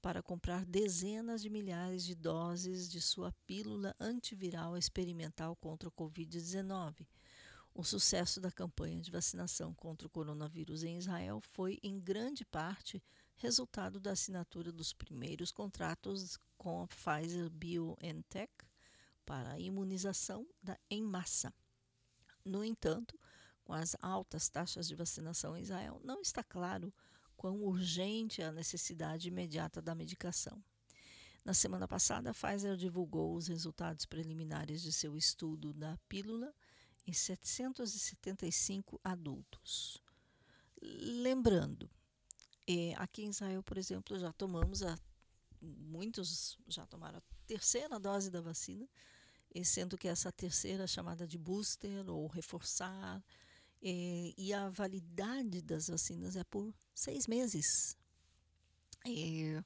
para 0.00 0.22
comprar 0.22 0.64
dezenas 0.64 1.42
de 1.42 1.50
milhares 1.50 2.04
de 2.04 2.14
doses 2.14 2.88
de 2.88 3.00
sua 3.00 3.32
pílula 3.46 3.94
antiviral 3.98 4.76
experimental 4.76 5.56
contra 5.56 5.88
o 5.88 5.92
Covid-19. 5.92 7.06
O 7.78 7.84
sucesso 7.84 8.40
da 8.40 8.50
campanha 8.50 9.00
de 9.00 9.08
vacinação 9.08 9.72
contra 9.72 10.08
o 10.08 10.10
coronavírus 10.10 10.82
em 10.82 10.98
Israel 10.98 11.40
foi, 11.40 11.78
em 11.80 12.00
grande 12.00 12.44
parte, 12.44 13.00
resultado 13.36 14.00
da 14.00 14.10
assinatura 14.10 14.72
dos 14.72 14.92
primeiros 14.92 15.52
contratos 15.52 16.36
com 16.56 16.82
a 16.82 16.88
Pfizer 16.88 17.48
BioNTech 17.48 18.52
para 19.24 19.52
a 19.52 19.60
imunização 19.60 20.44
da, 20.60 20.76
em 20.90 21.04
massa. 21.04 21.54
No 22.44 22.64
entanto, 22.64 23.16
com 23.62 23.72
as 23.72 23.94
altas 24.02 24.48
taxas 24.48 24.88
de 24.88 24.96
vacinação 24.96 25.56
em 25.56 25.62
Israel, 25.62 26.00
não 26.02 26.20
está 26.20 26.42
claro 26.42 26.92
quão 27.36 27.62
urgente 27.62 28.42
é 28.42 28.46
a 28.46 28.52
necessidade 28.52 29.28
imediata 29.28 29.80
da 29.80 29.94
medicação. 29.94 30.60
Na 31.44 31.54
semana 31.54 31.86
passada, 31.86 32.30
a 32.30 32.34
Pfizer 32.34 32.76
divulgou 32.76 33.36
os 33.36 33.46
resultados 33.46 34.04
preliminares 34.04 34.82
de 34.82 34.92
seu 34.92 35.16
estudo 35.16 35.72
da 35.72 35.96
pílula 36.08 36.52
em 37.08 37.12
775 37.12 39.00
adultos. 39.02 40.02
Lembrando, 40.80 41.90
eh, 42.66 42.92
aqui 42.96 43.22
em 43.24 43.30
Israel, 43.30 43.62
por 43.62 43.78
exemplo, 43.78 44.18
já 44.18 44.30
tomamos 44.32 44.82
a 44.82 44.96
muitos 45.60 46.56
já 46.68 46.86
tomaram 46.86 47.18
a 47.18 47.22
terceira 47.46 47.98
dose 47.98 48.30
da 48.30 48.40
vacina, 48.40 48.86
sendo 49.64 49.98
que 49.98 50.06
essa 50.06 50.30
terceira 50.30 50.86
chamada 50.86 51.26
de 51.26 51.36
booster 51.36 52.08
ou 52.08 52.28
reforçar, 52.28 53.24
eh, 53.82 54.34
e 54.36 54.52
a 54.52 54.68
validade 54.68 55.62
das 55.62 55.88
vacinas 55.88 56.36
é 56.36 56.44
por 56.44 56.72
seis 56.94 57.26
meses. 57.26 57.96
Eh, 59.06 59.64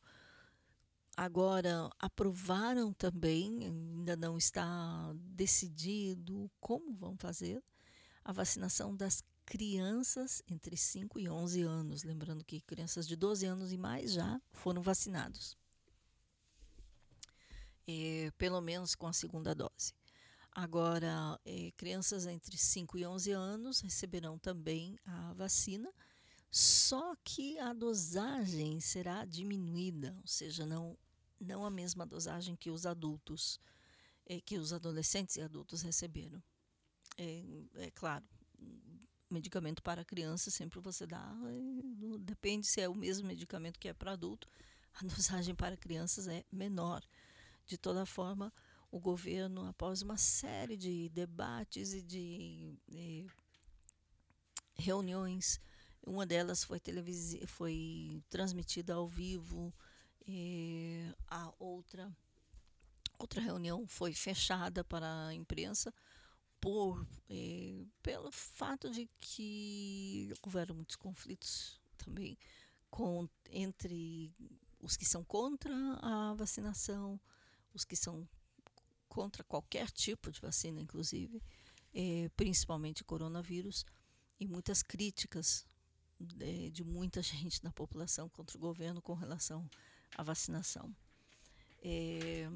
agora, 1.16 1.90
aprovaram 1.98 2.92
também, 2.92 3.64
ainda 3.64 4.16
não 4.16 4.36
está 4.36 5.12
decidido 5.14 6.50
como 6.60 6.94
vão 6.94 7.16
fazer, 7.16 7.62
a 8.24 8.32
vacinação 8.32 8.94
das 8.94 9.22
crianças 9.44 10.42
entre 10.48 10.76
5 10.76 11.18
e 11.18 11.28
11 11.28 11.62
anos. 11.62 12.04
Lembrando 12.04 12.44
que 12.44 12.60
crianças 12.60 13.06
de 13.06 13.16
12 13.16 13.46
anos 13.46 13.72
e 13.72 13.78
mais 13.78 14.12
já 14.12 14.40
foram 14.52 14.82
vacinados. 14.82 15.56
É, 17.86 18.30
pelo 18.38 18.60
menos 18.60 18.94
com 18.94 19.06
a 19.06 19.12
segunda 19.12 19.54
dose. 19.54 19.92
Agora, 20.54 21.38
é, 21.44 21.72
crianças 21.76 22.26
entre 22.26 22.56
5 22.56 22.98
e 22.98 23.06
11 23.06 23.32
anos 23.32 23.80
receberão 23.80 24.38
também 24.38 24.98
a 25.04 25.32
vacina, 25.32 25.90
só 26.54 27.16
que 27.24 27.58
a 27.58 27.72
dosagem 27.72 28.78
será 28.78 29.24
diminuída, 29.24 30.14
ou 30.20 30.26
seja, 30.26 30.66
não, 30.66 30.98
não 31.40 31.64
a 31.64 31.70
mesma 31.70 32.04
dosagem 32.04 32.54
que 32.54 32.70
os 32.70 32.84
adultos, 32.84 33.58
é, 34.26 34.38
que 34.38 34.58
os 34.58 34.70
adolescentes 34.70 35.36
e 35.36 35.40
adultos 35.40 35.80
receberam. 35.80 36.42
É, 37.16 37.42
é 37.76 37.90
claro, 37.90 38.22
medicamento 39.30 39.82
para 39.82 40.04
criança 40.04 40.50
sempre 40.50 40.78
você 40.78 41.06
dá, 41.06 41.34
eh, 41.46 42.18
depende 42.20 42.66
se 42.66 42.82
é 42.82 42.88
o 42.88 42.94
mesmo 42.94 43.26
medicamento 43.26 43.80
que 43.80 43.88
é 43.88 43.94
para 43.94 44.12
adulto, 44.12 44.46
a 44.92 45.00
dosagem 45.06 45.54
para 45.54 45.74
crianças 45.74 46.28
é 46.28 46.44
menor. 46.52 47.02
De 47.66 47.78
toda 47.78 48.04
forma, 48.04 48.52
o 48.90 49.00
governo, 49.00 49.66
após 49.66 50.02
uma 50.02 50.18
série 50.18 50.76
de 50.76 51.08
debates 51.08 51.94
e 51.94 52.02
de 52.02 52.78
eh, 52.94 53.24
reuniões, 54.74 55.58
uma 56.06 56.26
delas 56.26 56.64
foi, 56.64 56.80
foi 57.46 58.22
transmitida 58.28 58.94
ao 58.94 59.08
vivo, 59.08 59.72
eh, 60.26 61.14
a 61.28 61.52
outra, 61.58 62.10
outra 63.18 63.40
reunião 63.40 63.86
foi 63.86 64.12
fechada 64.12 64.84
para 64.84 65.28
a 65.28 65.34
imprensa 65.34 65.92
por, 66.60 67.06
eh, 67.28 67.84
pelo 68.02 68.30
fato 68.30 68.90
de 68.90 69.08
que 69.20 70.32
houveram 70.42 70.76
muitos 70.76 70.96
conflitos 70.96 71.80
também 71.96 72.38
com, 72.90 73.28
entre 73.50 74.32
os 74.80 74.96
que 74.96 75.04
são 75.04 75.24
contra 75.24 75.74
a 76.02 76.34
vacinação, 76.34 77.20
os 77.72 77.84
que 77.84 77.96
são 77.96 78.28
contra 79.08 79.44
qualquer 79.44 79.90
tipo 79.90 80.30
de 80.30 80.40
vacina, 80.40 80.80
inclusive, 80.80 81.42
eh, 81.94 82.30
principalmente 82.36 83.04
coronavírus, 83.04 83.84
e 84.38 84.46
muitas 84.46 84.82
críticas 84.82 85.64
de, 86.22 86.70
de 86.70 86.84
muita 86.84 87.22
gente 87.22 87.62
da 87.62 87.72
população 87.72 88.28
contra 88.28 88.56
o 88.56 88.60
governo 88.60 89.02
com 89.02 89.14
relação 89.14 89.68
à 90.16 90.22
vacinação. 90.22 90.94
Eh, 91.82 92.48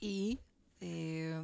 e 0.00 0.38
eh, 0.80 1.40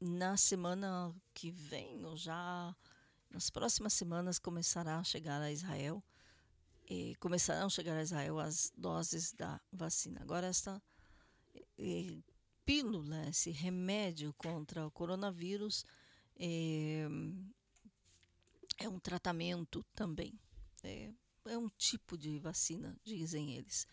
na 0.00 0.36
semana 0.36 1.14
que 1.32 1.50
vem, 1.50 2.04
ou 2.04 2.16
já 2.16 2.74
nas 3.30 3.50
próximas 3.50 3.92
semanas, 3.92 4.38
começará 4.38 4.98
a 4.98 5.04
chegar 5.04 5.40
a 5.40 5.50
Israel, 5.50 6.02
começarão 7.18 7.66
a 7.66 7.70
chegar 7.70 7.96
a 7.96 8.02
Israel 8.02 8.38
as 8.38 8.72
doses 8.76 9.32
da 9.32 9.60
vacina. 9.72 10.20
Agora, 10.20 10.46
esta 10.46 10.80
eh, 11.78 12.18
pílula, 12.64 13.28
esse 13.28 13.50
remédio 13.50 14.32
contra 14.34 14.86
o 14.86 14.90
coronavírus, 14.90 15.84
eh, 16.38 17.06
é 18.78 18.88
um 18.88 18.98
tratamento 18.98 19.84
também. 19.94 20.38
É, 20.82 21.12
é 21.46 21.58
um 21.58 21.68
tipo 21.70 22.16
de 22.16 22.38
vacina, 22.38 22.96
dizem 23.04 23.54
eles. 23.54 23.86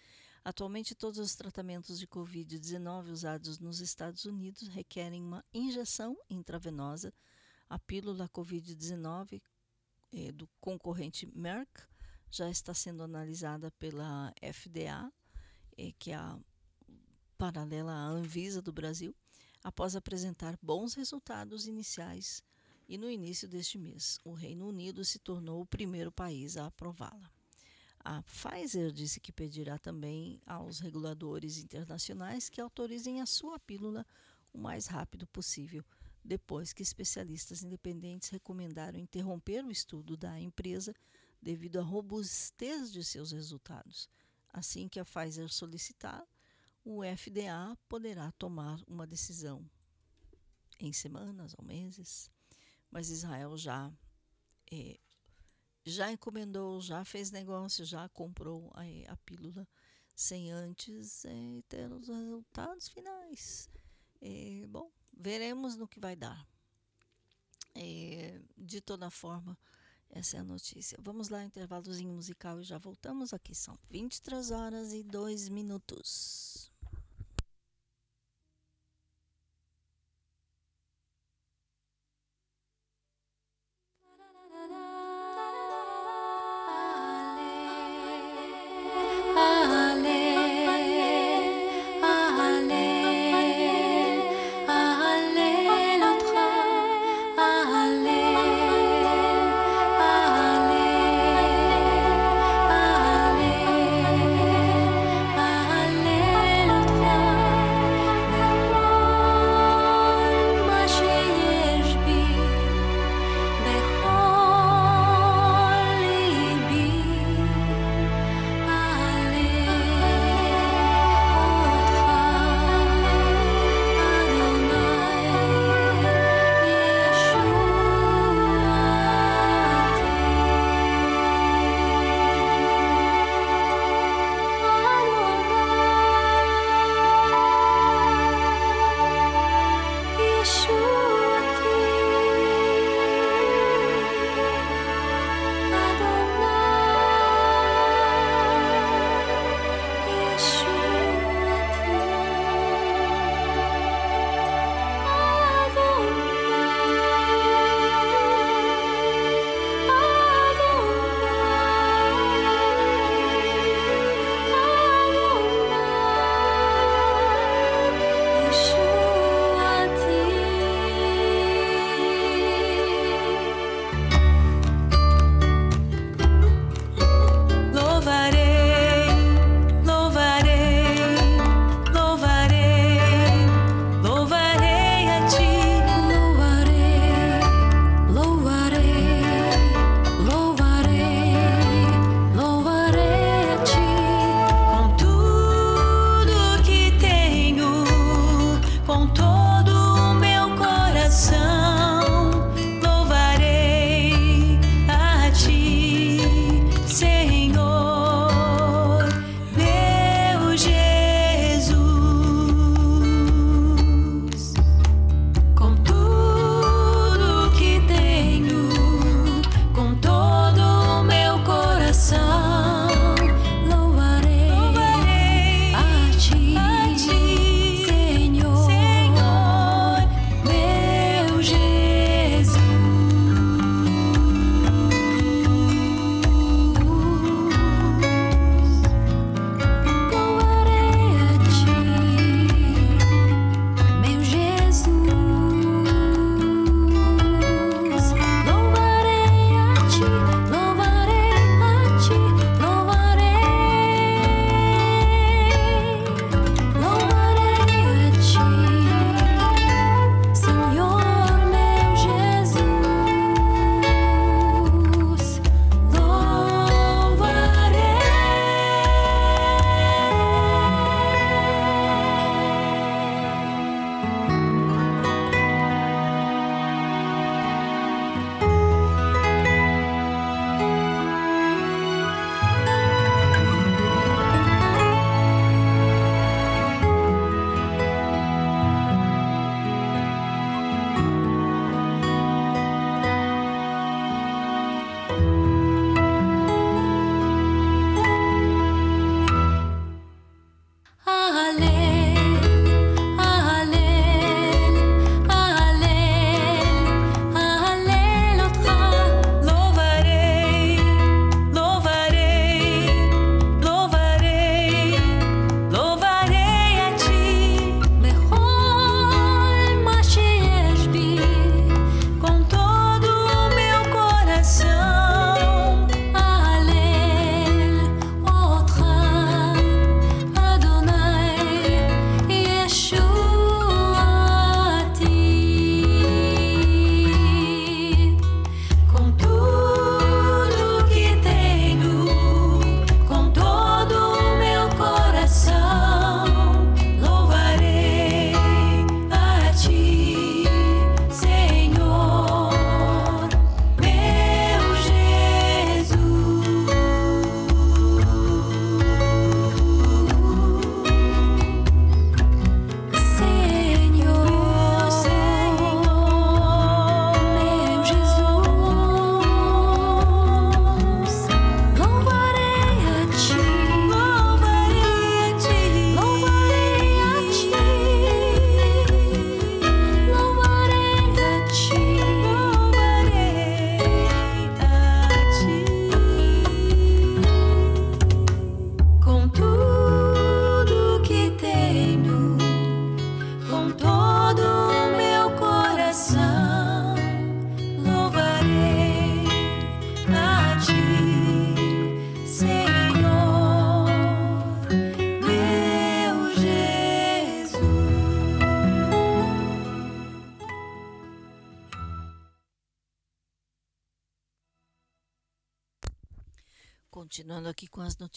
Atualmente, 0.44 0.96
todos 0.96 1.20
os 1.20 1.36
tratamentos 1.36 2.00
de 2.00 2.08
Covid-19 2.08 3.12
usados 3.12 3.60
nos 3.60 3.80
Estados 3.80 4.26
Unidos 4.26 4.68
requerem 4.70 5.22
uma 5.22 5.46
injeção 5.54 6.18
intravenosa. 6.30 7.14
A 7.70 7.78
pílula 7.78 8.28
Covid-19 8.30 9.42
eh, 10.12 10.32
do 10.32 10.50
concorrente 10.60 11.28
Merck 11.28 11.84
já 12.32 12.50
está 12.50 12.74
sendo 12.74 13.04
analisada 13.04 13.70
pela 13.72 14.34
FDA, 14.54 15.12
eh, 15.78 15.94
que 16.00 16.12
é 16.12 16.16
a 16.16 16.40
paralela 17.38 17.92
à 17.92 18.08
Anvisa 18.08 18.62
do 18.62 18.74
Brasil, 18.74 19.16
após 19.64 19.96
apresentar 19.96 20.58
bons 20.62 20.96
resultados 20.96 21.68
iniciais 21.68 22.44
e 22.92 22.98
no 22.98 23.10
início 23.10 23.48
deste 23.48 23.78
mês, 23.78 24.20
o 24.22 24.34
Reino 24.34 24.68
Unido 24.68 25.06
se 25.06 25.18
tornou 25.18 25.62
o 25.62 25.66
primeiro 25.66 26.12
país 26.12 26.58
a 26.58 26.66
aprová-la. 26.66 27.32
A 28.02 28.22
Pfizer 28.22 28.92
disse 28.92 29.18
que 29.22 29.32
pedirá 29.32 29.80
também 29.80 30.42
aos 30.46 30.82
reguladores 30.82 31.58
internacionais 31.58 32.50
que 32.50 32.60
autorizem 32.60 33.22
a 33.22 33.26
sua 33.26 33.58
pílula 33.58 34.06
o 34.52 34.58
mais 34.58 34.88
rápido 34.88 35.26
possível, 35.28 35.86
depois 36.22 36.74
que 36.74 36.84
especialistas 36.84 37.64
independentes 37.64 38.28
recomendaram 38.28 39.00
interromper 39.00 39.64
o 39.64 39.72
estudo 39.72 40.18
da 40.18 40.38
empresa 40.38 40.94
devido 41.42 41.80
à 41.80 41.82
robustez 41.82 42.92
de 42.92 43.06
seus 43.06 43.32
resultados. 43.32 44.10
Assim 44.52 44.90
que 44.90 45.00
a 45.00 45.06
Pfizer 45.06 45.48
solicitar, 45.48 46.28
o 46.84 47.04
FDA 47.06 47.74
poderá 47.88 48.34
tomar 48.34 48.84
uma 48.86 49.08
decisão 49.08 49.66
em 50.78 50.92
semanas 50.92 51.56
ou 51.58 51.64
meses, 51.64 52.30
mas 52.92 53.10
Israel 53.10 53.58
já 53.58 53.92
eh, 54.72 55.00
já 55.84 56.12
encomendou, 56.12 56.80
já 56.80 57.04
fez 57.04 57.32
negócio, 57.32 57.84
já 57.86 58.08
comprou 58.10 58.72
a, 58.76 59.12
a 59.12 59.18
pílula 59.18 59.68
sem 60.16 60.52
antes 60.52 61.26
eh, 61.26 61.64
ter 61.68 61.92
os 61.92 62.08
resultados 62.08 62.90
finais. 62.90 63.70
Eh, 64.22 64.66
bom, 64.68 64.92
veremos 65.12 65.76
no 65.76 65.88
que 65.88 66.00
vai 66.00 66.16
dar. 66.16 66.48
Eh, 67.74 68.40
de 68.58 68.82
toda 68.82 69.10
forma, 69.10 69.58
essa 70.10 70.38
é 70.38 70.40
a 70.42 70.44
notícia. 70.44 70.98
Vamos 71.02 71.30
lá, 71.30 71.44
intervalozinho 71.44 72.14
musical 72.14 72.60
e 72.60 72.64
já 72.64 72.78
voltamos. 72.78 73.34
Aqui 73.34 73.56
são 73.56 73.78
23 73.90 74.52
horas 74.52 74.94
e 74.94 75.04
2 75.04 75.50
minutos. 75.50 76.71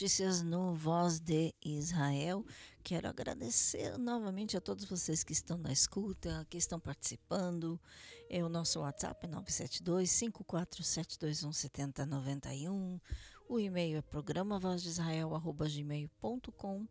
Notícias 0.05 0.43
no 0.43 0.75
Voz 0.75 1.19
de 1.19 1.55
Israel, 1.65 2.45
quero 2.83 3.09
agradecer 3.09 3.97
novamente 3.97 4.55
a 4.55 4.61
todos 4.61 4.85
vocês 4.85 5.25
que 5.25 5.33
estão 5.33 5.57
na 5.57 5.73
escuta, 5.73 6.47
que 6.51 6.59
estão 6.59 6.79
participando. 6.79 7.81
É 8.29 8.45
o 8.45 8.51
nosso 8.51 8.81
WhatsApp 8.81 9.25
é 9.25 9.29
972 9.31 10.13
54721 10.13 11.53
7091. 11.55 13.01
O 13.49 13.59
e-mail 13.59 13.97
é 13.97 14.03
programa 14.03 14.59
voz 14.59 14.83
de 14.83 14.91
Israel, 14.91 15.35
arroba 15.35 15.67
gmail.com. 15.67 16.87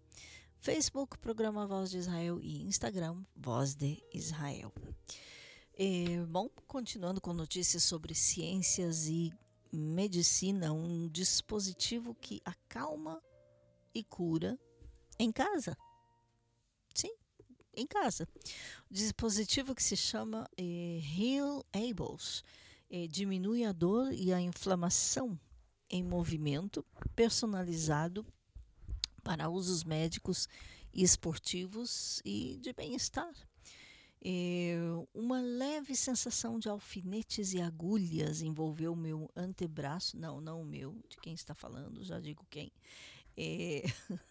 Facebook, 0.59 1.20
Programa 1.20 1.68
Voz 1.68 1.91
de 1.91 1.99
Israel 1.99 2.39
e 2.41 2.64
Instagram, 2.64 3.24
Voz 3.36 3.76
de 3.76 4.01
Israel. 4.11 4.74
É, 5.78 6.20
bom, 6.28 6.49
continuando 6.68 7.22
com 7.22 7.32
notícias 7.32 7.84
sobre 7.84 8.16
ciências 8.16 9.05
e 9.05 9.32
medicina, 9.78 10.71
um 10.71 11.07
dispositivo 11.07 12.15
que 12.15 12.41
acalma 12.45 13.21
e 13.93 14.03
cura 14.03 14.59
em 15.19 15.32
casa. 15.32 15.78
Sim, 16.93 17.13
em 17.76 17.88
casa. 17.88 18.28
Dispositivo 18.89 19.74
que 19.74 19.84
se 19.84 19.95
chama 19.95 20.47
é, 20.57 21.01
Heal 21.17 21.65
Ables 21.74 22.43
é, 22.89 23.07
diminui 23.07 23.63
a 23.63 23.71
dor 23.71 24.13
e 24.13 24.32
a 24.32 24.39
inflamação 24.39 25.39
em 25.89 26.03
movimento, 26.03 26.86
personalizado 27.15 28.26
para 29.24 29.49
usos 29.49 29.84
médicos 29.84 30.47
e 30.93 31.03
esportivos 31.03 32.21
e 32.26 32.57
de 32.61 32.74
bem-estar. 32.74 33.34
É, 34.26 34.78
uma 35.13 35.41
leve 35.41 35.95
sensação 35.97 36.57
de 36.57 36.69
alfinetes 36.69 37.53
e 37.53 37.61
agulhas 37.61 38.41
envolveu 38.41 38.95
meu 38.95 39.30
antebraço. 39.36 40.17
Não, 40.17 40.39
não 40.39 40.61
o 40.61 40.65
meu, 40.65 40.95
de 41.09 41.17
quem 41.17 41.34
está 41.34 41.53
falando, 41.53 42.03
já 42.05 42.21
digo 42.21 42.45
quem. 42.49 42.71
É, 43.36 43.84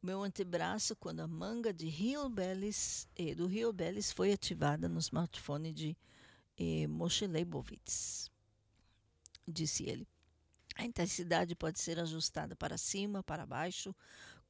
meu 0.00 0.22
antebraço 0.22 0.94
quando 0.94 1.20
a 1.20 1.26
manga 1.26 1.72
de 1.72 1.88
Rio 1.88 2.32
é, 3.16 3.34
do 3.34 3.46
Rio 3.46 3.72
Bellis 3.72 4.12
foi 4.12 4.32
ativada 4.32 4.88
no 4.88 5.00
smartphone 5.00 5.72
de 5.72 5.96
é, 6.56 6.86
Moshe 6.86 7.26
Leibovitz, 7.26 8.30
disse 9.48 9.88
ele. 9.88 10.06
A 10.76 10.84
intensidade 10.84 11.56
pode 11.56 11.80
ser 11.80 11.98
ajustada 11.98 12.54
para 12.54 12.78
cima, 12.78 13.22
para 13.24 13.44
baixo, 13.44 13.94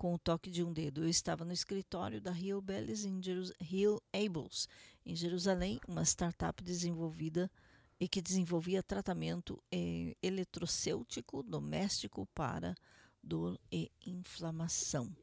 com 0.00 0.14
o 0.14 0.18
toque 0.18 0.50
de 0.50 0.64
um 0.64 0.72
dedo. 0.72 1.02
Eu 1.02 1.10
estava 1.10 1.44
no 1.44 1.52
escritório 1.52 2.22
da 2.22 2.30
Rio 2.30 2.62
Bellis 2.62 3.04
em 3.04 3.20
Rio 3.60 4.00
Ables, 4.14 4.66
em 5.04 5.14
Jerusalém, 5.14 5.78
uma 5.86 6.02
startup 6.06 6.64
desenvolvida 6.64 7.50
e 8.00 8.08
que 8.08 8.22
desenvolvia 8.22 8.82
tratamento 8.82 9.62
eh, 9.70 10.16
eletrocêutico 10.22 11.42
doméstico 11.42 12.26
para 12.34 12.74
dor 13.22 13.60
e 13.70 13.92
inflamação. 14.06 15.14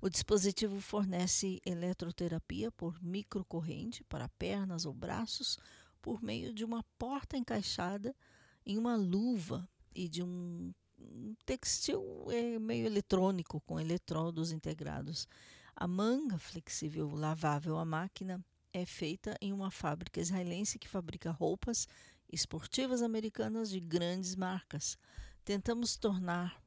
O 0.00 0.08
dispositivo 0.08 0.80
fornece 0.80 1.60
eletroterapia 1.66 2.70
por 2.70 3.02
microcorrente 3.02 4.04
para 4.04 4.28
pernas 4.28 4.86
ou 4.86 4.94
braços 4.94 5.58
por 6.00 6.22
meio 6.22 6.54
de 6.54 6.64
uma 6.64 6.84
porta 6.96 7.36
encaixada 7.36 8.14
em 8.64 8.78
uma 8.78 8.94
luva 8.94 9.68
e 9.92 10.08
de 10.08 10.22
um, 10.22 10.72
um 11.10 11.34
textil 11.44 12.26
é, 12.30 12.58
meio 12.58 12.86
eletrônico 12.86 13.60
com 13.62 13.80
eletrodos 13.80 14.52
integrados. 14.52 15.26
A 15.74 15.86
manga 15.86 16.38
flexível 16.38 17.10
lavável 17.14 17.78
à 17.78 17.84
máquina 17.84 18.44
é 18.72 18.86
feita 18.86 19.36
em 19.40 19.52
uma 19.52 19.70
fábrica 19.70 20.20
israelense 20.20 20.78
que 20.78 20.88
fabrica 20.88 21.30
roupas 21.30 21.86
esportivas 22.32 23.02
americanas 23.02 23.70
de 23.70 23.80
grandes 23.80 24.34
marcas. 24.34 24.96
Tentamos 25.44 25.96
tornar 25.96 26.62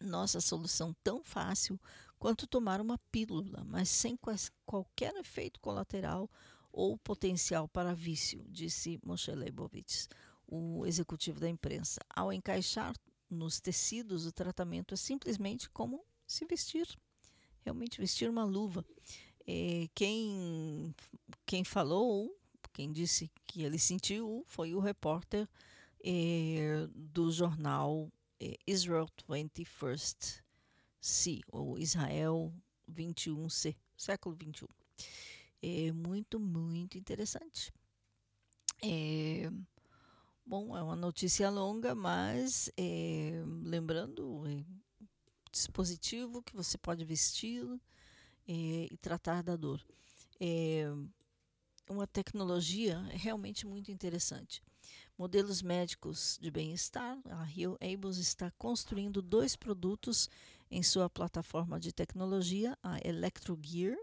nossa 0.00 0.40
solução 0.40 0.94
tão 1.02 1.24
fácil 1.24 1.80
quanto 2.18 2.46
tomar 2.46 2.80
uma 2.80 2.98
pílula, 3.10 3.64
mas 3.64 3.88
sem 3.88 4.18
qualquer 4.64 5.14
efeito 5.16 5.60
colateral 5.60 6.30
ou 6.72 6.96
potencial 6.98 7.68
para 7.68 7.94
vício, 7.94 8.44
disse 8.48 9.00
Moshe 9.04 9.32
Leibovitz 9.32 10.08
o 10.46 10.86
executivo 10.86 11.38
da 11.38 11.48
imprensa. 11.48 12.00
Ao 12.08 12.32
encaixar 12.32 12.94
nos 13.30 13.60
tecidos, 13.60 14.26
o 14.26 14.32
tratamento 14.32 14.94
é 14.94 14.96
simplesmente 14.96 15.68
como 15.70 16.04
se 16.26 16.44
vestir, 16.44 16.86
realmente 17.62 18.00
vestir 18.00 18.28
uma 18.28 18.44
luva. 18.44 18.84
É, 19.46 19.88
quem, 19.94 20.94
quem 21.46 21.64
falou, 21.64 22.36
quem 22.72 22.92
disse 22.92 23.30
que 23.46 23.62
ele 23.62 23.78
sentiu, 23.78 24.44
foi 24.46 24.74
o 24.74 24.80
repórter 24.80 25.48
é, 26.04 26.86
do 26.94 27.30
jornal 27.30 28.10
é, 28.40 28.56
Israel 28.66 29.08
21st 29.28 30.42
C, 31.00 31.40
ou 31.50 31.78
Israel 31.78 32.52
21C, 32.90 33.76
século 33.96 34.34
21. 34.34 34.66
É 35.60 35.92
muito, 35.92 36.38
muito 36.38 36.96
interessante. 36.96 37.72
É, 38.82 39.50
Bom, 40.48 40.74
é 40.74 40.82
uma 40.82 40.96
notícia 40.96 41.50
longa, 41.50 41.94
mas 41.94 42.72
é, 42.74 43.44
lembrando, 43.62 44.46
é, 44.46 44.64
dispositivo 45.52 46.42
que 46.42 46.56
você 46.56 46.78
pode 46.78 47.04
vestir 47.04 47.62
é, 48.48 48.88
e 48.90 48.96
tratar 48.96 49.42
da 49.42 49.56
dor. 49.56 49.84
É 50.40 50.86
uma 51.90 52.06
tecnologia 52.06 52.98
realmente 53.10 53.66
muito 53.66 53.92
interessante. 53.92 54.62
Modelos 55.18 55.60
médicos 55.60 56.38
de 56.40 56.50
bem-estar, 56.50 57.18
a 57.26 57.42
Rio 57.42 57.76
Ables 57.82 58.16
está 58.16 58.50
construindo 58.52 59.20
dois 59.20 59.54
produtos 59.54 60.30
em 60.70 60.82
sua 60.82 61.10
plataforma 61.10 61.78
de 61.78 61.92
tecnologia, 61.92 62.74
a 62.82 62.96
ElectroGear, 63.06 63.98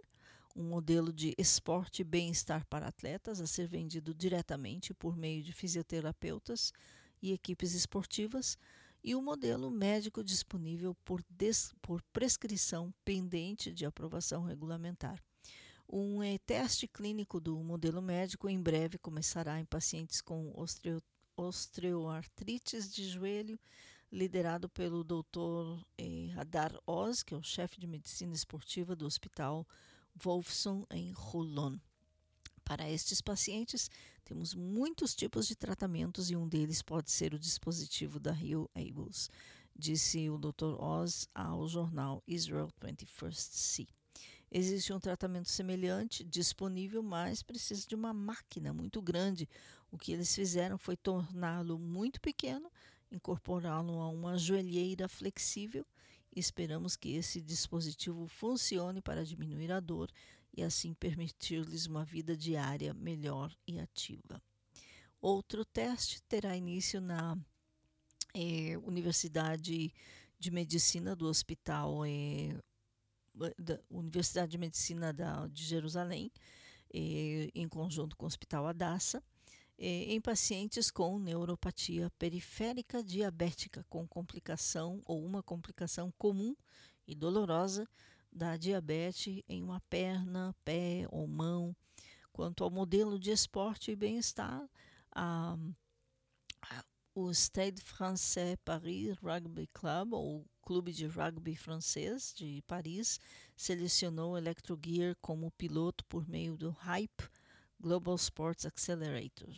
um 0.55 0.63
modelo 0.63 1.11
de 1.11 1.35
esporte 1.37 2.01
e 2.01 2.05
bem-estar 2.05 2.65
para 2.67 2.87
atletas 2.87 3.41
a 3.41 3.47
ser 3.47 3.67
vendido 3.67 4.13
diretamente 4.13 4.93
por 4.93 5.17
meio 5.17 5.43
de 5.43 5.51
fisioterapeutas 5.51 6.71
e 7.21 7.33
equipes 7.33 7.73
esportivas, 7.73 8.57
e 9.03 9.13
o 9.13 9.21
modelo 9.21 9.69
médico 9.69 10.23
disponível 10.23 10.95
por, 11.05 11.23
por 11.81 12.01
prescrição 12.11 12.91
pendente 13.03 13.71
de 13.71 13.85
aprovação 13.85 14.43
regulamentar. 14.43 15.21
Um 15.87 16.23
eh, 16.23 16.39
teste 16.39 16.87
clínico 16.87 17.39
do 17.39 17.55
modelo 17.59 18.01
médico 18.01 18.49
em 18.49 18.59
breve 18.59 18.97
começará 18.97 19.59
em 19.59 19.65
pacientes 19.65 20.21
com 20.21 20.51
ostreo, 20.55 20.99
osteoartrites 21.37 22.91
de 22.91 23.07
joelho, 23.07 23.59
liderado 24.11 24.67
pelo 24.69 25.03
Dr. 25.03 25.85
Eh, 25.99 26.31
Hadar 26.35 26.75
Oz, 26.87 27.21
que 27.21 27.35
é 27.35 27.37
o 27.37 27.43
chefe 27.43 27.79
de 27.79 27.85
medicina 27.85 28.33
esportiva 28.33 28.95
do 28.95 29.05
Hospital 29.05 29.67
Wolfson 30.15 30.85
em 30.89 31.11
Rolon. 31.11 31.77
Para 32.63 32.89
estes 32.89 33.21
pacientes, 33.21 33.89
temos 34.23 34.55
muitos 34.55 35.13
tipos 35.13 35.47
de 35.47 35.55
tratamentos 35.55 36.31
e 36.31 36.35
um 36.35 36.47
deles 36.47 36.81
pode 36.81 37.11
ser 37.11 37.33
o 37.33 37.39
dispositivo 37.39 38.19
da 38.19 38.31
Rio 38.31 38.69
Ables, 38.73 39.29
disse 39.75 40.29
o 40.29 40.37
Dr. 40.37 40.81
Oz 40.81 41.27
ao 41.35 41.67
jornal 41.67 42.23
Israel 42.25 42.69
21st 42.81 43.33
C. 43.33 43.87
Existe 44.49 44.93
um 44.93 44.99
tratamento 44.99 45.49
semelhante 45.49 46.23
disponível, 46.23 47.03
mas 47.03 47.43
precisa 47.43 47.85
de 47.87 47.93
uma 47.93 48.13
máquina 48.13 48.73
muito 48.73 49.01
grande. 49.01 49.49
O 49.91 49.97
que 49.97 50.13
eles 50.13 50.33
fizeram 50.33 50.77
foi 50.77 50.95
torná-lo 50.95 51.77
muito 51.77 52.21
pequeno, 52.21 52.71
incorporá-lo 53.11 53.99
a 53.99 54.09
uma 54.09 54.37
joelheira 54.37 55.09
flexível 55.09 55.85
Esperamos 56.35 56.95
que 56.95 57.15
esse 57.15 57.41
dispositivo 57.41 58.27
funcione 58.27 59.01
para 59.01 59.23
diminuir 59.23 59.71
a 59.71 59.79
dor 59.79 60.11
e 60.55 60.61
assim 60.63 60.93
permitir-lhes 60.93 61.85
uma 61.85 62.03
vida 62.03 62.35
diária 62.35 62.93
melhor 62.93 63.55
e 63.67 63.79
ativa. 63.79 64.41
Outro 65.21 65.63
teste 65.65 66.21
terá 66.23 66.55
início 66.55 66.99
na 66.99 67.37
eh, 68.33 68.77
Universidade 68.83 69.93
de 70.37 70.51
Medicina 70.51 71.15
do 71.15 71.27
Hospital 71.27 72.05
eh, 72.05 72.55
da 73.57 73.79
Universidade 73.89 74.51
de 74.51 74.57
Medicina 74.57 75.11
da, 75.11 75.47
de 75.47 75.63
Jerusalém, 75.63 76.31
eh, 76.93 77.49
em 77.55 77.67
conjunto 77.67 78.15
com 78.15 78.25
o 78.25 78.27
Hospital 78.27 78.67
Adassa, 78.67 79.23
em 79.77 80.21
pacientes 80.21 80.89
com 80.89 81.19
neuropatia 81.19 82.09
periférica 82.17 83.03
diabética, 83.03 83.85
com 83.89 84.07
complicação 84.07 85.01
ou 85.05 85.23
uma 85.23 85.43
complicação 85.43 86.13
comum 86.17 86.55
e 87.05 87.13
dolorosa 87.13 87.87
da 88.31 88.57
diabetes 88.57 89.43
em 89.47 89.63
uma 89.63 89.81
perna, 89.89 90.55
pé 90.63 91.05
ou 91.09 91.27
mão. 91.27 91.75
Quanto 92.31 92.63
ao 92.63 92.69
modelo 92.69 93.19
de 93.19 93.31
esporte 93.31 93.91
e 93.91 93.95
bem-estar, 93.95 94.67
o 97.13 97.33
Stade 97.33 97.81
Français 97.81 98.57
Paris 98.65 99.15
Rugby 99.19 99.67
Club, 99.67 100.13
ou 100.13 100.45
Clube 100.61 100.91
de 100.91 101.05
Rugby 101.05 101.55
Francês 101.55 102.33
de 102.35 102.61
Paris, 102.67 103.19
selecionou 103.55 104.37
Electrogear 104.37 105.15
como 105.21 105.51
piloto 105.51 106.03
por 106.05 106.27
meio 106.27 106.57
do 106.57 106.71
Hype 106.71 107.29
Global 107.79 108.15
Sports 108.15 108.65
Accelerator. 108.65 109.53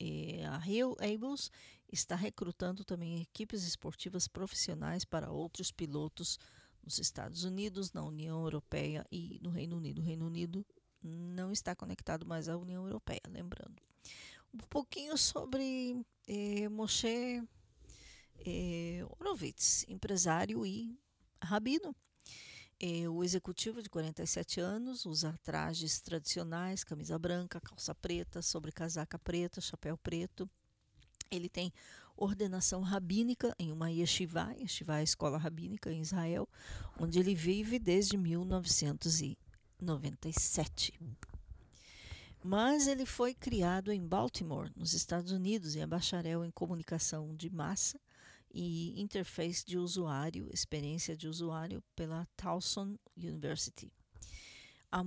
E 0.00 0.42
a 0.42 0.56
Rio 0.56 0.96
Ables 1.00 1.50
está 1.92 2.14
recrutando 2.14 2.84
também 2.84 3.20
equipes 3.20 3.66
esportivas 3.66 4.28
profissionais 4.28 5.04
para 5.04 5.30
outros 5.30 5.72
pilotos 5.72 6.38
nos 6.82 6.98
Estados 6.98 7.44
Unidos, 7.44 7.92
na 7.92 8.02
União 8.02 8.40
Europeia 8.42 9.04
e 9.10 9.38
no 9.42 9.50
Reino 9.50 9.76
Unido. 9.76 10.00
O 10.00 10.04
Reino 10.04 10.26
Unido 10.26 10.64
não 11.02 11.50
está 11.52 11.74
conectado 11.74 12.26
mais 12.26 12.48
à 12.48 12.56
União 12.56 12.86
Europeia, 12.86 13.20
lembrando. 13.28 13.82
Um 14.52 14.58
pouquinho 14.68 15.16
sobre 15.18 16.00
eh, 16.26 16.68
Moshe 16.68 17.42
eh, 18.46 19.06
Horowitz, 19.18 19.84
empresário 19.88 20.64
e 20.64 20.98
rabino. 21.42 21.94
Eh, 22.80 23.08
o 23.08 23.24
executivo 23.24 23.82
de 23.82 23.90
47 23.90 24.60
anos 24.60 25.04
usa 25.04 25.36
trajes 25.42 26.00
tradicionais, 26.00 26.84
camisa 26.84 27.18
branca, 27.18 27.60
calça 27.60 27.92
preta, 27.92 28.40
sobrecasaca 28.40 29.18
preta, 29.18 29.60
chapéu 29.60 29.98
preto. 29.98 30.48
Ele 31.28 31.48
tem 31.48 31.72
ordenação 32.16 32.82
rabínica 32.82 33.52
em 33.58 33.72
uma 33.72 33.90
yeshiva, 33.90 34.54
yeshiva 34.56 34.94
é 34.94 35.00
a 35.00 35.02
escola 35.02 35.38
rabínica 35.38 35.92
em 35.92 36.00
Israel, 36.00 36.48
onde 37.00 37.18
ele 37.18 37.34
vive 37.34 37.80
desde 37.80 38.16
1997. 38.16 41.00
Mas 42.44 42.86
ele 42.86 43.04
foi 43.04 43.34
criado 43.34 43.90
em 43.90 44.06
Baltimore, 44.06 44.70
nos 44.76 44.94
Estados 44.94 45.32
Unidos, 45.32 45.74
e 45.74 45.80
é 45.80 45.86
bacharel 45.86 46.44
em 46.44 46.50
comunicação 46.52 47.34
de 47.34 47.50
massa 47.50 47.98
e 48.52 49.00
interface 49.00 49.64
de 49.64 49.78
usuário, 49.78 50.50
experiência 50.52 51.16
de 51.16 51.28
usuário 51.28 51.82
pela 51.94 52.26
Towson 52.36 52.96
University. 53.16 53.92
Há 54.90 55.04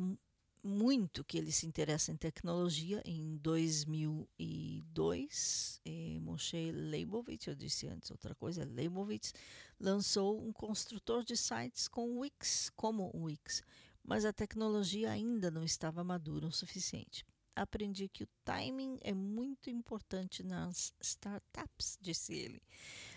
muito 0.63 1.23
que 1.23 1.37
ele 1.37 1.51
se 1.51 1.65
interessa 1.65 2.11
em 2.11 2.15
tecnologia. 2.15 3.01
Em 3.05 3.37
2002, 3.37 5.81
eh, 5.85 6.19
Moshe 6.19 6.71
Leibovitz, 6.71 7.47
eu 7.47 7.55
disse 7.55 7.87
antes 7.87 8.11
outra 8.11 8.35
coisa, 8.35 8.63
Leibovitz, 8.63 9.33
lançou 9.79 10.39
um 10.39 10.53
construtor 10.53 11.23
de 11.23 11.35
sites 11.35 11.87
com 11.87 12.19
Wix, 12.19 12.71
como 12.75 13.11
Wix, 13.15 13.63
mas 14.03 14.25
a 14.25 14.33
tecnologia 14.33 15.09
ainda 15.11 15.49
não 15.49 15.63
estava 15.63 16.03
madura 16.03 16.45
o 16.45 16.51
suficiente. 16.51 17.25
Aprendi 17.55 18.07
que 18.07 18.23
o 18.23 18.29
timing 18.45 18.99
é 19.01 19.13
muito 19.13 19.69
importante 19.69 20.43
nas 20.43 20.93
startups, 21.01 21.97
disse 21.99 22.33
ele. 22.33 22.61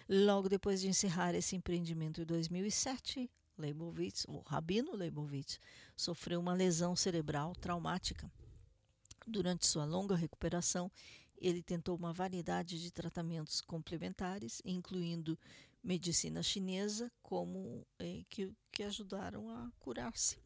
Logo 0.09 0.49
depois 0.49 0.81
de 0.81 0.89
encerrar 0.89 1.35
esse 1.35 1.57
empreendimento 1.57 2.21
em 2.21 2.25
2007, 2.25 3.31
Leibovitz, 3.57 4.27
o 4.29 4.41
Rabino 4.41 4.95
Leibovitz, 4.95 5.59
sofreu 5.97 6.41
uma 6.41 6.53
lesão 6.53 6.95
cerebral 6.95 7.55
traumática. 7.55 8.31
Durante 9.27 9.67
sua 9.67 9.87
longa 9.87 10.15
recuperação, 10.15 10.91
ele 11.39 11.63
tentou 11.63 11.97
uma 11.97 12.13
variedade 12.13 12.81
de 12.81 12.91
tratamentos 12.91 13.61
complementares, 13.61 14.61
incluindo 14.65 15.39
medicina 15.83 16.43
chinesa, 16.43 17.11
como 17.23 17.87
eh, 17.99 18.25
que, 18.29 18.53
que 18.71 18.83
ajudaram 18.83 19.49
a 19.49 19.71
curar-se. 19.79 20.39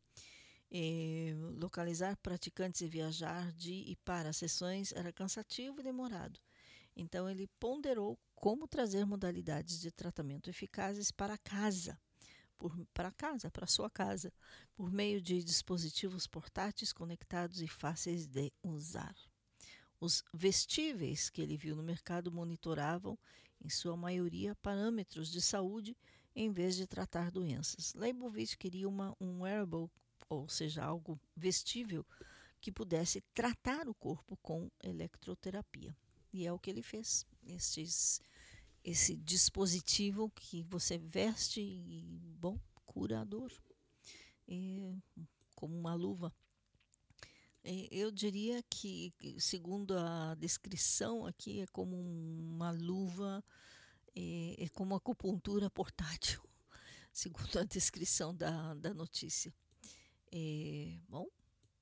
Eh, 0.70 1.34
localizar 1.58 2.16
praticantes 2.18 2.80
e 2.82 2.88
viajar 2.88 3.52
de 3.52 3.72
e 3.72 3.96
para 4.04 4.32
sessões 4.32 4.92
era 4.92 5.12
cansativo 5.12 5.80
e 5.80 5.82
demorado. 5.82 6.38
Então 6.94 7.28
ele 7.28 7.48
ponderou 7.58 8.18
como 8.40 8.68
trazer 8.68 9.04
modalidades 9.04 9.80
de 9.80 9.90
tratamento 9.90 10.48
eficazes 10.48 11.10
para 11.10 11.36
casa 11.36 11.98
para 12.92 13.12
casa, 13.12 13.50
para 13.50 13.66
sua 13.66 13.88
casa, 13.88 14.32
por 14.74 14.90
meio 14.90 15.20
de 15.20 15.42
dispositivos 15.44 16.26
portáteis 16.26 16.92
conectados 16.92 17.60
e 17.60 17.68
fáceis 17.68 18.26
de 18.26 18.52
usar. 18.62 19.14
Os 20.00 20.24
vestíveis 20.34 21.30
que 21.30 21.40
ele 21.40 21.56
viu 21.56 21.76
no 21.76 21.82
mercado 21.82 22.32
monitoravam, 22.32 23.18
em 23.60 23.68
sua 23.68 23.96
maioria, 23.96 24.56
parâmetros 24.56 25.30
de 25.30 25.40
saúde 25.40 25.96
em 26.34 26.50
vez 26.50 26.76
de 26.76 26.86
tratar 26.86 27.30
doenças. 27.30 27.94
Leibovitz 27.94 28.54
queria 28.54 28.88
uma, 28.88 29.14
um 29.20 29.42
wearable, 29.42 29.88
ou 30.28 30.48
seja, 30.48 30.84
algo 30.84 31.20
vestível, 31.36 32.04
que 32.60 32.72
pudesse 32.72 33.20
tratar 33.34 33.88
o 33.88 33.94
corpo 33.94 34.36
com 34.38 34.68
eletroterapia. 34.82 35.96
E 36.32 36.46
é 36.46 36.52
o 36.52 36.58
que 36.58 36.70
ele 36.70 36.82
fez. 36.82 37.24
Estes 37.48 38.20
esse 38.84 39.16
dispositivo 39.16 40.30
que 40.30 40.62
você 40.62 40.96
veste 40.96 41.60
e, 41.60 42.18
bom, 42.38 42.58
curador, 42.86 43.52
como 45.54 45.78
uma 45.78 45.94
luva. 45.94 46.34
Eu 47.90 48.10
diria 48.10 48.62
que, 48.62 49.12
segundo 49.38 49.98
a 49.98 50.34
descrição 50.36 51.26
aqui, 51.26 51.60
é 51.60 51.66
como 51.66 51.96
uma 51.96 52.70
luva, 52.70 53.44
é, 54.16 54.64
é 54.64 54.68
como 54.70 54.94
acupuntura 54.94 55.68
portátil, 55.68 56.42
segundo 57.12 57.58
a 57.58 57.64
descrição 57.64 58.34
da, 58.34 58.72
da 58.74 58.94
notícia. 58.94 59.52
Bom, 61.08 61.26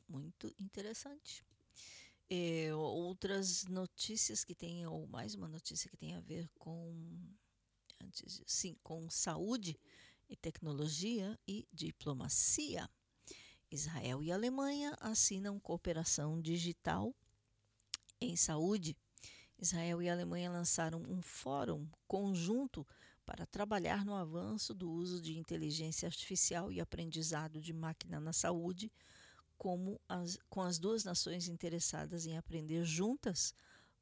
muito 0.09 0.53
interessante. 0.59 1.45
É, 2.29 2.75
outras 2.75 3.65
notícias 3.67 4.43
que 4.43 4.55
tem, 4.55 4.85
ou 4.85 5.07
mais 5.07 5.35
uma 5.35 5.47
notícia 5.47 5.89
que 5.89 5.97
tem 5.97 6.15
a 6.15 6.21
ver 6.21 6.49
com, 6.59 6.93
antes, 8.03 8.43
sim, 8.45 8.77
com 8.83 9.09
saúde 9.09 9.79
e 10.29 10.37
tecnologia 10.37 11.39
e 11.47 11.69
diplomacia. 11.73 12.91
Israel 13.71 14.25
e 14.25 14.33
Alemanha 14.33 14.97
assinam 15.01 15.61
cooperação 15.61 16.41
digital 16.41 17.15
em 18.21 18.35
saúde. 18.37 18.97
Israel 19.57 20.03
e 20.03 20.09
Alemanha 20.09 20.51
lançaram 20.51 21.03
um 21.09 21.23
fórum 21.23 21.89
conjunto 22.09 22.85
para 23.25 23.47
trabalhar 23.47 24.05
no 24.05 24.15
avanço 24.15 24.75
do 24.75 24.91
uso 24.91 25.21
de 25.21 25.39
inteligência 25.39 26.07
artificial 26.07 26.73
e 26.73 26.81
aprendizado 26.81 27.61
de 27.61 27.73
máquina 27.73 28.19
na 28.19 28.33
saúde 28.33 28.93
como 29.59 30.01
as, 30.09 30.39
com 30.49 30.63
as 30.63 30.79
duas 30.79 31.05
nações 31.05 31.49
interessadas 31.49 32.27
em 32.27 32.37
aprender 32.37 32.85
juntas 32.85 33.55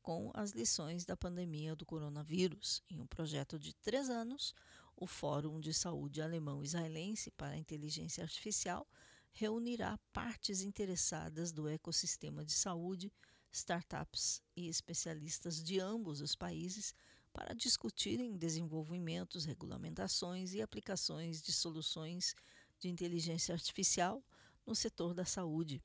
com 0.02 0.30
as 0.34 0.50
lições 0.50 1.04
da 1.04 1.16
pandemia 1.16 1.74
do 1.74 1.86
coronavírus. 1.86 2.82
Em 2.90 3.00
um 3.00 3.06
projeto 3.06 3.58
de 3.58 3.74
três 3.74 4.10
anos, 4.10 4.54
o 4.96 5.06
Fórum 5.06 5.58
de 5.60 5.72
Saúde 5.72 6.20
Alemão-Israelense 6.20 7.30
para 7.30 7.54
a 7.54 7.58
Inteligência 7.58 8.22
Artificial 8.22 8.86
reunirá 9.32 9.98
partes 10.12 10.60
interessadas 10.60 11.50
do 11.50 11.68
ecossistema 11.68 12.44
de 12.44 12.52
saúde, 12.52 13.12
startups 13.50 14.42
e 14.56 14.68
especialistas 14.68 15.62
de 15.62 15.80
ambos 15.80 16.20
os 16.20 16.36
países 16.36 16.94
para 17.32 17.54
discutirem 17.54 18.36
desenvolvimentos, 18.36 19.44
regulamentações 19.44 20.54
e 20.54 20.62
aplicações 20.62 21.42
de 21.42 21.52
soluções 21.52 22.34
de 22.78 22.88
inteligência 22.88 23.52
artificial 23.52 24.22
no 24.66 24.74
setor 24.74 25.14
da 25.14 25.24
saúde. 25.24 25.82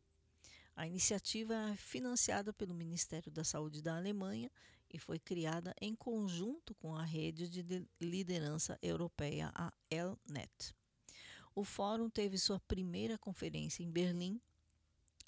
A 0.75 0.87
iniciativa 0.87 1.53
é 1.71 1.75
financiada 1.75 2.53
pelo 2.53 2.73
Ministério 2.73 3.31
da 3.31 3.43
Saúde 3.43 3.81
da 3.81 3.97
Alemanha 3.97 4.49
e 4.89 4.97
foi 4.97 5.19
criada 5.19 5.75
em 5.79 5.93
conjunto 5.93 6.73
com 6.75 6.95
a 6.95 7.03
rede 7.03 7.49
de 7.49 7.85
liderança 7.99 8.79
europeia, 8.81 9.51
a 9.53 9.73
ELNET. 9.89 10.73
O 11.53 11.63
fórum 11.63 12.09
teve 12.09 12.37
sua 12.37 12.59
primeira 12.61 13.17
conferência 13.17 13.83
em 13.83 13.91
Berlim 13.91 14.39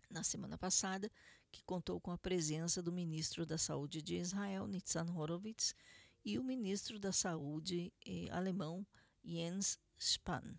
na 0.09 0.23
semana 0.23 0.57
passada, 0.57 1.11
que 1.51 1.63
contou 1.63 1.99
com 1.99 2.11
a 2.11 2.17
presença 2.17 2.81
do 2.81 2.91
ministro 2.91 3.45
da 3.45 3.57
Saúde 3.57 4.01
de 4.01 4.15
Israel, 4.15 4.67
Nitzan 4.67 5.11
Horowitz, 5.13 5.75
e 6.23 6.37
o 6.37 6.43
ministro 6.43 6.99
da 6.99 7.11
Saúde 7.11 7.91
eh, 8.05 8.27
alemão, 8.31 8.85
Jens 9.23 9.79
Spahn. 9.97 10.55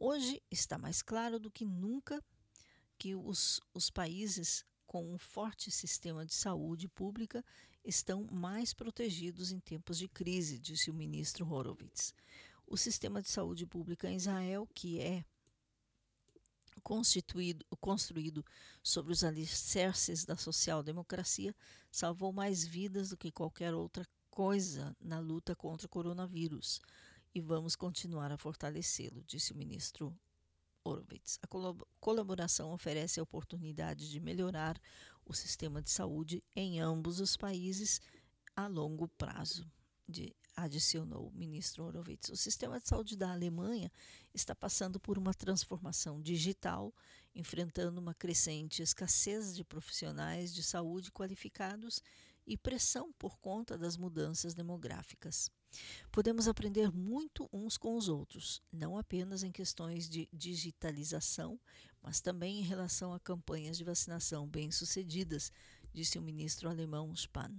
Hoje 0.00 0.40
está 0.48 0.78
mais 0.78 1.02
claro 1.02 1.40
do 1.40 1.50
que 1.50 1.64
nunca 1.64 2.22
que 2.96 3.16
os, 3.16 3.60
os 3.74 3.90
países 3.90 4.64
com 4.86 5.12
um 5.12 5.18
forte 5.18 5.72
sistema 5.72 6.24
de 6.24 6.32
saúde 6.32 6.86
pública 6.86 7.44
estão 7.84 8.24
mais 8.30 8.72
protegidos 8.72 9.50
em 9.50 9.58
tempos 9.58 9.98
de 9.98 10.06
crise, 10.06 10.56
disse 10.56 10.88
o 10.88 10.94
ministro 10.94 11.52
Horowitz. 11.52 12.14
O 12.64 12.76
sistema 12.76 13.20
de 13.20 13.28
saúde 13.28 13.66
pública 13.66 14.08
em 14.08 14.14
Israel, 14.14 14.68
que 14.72 15.00
é 15.00 15.24
constituído, 16.80 17.66
construído 17.80 18.44
sobre 18.84 19.12
os 19.12 19.24
alicerces 19.24 20.24
da 20.24 20.36
social-democracia, 20.36 21.52
salvou 21.90 22.32
mais 22.32 22.64
vidas 22.64 23.08
do 23.08 23.16
que 23.16 23.32
qualquer 23.32 23.74
outra 23.74 24.06
coisa 24.30 24.96
na 25.00 25.18
luta 25.18 25.56
contra 25.56 25.86
o 25.86 25.90
coronavírus 25.90 26.80
e 27.34 27.40
vamos 27.40 27.76
continuar 27.76 28.32
a 28.32 28.38
fortalecê-lo, 28.38 29.22
disse 29.24 29.52
o 29.52 29.56
ministro 29.56 30.16
Horowitz. 30.84 31.38
A 31.42 31.46
colaboração 32.00 32.72
oferece 32.72 33.20
a 33.20 33.22
oportunidade 33.22 34.10
de 34.10 34.20
melhorar 34.20 34.80
o 35.24 35.34
sistema 35.34 35.82
de 35.82 35.90
saúde 35.90 36.42
em 36.56 36.80
ambos 36.80 37.20
os 37.20 37.36
países 37.36 38.00
a 38.56 38.66
longo 38.66 39.06
prazo, 39.08 39.70
de, 40.08 40.34
adicionou 40.56 41.28
o 41.28 41.32
ministro 41.32 41.84
Horowitz. 41.84 42.30
O 42.30 42.36
sistema 42.36 42.80
de 42.80 42.88
saúde 42.88 43.16
da 43.16 43.30
Alemanha 43.30 43.92
está 44.34 44.54
passando 44.54 44.98
por 44.98 45.18
uma 45.18 45.34
transformação 45.34 46.20
digital, 46.20 46.92
enfrentando 47.34 48.00
uma 48.00 48.14
crescente 48.14 48.82
escassez 48.82 49.54
de 49.54 49.62
profissionais 49.62 50.52
de 50.52 50.62
saúde 50.62 51.12
qualificados 51.12 52.02
e 52.48 52.56
pressão 52.56 53.12
por 53.12 53.38
conta 53.38 53.76
das 53.76 53.96
mudanças 53.96 54.54
demográficas. 54.54 55.50
Podemos 56.10 56.48
aprender 56.48 56.90
muito 56.90 57.48
uns 57.52 57.76
com 57.76 57.94
os 57.94 58.08
outros, 58.08 58.62
não 58.72 58.96
apenas 58.96 59.42
em 59.42 59.52
questões 59.52 60.08
de 60.08 60.28
digitalização, 60.32 61.60
mas 62.02 62.20
também 62.20 62.58
em 62.58 62.62
relação 62.62 63.12
a 63.12 63.20
campanhas 63.20 63.76
de 63.76 63.84
vacinação 63.84 64.48
bem-sucedidas, 64.48 65.52
disse 65.92 66.18
o 66.18 66.22
ministro 66.22 66.68
alemão 66.68 67.12
Spahn. 67.14 67.54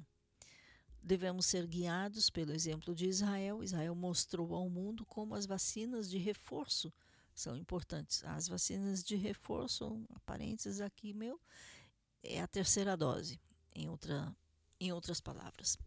Devemos 1.02 1.46
ser 1.46 1.66
guiados 1.66 2.30
pelo 2.30 2.52
exemplo 2.52 2.94
de 2.94 3.06
Israel. 3.06 3.64
Israel 3.64 3.96
mostrou 3.96 4.54
ao 4.54 4.70
mundo 4.70 5.06
como 5.06 5.36
as 5.36 5.46
vacinas 5.46 6.10
de 6.10 6.18
reforço 6.18 6.92
são 7.34 7.56
importantes. 7.56 8.24
As 8.26 8.48
vacinas 8.48 9.04
de 9.04 9.16
reforço, 9.16 10.04
parênteses 10.26 10.82
aqui 10.82 11.14
meu, 11.14 11.40
é 12.22 12.42
a 12.42 12.48
terceira 12.48 12.98
dose, 12.98 13.40
em, 13.74 13.88
outra, 13.88 14.36
em 14.80 14.92
outras 14.92 15.20
palavras. 15.20 15.78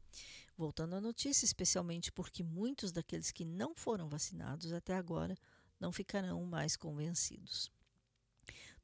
Voltando 0.56 0.94
à 0.94 1.00
notícia, 1.00 1.44
especialmente 1.44 2.12
porque 2.12 2.42
muitos 2.42 2.92
daqueles 2.92 3.30
que 3.30 3.44
não 3.44 3.74
foram 3.74 4.08
vacinados 4.08 4.72
até 4.72 4.94
agora 4.94 5.36
não 5.80 5.90
ficarão 5.90 6.44
mais 6.44 6.76
convencidos. 6.76 7.70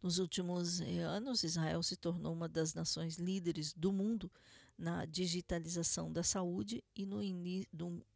Nos 0.03 0.19
últimos 0.19 0.81
eh, 0.81 1.01
anos, 1.01 1.43
Israel 1.43 1.83
se 1.83 1.97
tornou 1.97 2.33
uma 2.33 2.49
das 2.49 2.73
nações 2.73 3.17
líderes 3.17 3.73
do 3.73 3.93
mundo 3.93 4.31
na 4.77 5.05
digitalização 5.05 6.13
da 6.13 6.23
saúde 6.23 6.83
e 6.95 7.05
no, 7.05 7.21
no 7.73 8.07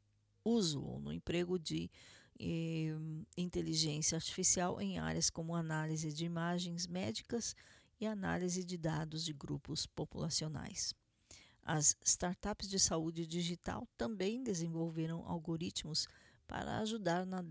uso 0.44 0.82
ou 0.82 1.00
no 1.00 1.12
emprego 1.12 1.58
de 1.58 1.90
eh, 2.38 2.94
inteligência 3.36 4.16
artificial 4.16 4.80
em 4.80 4.98
áreas 4.98 5.28
como 5.28 5.56
análise 5.56 6.12
de 6.12 6.24
imagens 6.24 6.86
médicas 6.86 7.54
e 8.00 8.06
análise 8.06 8.64
de 8.64 8.76
dados 8.78 9.24
de 9.24 9.32
grupos 9.32 9.86
populacionais. 9.86 10.94
As 11.64 11.96
startups 12.04 12.68
de 12.68 12.78
saúde 12.78 13.26
digital 13.26 13.86
também 13.96 14.42
desenvolveram 14.42 15.24
algoritmos 15.26 16.08
para 16.46 16.78
ajudar 16.78 17.24
na 17.24 17.42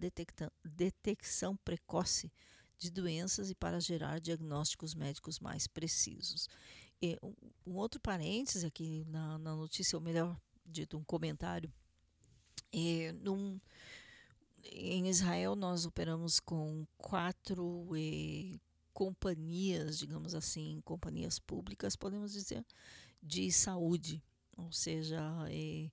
detecção 0.64 1.56
precoce 1.58 2.32
de 2.78 2.92
doenças 2.92 3.50
e 3.50 3.56
para 3.56 3.80
gerar 3.80 4.20
diagnósticos 4.20 4.94
médicos 4.94 5.40
mais 5.40 5.68
precisos. 5.68 6.50
E 7.02 7.18
um 7.66 7.76
outro 7.76 8.00
parênteses 8.00 8.64
aqui 8.64 9.06
na, 9.08 9.38
na 9.40 9.56
notícia, 9.56 9.98
ou 9.98 10.04
melhor 10.04 10.40
dito, 10.66 10.98
um 10.98 11.04
comentário. 11.04 11.72
É, 12.74 13.12
num, 13.14 13.60
em 14.64 15.08
Israel, 15.08 15.56
nós 15.56 15.86
operamos 15.86 16.40
com 16.40 16.86
quatro 16.98 17.90
eh, 17.96 18.60
companhias, 18.94 19.98
digamos 19.98 20.36
assim, 20.36 20.82
companhias 20.84 21.40
públicas, 21.40 21.96
podemos 21.96 22.34
dizer, 22.34 22.66
de 23.22 23.52
saúde. 23.52 24.23
Ou 24.57 24.72
seja, 24.72 25.22
eh, 25.49 25.89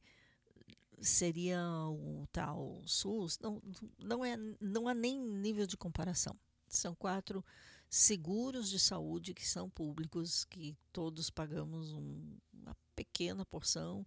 seria 1.01 1.61
o 1.89 2.27
tal 2.33 2.83
SUS. 2.87 3.39
Não, 3.39 3.63
não, 3.99 4.25
é, 4.25 4.37
não 4.61 4.89
há 4.89 4.95
nem 4.95 5.19
nível 5.19 5.67
de 5.67 5.77
comparação. 5.77 6.37
São 6.69 6.95
quatro 6.95 7.45
seguros 7.89 8.69
de 8.69 8.79
saúde 8.79 9.33
que 9.33 9.47
são 9.47 9.71
públicos, 9.71 10.45
que 10.45 10.77
todos 10.93 11.31
pagamos 11.31 11.93
um, 11.93 12.37
uma 12.53 12.77
pequena 12.95 13.45
porção 13.47 14.07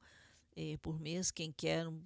eh, 0.56 0.77
por 0.81 0.99
mês. 0.99 1.31
Quem 1.31 1.52
quer 1.52 1.88
um 1.88 2.02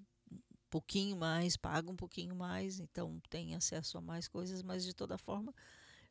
pouquinho 0.69 1.17
mais, 1.17 1.57
paga 1.57 1.89
um 1.91 1.95
pouquinho 1.95 2.35
mais, 2.35 2.79
então 2.79 3.21
tem 3.29 3.55
acesso 3.55 3.97
a 3.97 4.01
mais 4.01 4.27
coisas, 4.27 4.61
mas 4.61 4.83
de 4.83 4.93
toda 4.93 5.17
forma, 5.17 5.53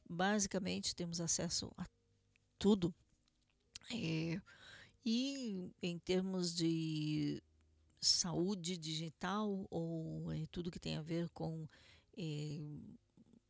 basicamente 0.09 0.95
temos 0.95 1.21
acesso 1.21 1.71
a 1.77 1.87
tudo. 2.59 2.95
É, 3.93 4.41
e 5.05 5.71
em 5.83 5.99
termos 5.99 6.55
de 6.55 7.43
saúde 8.01 8.77
digital 8.77 9.67
ou 9.71 10.31
é, 10.33 10.47
tudo 10.51 10.71
que 10.71 10.79
tem 10.79 10.97
a 10.97 11.03
ver 11.03 11.29
com 11.31 11.69
é, 12.17 12.61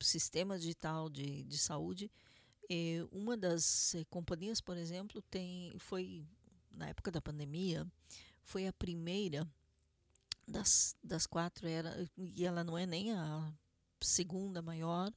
sistema 0.00 0.58
digital 0.58 1.08
de, 1.08 1.44
de 1.44 1.58
saúde, 1.58 2.10
é, 2.70 3.06
uma 3.10 3.36
das 3.36 3.94
companhias, 4.08 4.60
por 4.60 4.76
exemplo, 4.76 5.22
tem, 5.22 5.72
foi 5.78 6.26
na 6.70 6.88
época 6.88 7.10
da 7.10 7.20
pandemia, 7.20 7.86
foi 8.42 8.66
a 8.66 8.72
primeira 8.72 9.48
das, 10.46 10.96
das 11.02 11.26
quatro 11.26 11.66
era 11.66 12.08
e 12.16 12.44
ela 12.44 12.62
não 12.64 12.76
é 12.76 12.86
nem 12.86 13.12
a 13.12 13.52
segunda 14.00 14.60
maior, 14.60 15.12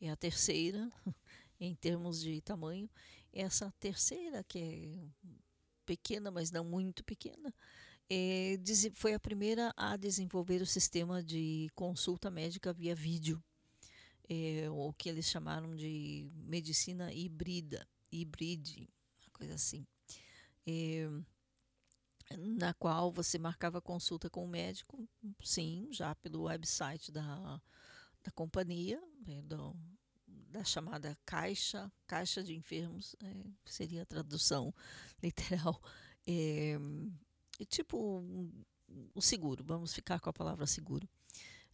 é 0.00 0.10
a 0.10 0.16
terceira 0.16 0.90
em 1.60 1.74
termos 1.74 2.20
de 2.20 2.40
tamanho. 2.40 2.88
Essa 3.32 3.72
terceira 3.78 4.42
que 4.44 4.58
é 4.58 5.26
pequena, 5.86 6.30
mas 6.30 6.50
não 6.50 6.64
muito 6.64 7.04
pequena, 7.04 7.54
é, 8.10 8.58
foi 8.94 9.14
a 9.14 9.20
primeira 9.20 9.72
a 9.76 9.96
desenvolver 9.96 10.60
o 10.60 10.66
sistema 10.66 11.22
de 11.22 11.70
consulta 11.74 12.30
médica 12.30 12.72
via 12.72 12.94
vídeo, 12.94 13.42
é, 14.28 14.68
o 14.70 14.92
que 14.92 15.08
eles 15.08 15.26
chamaram 15.26 15.74
de 15.74 16.28
medicina 16.34 17.12
híbrida, 17.12 17.86
híbride, 18.12 18.88
uma 19.22 19.32
coisa 19.32 19.54
assim. 19.54 19.86
É, 20.66 21.08
na 22.36 22.74
qual 22.74 23.12
você 23.12 23.38
marcava 23.38 23.80
consulta 23.80 24.28
com 24.28 24.44
o 24.44 24.48
médico, 24.48 25.08
sim, 25.42 25.88
já 25.92 26.14
pelo 26.16 26.42
website 26.44 27.12
da, 27.12 27.60
da 28.22 28.30
companhia, 28.32 29.00
né, 29.26 29.42
do, 29.42 29.76
da 30.56 30.64
chamada 30.64 31.16
caixa, 31.26 31.92
caixa 32.06 32.42
de 32.42 32.54
enfermos, 32.54 33.14
é, 33.22 33.44
seria 33.66 34.02
a 34.02 34.06
tradução 34.06 34.74
literal. 35.22 35.80
É, 36.26 36.78
tipo 37.68 38.24
o 39.14 39.20
seguro, 39.20 39.62
vamos 39.62 39.92
ficar 39.92 40.18
com 40.18 40.30
a 40.30 40.32
palavra 40.32 40.66
seguro. 40.66 41.08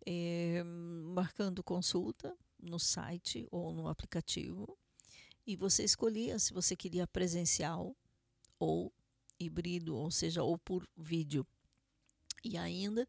É, 0.05 0.65
marcando 0.65 1.63
consulta 1.63 2.37
no 2.61 2.79
site 2.79 3.47
ou 3.53 3.73
no 3.73 3.87
aplicativo 3.87 4.77
e 5.47 5.55
você 5.55 5.85
escolhia 5.85 6.41
se 6.41 6.53
você 6.53 6.75
queria 6.75 7.07
presencial 7.07 7.97
ou 8.59 8.93
híbrido, 9.39 9.95
ou 9.95 10.11
seja, 10.11 10.43
ou 10.43 10.59
por 10.59 10.89
vídeo. 10.97 11.47
E 12.45 12.57
ainda, 12.57 13.09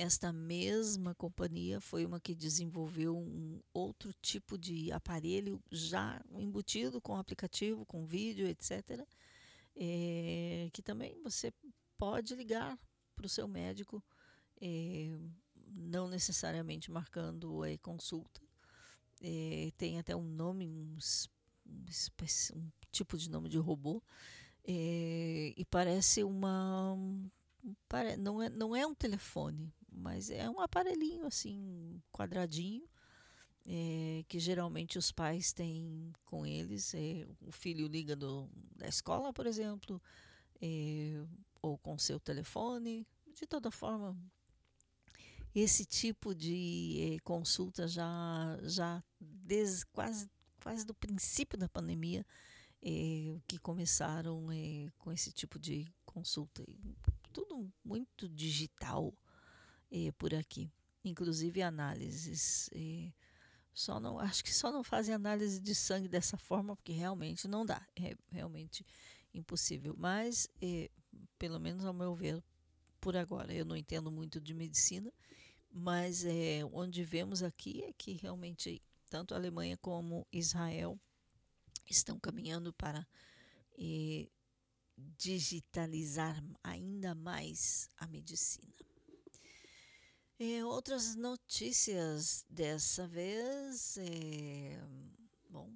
esta 0.00 0.32
mesma 0.32 1.14
companhia 1.14 1.78
foi 1.78 2.06
uma 2.06 2.18
que 2.18 2.34
desenvolveu 2.34 3.18
um 3.18 3.60
outro 3.70 4.14
tipo 4.14 4.56
de 4.56 4.90
aparelho 4.90 5.62
já 5.70 6.24
embutido 6.38 7.02
com 7.02 7.16
aplicativo, 7.16 7.84
com 7.84 8.06
vídeo, 8.06 8.46
etc. 8.46 9.06
É, 9.76 10.70
que 10.72 10.80
também 10.80 11.20
você 11.22 11.52
pode 11.98 12.34
ligar 12.34 12.78
para 13.14 13.26
o 13.26 13.28
seu 13.28 13.46
médico, 13.46 14.02
é, 14.58 15.18
não 15.66 16.08
necessariamente 16.08 16.90
marcando 16.90 17.62
a 17.62 17.76
consulta. 17.82 18.40
É, 19.20 19.70
tem 19.76 19.98
até 19.98 20.16
um 20.16 20.24
nome, 20.24 20.66
um, 20.66 20.96
um 22.56 22.70
tipo 22.90 23.18
de 23.18 23.28
nome 23.28 23.50
de 23.50 23.58
robô, 23.58 24.02
e 24.66 25.66
parece 25.70 26.24
uma. 26.24 26.96
Não, 28.18 28.40
é, 28.40 28.48
não 28.48 28.74
é 28.74 28.86
um 28.86 28.94
telefone, 28.94 29.70
mas 29.92 30.30
é 30.30 30.48
um 30.48 30.60
aparelhinho 30.60 31.26
assim, 31.26 32.00
quadradinho, 32.12 32.88
é, 33.66 34.24
que 34.28 34.38
geralmente 34.38 34.98
os 34.98 35.12
pais 35.12 35.52
têm 35.52 36.12
com 36.24 36.46
eles. 36.46 36.94
É, 36.94 37.26
o 37.40 37.52
filho 37.52 37.86
liga 37.86 38.16
do, 38.16 38.48
da 38.76 38.88
escola, 38.88 39.32
por 39.32 39.46
exemplo, 39.46 40.00
é, 40.60 41.24
ou 41.62 41.78
com 41.78 41.98
seu 41.98 42.18
telefone. 42.18 43.06
De 43.34 43.46
toda 43.46 43.70
forma, 43.70 44.16
esse 45.54 45.84
tipo 45.84 46.34
de 46.34 47.18
consulta 47.24 47.88
já, 47.88 48.58
já 48.62 49.02
desde 49.20 49.86
quase, 49.86 50.30
quase 50.62 50.84
do 50.84 50.94
princípio 50.94 51.58
da 51.58 51.68
pandemia 51.68 52.24
eh, 52.82 53.38
que 53.46 53.58
começaram 53.58 54.50
eh, 54.52 54.88
com 54.98 55.12
esse 55.12 55.32
tipo 55.32 55.58
de 55.58 55.86
consulta. 56.04 56.64
Tudo 57.32 57.70
muito 57.84 58.28
digital 58.28 59.12
eh, 59.90 60.12
por 60.12 60.34
aqui, 60.34 60.70
inclusive 61.04 61.62
análises. 61.62 62.70
só 63.72 63.98
não, 64.00 64.18
acho 64.18 64.44
que 64.44 64.52
só 64.54 64.70
não 64.72 64.84
fazem 64.84 65.14
análise 65.14 65.60
de 65.60 65.74
sangue 65.74 66.08
dessa 66.08 66.36
forma 66.36 66.76
porque 66.76 66.92
realmente 66.92 67.48
não 67.48 67.64
dá, 67.64 67.86
é 67.96 68.14
realmente 68.30 68.84
impossível. 69.32 69.94
Mas, 69.96 70.48
pelo 71.38 71.58
menos 71.58 71.84
ao 71.84 71.94
meu 71.94 72.14
ver, 72.14 72.42
por 73.00 73.16
agora, 73.16 73.52
eu 73.54 73.64
não 73.64 73.76
entendo 73.76 74.10
muito 74.10 74.40
de 74.40 74.52
medicina, 74.54 75.12
mas 75.70 76.24
onde 76.72 77.04
vemos 77.04 77.42
aqui 77.42 77.82
é 77.84 77.92
que 77.92 78.12
realmente 78.12 78.82
tanto 79.10 79.34
a 79.34 79.36
Alemanha 79.36 79.76
como 79.76 80.26
Israel 80.32 80.98
estão 81.88 82.18
caminhando 82.18 82.72
para 82.72 83.06
eh, 83.76 84.28
digitalizar 84.96 86.42
ainda 86.62 87.14
mais 87.14 87.88
a 87.96 88.06
medicina. 88.06 88.72
Eh, 90.42 90.64
outras 90.64 91.14
notícias 91.16 92.46
dessa 92.48 93.06
vez, 93.06 93.98
eh, 93.98 94.80
bom, 95.50 95.70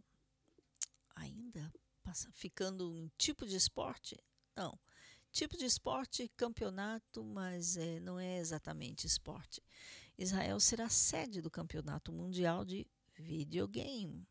ainda 1.15 1.71
passa, 2.03 2.33
ficando 2.33 2.91
um 2.91 3.11
tipo 3.19 3.45
de 3.45 3.57
esporte? 3.57 4.19
Não, 4.57 4.79
tipo 5.31 5.59
de 5.59 5.67
esporte, 5.67 6.33
campeonato, 6.35 7.23
mas 7.23 7.77
é, 7.77 8.01
não 8.01 8.19
é 8.19 8.39
exatamente 8.39 9.07
esporte. 9.07 9.63
Israel 10.17 10.59
será 10.59 10.89
sede 10.89 11.43
do 11.43 11.51
Campeonato 11.51 12.11
Mundial 12.11 12.65
de 12.65 12.87
Videogame. 13.19 14.27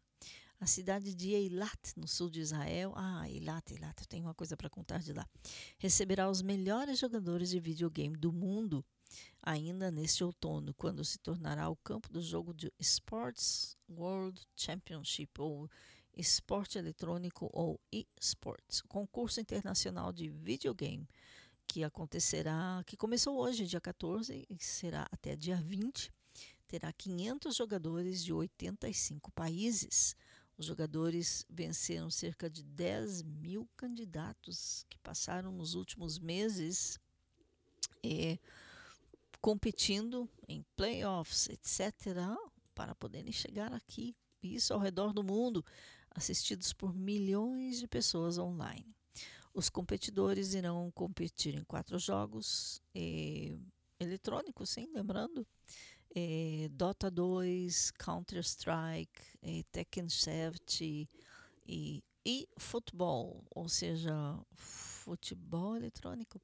A 0.60 0.66
cidade 0.66 1.14
de 1.14 1.30
Eilat, 1.34 1.94
no 1.96 2.08
sul 2.08 2.32
de 2.32 2.42
Israel, 2.42 2.92
ah, 2.96 3.30
Eilat, 3.30 3.72
Eilat, 3.72 4.02
eu 4.02 4.08
tenho 4.08 4.26
uma 4.26 4.34
coisa 4.34 4.58
para 4.58 4.68
contar 4.68 4.98
de 4.98 5.14
lá, 5.14 5.30
receberá 5.78 6.28
os 6.28 6.42
melhores 6.42 6.98
jogadores 6.98 7.52
de 7.52 7.60
videogame 7.60 8.18
do 8.18 8.34
mundo 8.34 8.84
ainda 9.42 9.92
neste 9.92 10.24
outono, 10.24 10.74
quando 10.74 11.04
se 11.04 11.20
tornará 11.20 11.70
o 11.70 11.76
campo 11.76 12.12
do 12.12 12.22
jogo 12.22 12.54
de 12.54 12.72
Sports 12.80 13.78
World 13.90 14.42
Championship, 14.56 15.40
ou 15.40 15.70
esporte 16.16 16.78
eletrônico 16.78 17.50
ou 17.52 17.80
eSports, 17.92 18.82
concurso 18.82 19.42
internacional 19.42 20.14
de 20.14 20.30
videogame 20.30 21.08
que 21.68 21.84
acontecerá, 21.84 22.84
que 22.86 22.96
começou 22.96 23.38
hoje, 23.38 23.66
dia 23.66 23.82
14, 23.82 24.46
e 24.48 24.64
será 24.64 25.08
até 25.12 25.36
dia 25.36 25.56
20. 25.56 26.12
Terá 26.68 26.92
500 26.94 27.56
jogadores 27.56 28.24
de 28.24 28.32
85 28.32 29.32
países. 29.32 30.16
Os 30.58 30.68
jogadores 30.68 31.46
venceram 31.50 32.10
cerca 32.12 32.50
de 32.50 32.64
10 32.64 33.24
mil 33.24 33.68
candidatos 33.76 34.86
que 34.90 35.00
passaram 35.00 35.52
nos 35.52 35.74
últimos 35.74 36.20
meses 36.20 37.00
eh, 38.04 38.38
competindo 39.44 40.30
em 40.48 40.64
playoffs, 40.74 41.50
etc., 41.50 42.16
para 42.74 42.96
poderem 42.96 43.34
chegar 43.34 43.74
aqui. 43.74 44.16
Isso 44.42 44.74
ao 44.74 44.80
redor 44.80 45.12
do 45.12 45.22
mundo, 45.22 45.66
assistidos 46.12 46.72
por 46.72 46.94
milhões 46.96 47.78
de 47.78 47.86
pessoas 47.86 48.38
online. 48.38 48.96
Os 49.54 49.70
competidores 49.70 50.54
irão 50.54 50.90
competir 50.92 51.56
em 51.56 51.64
quatro 51.66 52.00
jogos 52.00 52.82
eletrônicos, 54.00 54.70
sim, 54.70 54.90
lembrando. 54.94 55.46
Dota 56.72 57.12
2, 57.12 57.92
Counter-Strike, 57.92 59.22
Tekken 59.74 60.08
7 60.08 61.10
e, 61.68 62.02
e 62.26 62.48
futebol, 62.58 63.44
ou 63.52 63.68
seja, 63.68 64.14
futebol 64.56 65.76
eletrônico. 65.76 66.40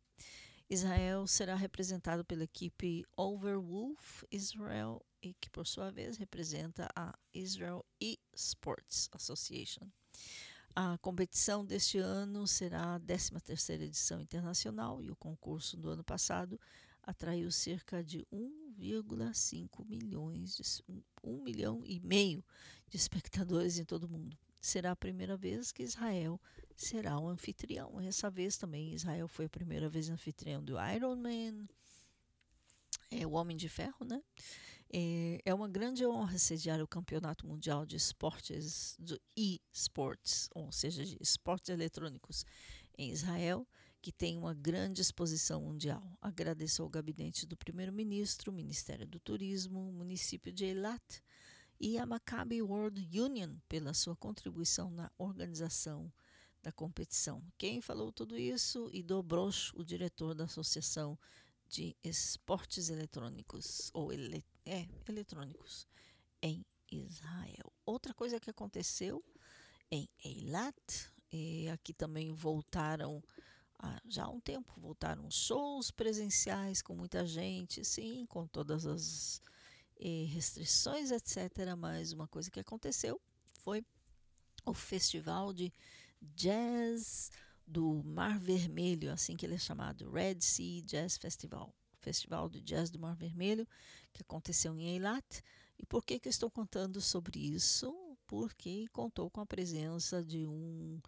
Israel 0.70 1.26
será 1.26 1.56
representado 1.56 2.24
pela 2.24 2.44
equipe 2.44 3.04
Overwolf 3.18 4.24
Israel, 4.32 5.04
e 5.22 5.34
que 5.34 5.50
por 5.50 5.66
sua 5.66 5.92
vez 5.92 6.18
representa 6.18 6.88
a 6.96 7.18
Israel 7.34 7.84
Esports 8.00 9.10
Association. 9.12 9.90
A 10.76 10.98
competição 11.00 11.66
deste 11.66 11.98
ano 11.98 12.46
será 12.46 12.96
a 12.96 13.00
13ª 13.00 13.82
edição 13.82 14.22
internacional 14.22 15.02
e 15.02 15.10
o 15.10 15.16
concurso 15.16 15.76
do 15.76 15.90
ano 15.90 16.04
passado 16.04 16.60
atraiu 17.02 17.52
cerca 17.52 18.04
de 18.04 18.26
1,5 18.32 19.86
milhões, 19.88 20.56
de, 20.56 20.64
1 21.24 21.44
milhão 21.44 21.82
e 21.84 22.00
meio 22.00 22.46
de 22.88 22.96
espectadores 22.96 23.80
em 23.80 23.84
todo 23.84 24.04
o 24.04 24.10
mundo. 24.10 24.38
Será 24.62 24.92
a 24.92 24.96
primeira 24.96 25.36
vez 25.36 25.72
que 25.72 25.82
Israel 25.82 26.40
será 26.82 27.20
o 27.20 27.28
anfitrião. 27.28 28.00
Essa 28.00 28.30
vez 28.30 28.58
também 28.58 28.94
Israel 28.94 29.28
foi 29.28 29.46
a 29.46 29.50
primeira 29.50 29.90
vez 29.90 30.10
anfitrião 30.10 30.64
do 30.64 30.76
Ironman, 30.80 31.68
é 33.12 33.26
o 33.26 33.32
Homem 33.32 33.58
de 33.58 33.68
Ferro, 33.68 34.06
né? 34.06 34.22
É, 34.92 35.42
é 35.46 35.54
uma 35.54 35.68
grande 35.68 36.06
honra 36.06 36.38
sediar 36.38 36.82
o 36.82 36.88
Campeonato 36.88 37.46
Mundial 37.46 37.86
de 37.86 37.96
Esportes 37.96 38.96
de 39.00 39.20
e-sports, 39.36 40.50
ou 40.54 40.72
seja, 40.72 41.06
de 41.06 41.18
esportes 41.20 41.70
eletrônicos 41.70 42.46
em 42.98 43.12
Israel, 43.12 43.68
que 44.02 44.12
tem 44.12 44.38
uma 44.38 44.54
grande 44.54 45.02
exposição 45.02 45.62
mundial. 45.62 46.18
Agradeço 46.22 46.82
ao 46.82 46.90
gabinete 46.90 47.46
do 47.46 47.58
primeiro-ministro, 47.58 48.52
Ministério 48.52 49.06
do 49.06 49.20
Turismo, 49.20 49.92
município 49.92 50.52
de 50.52 50.66
Eilat 50.66 51.22
e 51.80 51.98
a 51.98 52.06
Maccabi 52.06 52.62
World 52.62 53.20
Union 53.20 53.58
pela 53.68 53.94
sua 53.94 54.16
contribuição 54.16 54.90
na 54.90 55.12
organização 55.18 56.12
da 56.62 56.72
competição. 56.72 57.44
Quem 57.58 57.82
falou 57.82 58.12
tudo 58.12 58.38
isso? 58.38 58.90
Ido 58.94 59.22
Broch, 59.24 59.72
o 59.76 59.84
diretor 59.84 60.34
da 60.34 60.46
Associação 60.46 61.18
de 61.68 61.96
Esportes 62.04 62.90
Eletrônicos, 62.90 63.92
ou 63.94 64.12
ele, 64.12 64.44
é, 64.66 64.88
eletrônicos, 65.08 65.88
em 66.42 66.66
Israel. 66.92 67.72
Outra 67.86 68.14
coisa 68.14 68.40
que 68.40 68.50
aconteceu 68.50 69.24
em 69.92 70.10
Eilat, 70.24 70.76
e 71.32 71.70
aqui 71.70 71.94
também 71.94 72.32
voltaram, 72.32 73.24
ah, 73.78 74.02
já 74.08 74.26
há 74.26 74.30
um 74.30 74.40
tempo, 74.40 74.74
voltaram 74.78 75.30
shows 75.30 75.92
presenciais 75.92 76.82
com 76.82 76.96
muita 76.96 77.26
gente, 77.26 77.86
sim, 77.86 78.26
com 78.26 78.48
todas 78.48 78.86
as 78.86 79.42
eh, 80.00 80.26
restrições, 80.30 81.12
etc. 81.12 81.76
Mas 81.78 82.12
uma 82.12 82.28
coisa 82.28 82.50
que 82.50 82.60
aconteceu 82.60 83.22
foi 83.60 83.86
o 84.66 84.74
festival 84.74 85.54
de 85.54 85.72
jazz 86.22 87.32
do 87.66 88.02
Mar 88.04 88.40
Vermelho, 88.40 89.12
assim 89.12 89.36
que 89.36 89.46
ele 89.46 89.56
é 89.56 89.60
chamado, 89.60 90.10
Red 90.10 90.42
Sea 90.42 90.82
Jazz 90.82 91.18
Festival, 91.18 91.74
Festival 92.00 92.50
de 92.50 92.62
Jazz 92.62 92.90
do 92.90 93.00
Mar 93.00 93.16
Vermelho, 93.16 93.68
que 94.12 94.22
aconteceu 94.22 94.78
em 94.78 94.96
Eilat. 94.96 95.42
E 95.78 95.86
por 95.86 96.04
que, 96.04 96.20
que 96.20 96.28
eu 96.28 96.32
estou 96.32 96.50
contando 96.50 97.00
sobre 97.00 97.40
isso? 97.40 97.94
Porque 98.26 98.88
contou 98.92 99.30
com 99.30 99.40
a 99.40 99.46
presença 99.46 100.24
de 100.24 100.46
um 100.46 101.00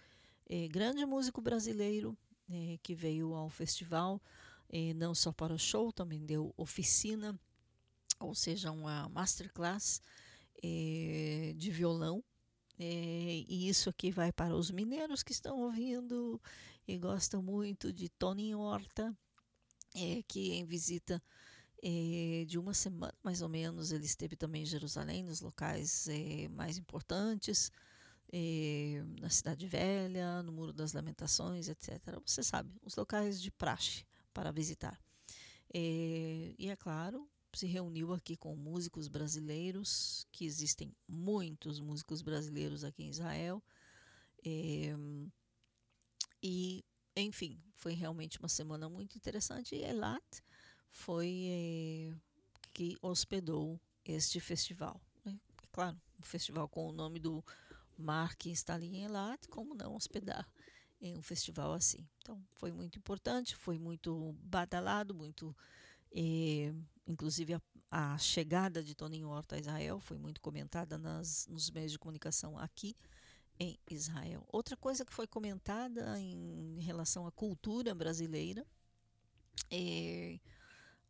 eh, 0.48 0.68
grande 0.68 1.06
músico 1.06 1.42
brasileiro 1.42 2.18
eh, 2.50 2.78
que 2.84 2.94
veio 2.94 3.34
ao 3.34 3.50
festival, 3.50 4.22
eh, 4.70 4.94
não 4.94 5.16
só 5.16 5.32
para 5.32 5.54
o 5.54 5.60
show, 5.60 5.92
também 5.92 6.24
deu 6.26 6.54
oficina, 6.56 7.40
ou 8.20 8.36
seja, 8.36 8.72
uma 8.72 9.10
masterclass 9.10 10.02
de 10.62 11.72
violão 11.72 12.24
é, 12.84 13.46
e 13.48 13.70
isso 13.70 13.92
aqui 13.92 14.10
vai 14.10 14.32
para 14.32 14.56
os 14.56 14.72
mineiros 14.72 15.22
que 15.22 15.32
estão 15.32 15.60
ouvindo 15.60 16.42
e 16.88 16.98
gostam 16.98 17.40
muito 17.40 17.94
de 17.94 18.10
Tony 18.10 18.56
Horta, 18.56 19.16
é, 19.94 20.24
que 20.28 20.54
em 20.54 20.66
visita 20.66 21.22
é, 21.84 22.44
de 22.48 22.58
uma 22.58 22.74
semana 22.74 23.14
mais 23.22 23.44
ou 23.44 23.50
menos, 23.50 23.92
ele 23.92 24.06
esteve 24.06 24.36
também 24.36 24.64
em 24.64 24.66
Jerusalém, 24.66 25.22
nos 25.22 25.42
locais 25.42 26.08
mais 26.56 26.80
importantes, 26.80 27.72
na 29.20 29.30
Cidade 29.30 29.68
Velha, 29.68 30.42
no 30.42 30.52
Muro 30.52 30.74
das 30.74 30.94
Lamentações, 30.94 31.70
etc. 31.70 32.00
Você 32.26 32.42
sabe, 32.42 32.74
os 32.82 32.96
locais 32.96 33.40
de 33.40 33.52
praxe 33.52 34.08
para 34.34 34.52
visitar. 34.52 35.00
E 35.72 36.68
é 36.68 36.76
claro, 36.76 37.30
se 37.54 37.68
reuniu 37.68 38.14
aqui 38.14 38.36
com 38.36 38.56
músicos 38.56 39.08
brasileiros, 39.08 40.28
que 40.32 40.46
existem 40.46 40.96
muitos 41.08 41.80
músicos 41.80 42.22
brasileiros 42.22 42.84
aqui 42.84 43.04
em 43.04 43.10
Israel. 43.10 43.62
É, 44.44 44.96
e, 46.42 46.84
enfim, 47.16 47.62
foi 47.76 47.94
realmente 47.94 48.40
uma 48.40 48.50
semana 48.50 48.90
muito 48.90 49.16
interessante. 49.16 49.76
E 49.76 49.84
Elat 49.84 50.24
foi 50.90 51.48
é, 51.50 52.14
que 52.74 52.98
hospedou 53.02 53.80
este 54.04 54.40
festival. 54.40 55.00
Né? 55.24 55.40
É 55.64 55.68
claro, 55.72 56.00
um 56.20 56.24
festival 56.24 56.68
com 56.68 56.88
o 56.88 56.92
nome 56.92 57.20
do 57.20 57.44
mar 57.98 58.36
que 58.36 58.54
em 58.82 59.04
Elat, 59.04 59.48
como 59.48 59.76
não 59.76 59.96
hospedar 59.96 60.50
em 61.00 61.18
um 61.18 61.22
festival 61.22 61.74
assim? 61.74 62.08
Então, 62.20 62.44
foi 62.54 62.72
muito 62.72 62.98
importante, 62.98 63.56
foi 63.56 63.78
muito 63.78 64.34
badalado, 64.44 65.14
muito. 65.14 65.56
É, 66.14 66.74
Inclusive, 67.08 67.56
a, 67.56 68.14
a 68.14 68.18
chegada 68.18 68.84
de 68.84 68.96
Toninho 68.96 69.30
Horta 69.30 69.56
a 69.56 69.60
Israel 69.60 70.00
foi 70.00 70.18
muito 70.18 70.40
comentada 70.42 70.98
nas, 70.98 71.48
nos 71.48 71.70
meios 71.70 71.92
de 71.92 72.00
comunicação 72.00 72.58
aqui 72.58 72.96
em 73.60 73.80
Israel. 73.90 74.44
Outra 74.48 74.76
coisa 74.76 75.06
que 75.06 75.14
foi 75.14 75.28
comentada 75.28 76.20
em 76.20 76.80
relação 76.80 77.28
à 77.28 77.32
cultura 77.32 77.94
brasileira 77.94 78.66
é, 79.70 80.40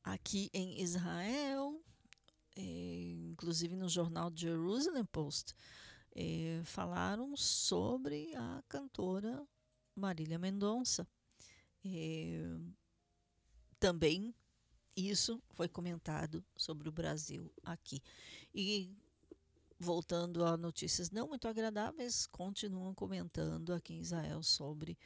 aqui 0.03 0.49
em 0.53 0.81
Israel, 0.81 1.81
é, 2.55 3.11
inclusive 3.29 3.75
no 3.75 3.87
jornal 3.87 4.31
Jerusalem 4.35 5.05
Post, 5.05 5.53
é, 6.13 6.61
falaram 6.65 7.35
sobre 7.37 8.35
a 8.35 8.63
cantora 8.67 9.47
Marília 9.95 10.37
Mendonça. 10.37 11.07
É, 11.85 12.43
também 13.79 14.35
isso 14.95 15.41
foi 15.51 15.67
comentado 15.67 16.43
sobre 16.55 16.89
o 16.89 16.91
Brasil 16.91 17.51
aqui. 17.63 18.01
E 18.53 18.93
voltando 19.79 20.45
a 20.45 20.55
notícias 20.55 21.09
não 21.09 21.27
muito 21.27 21.47
agradáveis, 21.47 22.27
continuam 22.27 22.93
comentando 22.93 23.73
aqui 23.73 23.93
em 23.93 23.99
Israel 23.99 24.43
sobre 24.43 24.97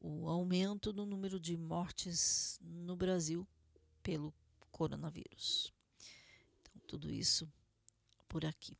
o 0.00 0.28
aumento 0.28 0.92
do 0.92 1.06
número 1.06 1.40
de 1.40 1.56
mortes 1.56 2.58
no 2.62 2.96
Brasil 2.96 3.46
pelo 4.02 4.32
coronavírus. 4.70 5.72
Então, 6.60 6.80
tudo 6.86 7.10
isso 7.10 7.50
por 8.28 8.44
aqui. 8.44 8.76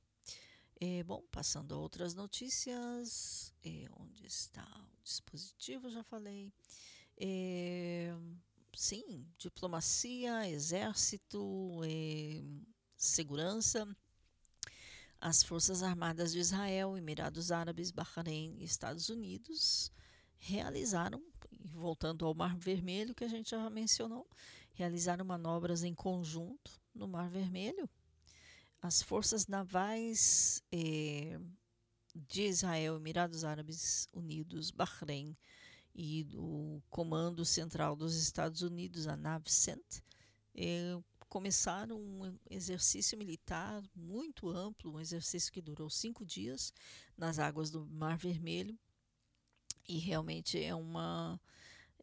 É, 0.80 1.02
bom, 1.02 1.24
passando 1.32 1.74
a 1.74 1.78
outras 1.78 2.14
notícias, 2.14 3.52
é, 3.64 3.88
onde 3.98 4.24
está 4.26 4.64
o 4.64 5.02
dispositivo, 5.02 5.90
já 5.90 6.04
falei. 6.04 6.52
É, 7.16 8.14
sim, 8.78 9.26
diplomacia, 9.36 10.48
exército, 10.48 11.80
é, 11.84 12.44
segurança. 12.96 13.84
As 15.20 15.42
Forças 15.42 15.82
Armadas 15.82 16.30
de 16.30 16.38
Israel, 16.38 16.96
Emirados 16.96 17.50
Árabes, 17.50 17.90
Bahrein 17.90 18.54
e 18.56 18.62
Estados 18.62 19.08
Unidos 19.08 19.90
realizaram, 20.36 21.20
voltando 21.72 22.24
ao 22.24 22.32
Mar 22.34 22.56
Vermelho, 22.56 23.16
que 23.16 23.24
a 23.24 23.28
gente 23.28 23.50
já 23.50 23.68
mencionou, 23.68 24.24
realizaram 24.70 25.24
manobras 25.24 25.82
em 25.82 25.92
conjunto 25.92 26.80
no 26.94 27.08
Mar 27.08 27.28
Vermelho. 27.28 27.90
As 28.80 29.02
forças 29.02 29.48
navais 29.48 30.62
eh, 30.70 31.36
de 32.14 32.42
Israel, 32.42 32.94
Emirados 32.94 33.42
Árabes 33.42 34.06
Unidos, 34.12 34.70
Bahrein 34.70 35.36
e 36.00 36.28
o 36.36 36.80
Comando 36.88 37.44
Central 37.44 37.96
dos 37.96 38.14
Estados 38.14 38.62
Unidos, 38.62 39.08
a 39.08 39.16
NAVCENT, 39.16 40.00
eh, 40.54 40.96
começaram 41.28 41.98
um 41.98 42.38
exercício 42.48 43.18
militar 43.18 43.82
muito 43.96 44.48
amplo, 44.48 44.94
um 44.94 45.00
exercício 45.00 45.52
que 45.52 45.60
durou 45.60 45.90
cinco 45.90 46.24
dias 46.24 46.72
nas 47.16 47.40
águas 47.40 47.68
do 47.68 47.84
Mar 47.84 48.16
Vermelho. 48.16 48.78
E 49.88 49.98
realmente 49.98 50.62
é 50.62 50.72
uma 50.72 51.40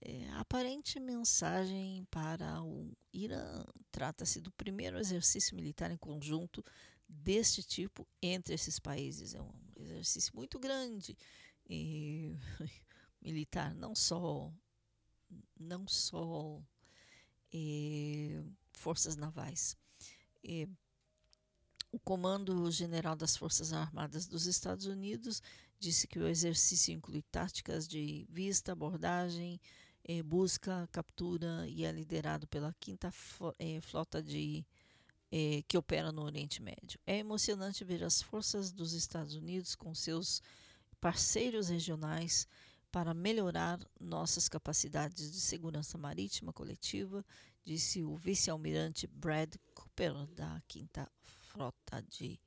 é, 0.01 0.30
aparente 0.31 0.99
mensagem 0.99 2.05
para 2.11 2.61
o 2.61 2.91
Irã. 3.13 3.63
Trata-se 3.93 4.41
do 4.41 4.51
primeiro 4.51 4.99
exercício 4.99 5.55
militar 5.55 5.89
em 5.89 5.97
conjunto 5.97 6.61
deste 7.07 7.63
tipo 7.63 8.05
entre 8.22 8.53
esses 8.53 8.77
países. 8.77 9.34
É 9.34 9.41
um 9.41 9.53
exercício 9.77 10.34
muito 10.35 10.59
grande 10.59 11.17
e 11.69 12.35
militar, 13.26 13.73
não 13.73 13.95
só 13.95 14.53
não 15.60 15.88
só 15.88 16.61
é, 17.53 18.43
forças 18.73 19.15
navais. 19.15 19.76
E 20.43 20.69
o 21.91 21.99
Comando 21.99 22.69
General 22.72 23.15
das 23.15 23.35
Forças 23.35 23.73
Armadas 23.73 24.27
dos 24.27 24.45
Estados 24.45 24.85
Unidos 24.85 25.41
disse 25.80 26.07
que 26.07 26.19
o 26.19 26.27
exercício 26.27 26.93
inclui 26.93 27.23
táticas 27.31 27.88
de 27.88 28.27
vista, 28.30 28.72
abordagem, 28.72 29.60
eh, 30.03 30.22
busca, 30.22 30.88
captura 30.91 31.68
e 31.68 31.84
é 31.84 31.91
liderado 31.91 32.47
pela 32.47 32.76
quinta 32.80 33.11
eh, 33.57 33.81
flota 33.81 34.22
de 34.22 34.65
eh, 35.31 35.64
que 35.68 35.77
opera 35.77 36.11
no 36.11 36.23
Oriente 36.23 36.61
Médio. 36.61 36.99
É 37.06 37.18
emocionante 37.18 37.84
ver 37.84 38.03
as 38.03 38.22
forças 38.22 38.72
dos 38.72 38.93
Estados 38.93 39.35
Unidos 39.35 39.73
com 39.76 39.95
seus 39.95 40.41
parceiros 40.99 41.69
regionais 41.69 42.47
para 42.95 43.13
melhorar 43.13 43.77
nossas 43.99 44.47
capacidades 44.47 45.30
de 45.30 45.41
segurança 45.41 45.97
marítima 45.97 46.53
coletiva, 46.53 47.26
disse 47.61 48.01
o 48.01 48.15
vice-almirante 48.15 49.05
Brad 49.05 49.53
Cooper, 49.73 50.26
da 50.27 50.63
Quinta 50.65 51.11
Frota 51.22 52.01
de, 52.03 52.39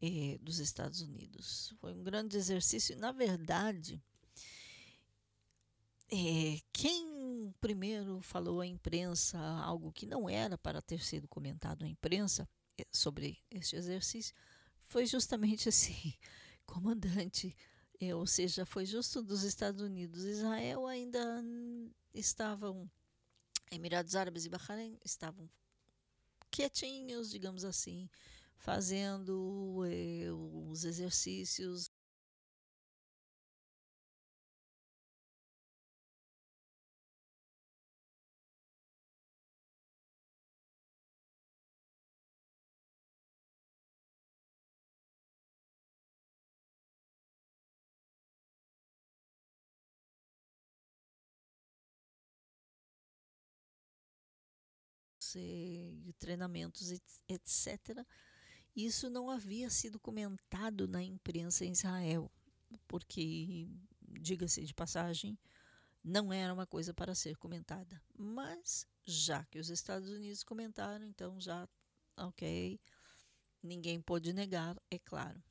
eh, 0.00 0.38
dos 0.40 0.58
Estados 0.58 1.02
Unidos. 1.02 1.74
Foi 1.82 1.92
um 1.92 2.02
grande 2.02 2.34
exercício. 2.34 2.96
Na 2.96 3.12
verdade, 3.12 4.02
eh, 6.10 6.62
quem 6.72 7.54
primeiro 7.60 8.22
falou 8.22 8.62
à 8.62 8.66
imprensa 8.66 9.38
algo 9.38 9.92
que 9.92 10.06
não 10.06 10.30
era 10.30 10.56
para 10.56 10.80
ter 10.80 11.02
sido 11.02 11.28
comentado 11.28 11.84
à 11.84 11.86
imprensa 11.86 12.48
eh, 12.78 12.86
sobre 12.90 13.36
este 13.50 13.76
exercício 13.76 14.34
foi 14.78 15.04
justamente 15.04 15.68
esse 15.68 16.18
comandante 16.64 17.54
é, 18.08 18.14
ou 18.14 18.26
seja, 18.26 18.64
foi 18.64 18.86
justo 18.86 19.22
dos 19.22 19.42
Estados 19.42 19.80
Unidos. 19.80 20.24
Israel 20.24 20.86
ainda 20.86 21.42
estavam, 22.12 22.90
Emirados 23.70 24.14
Árabes 24.16 24.44
e 24.44 24.48
Bahrein 24.48 24.98
estavam 25.04 25.48
quietinhos, 26.50 27.30
digamos 27.30 27.64
assim, 27.64 28.08
fazendo 28.56 29.82
eh, 29.86 30.30
os 30.32 30.84
exercícios 30.84 31.90
e 55.38 56.14
treinamentos, 56.18 56.90
etc. 57.28 58.06
Isso 58.74 59.08
não 59.08 59.30
havia 59.30 59.70
sido 59.70 60.00
comentado 60.00 60.88
na 60.88 61.02
imprensa 61.02 61.64
em 61.64 61.72
Israel, 61.72 62.30
porque, 62.88 63.68
diga-se 64.00 64.64
de 64.64 64.74
passagem, 64.74 65.38
não 66.02 66.32
era 66.32 66.52
uma 66.52 66.66
coisa 66.66 66.92
para 66.92 67.14
ser 67.14 67.36
comentada. 67.36 68.02
Mas, 68.16 68.86
já 69.04 69.44
que 69.46 69.58
os 69.58 69.70
Estados 69.70 70.10
Unidos 70.10 70.42
comentaram, 70.42 71.04
então 71.06 71.40
já, 71.40 71.68
ok, 72.16 72.80
ninguém 73.62 74.00
pôde 74.00 74.32
negar, 74.32 74.76
é 74.90 74.98
claro. 74.98 75.42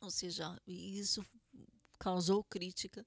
Ou 0.00 0.10
seja, 0.10 0.60
isso 0.66 1.24
causou 1.98 2.42
crítica 2.42 3.06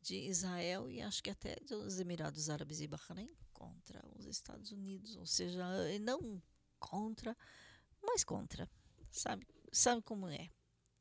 de 0.00 0.16
Israel 0.28 0.90
e 0.90 1.00
acho 1.00 1.22
que 1.22 1.30
até 1.30 1.56
dos 1.60 1.98
Emirados 1.98 2.50
Árabes 2.50 2.80
e 2.80 2.86
Bahrein 2.86 3.34
contra 3.64 4.04
os 4.16 4.26
Estados 4.26 4.72
Unidos, 4.72 5.16
ou 5.16 5.26
seja, 5.26 5.64
não 6.00 6.42
contra, 6.78 7.36
mas 8.02 8.24
contra, 8.24 8.68
sabe? 9.10 9.46
Sabe 9.72 10.02
como 10.02 10.28
é? 10.28 10.50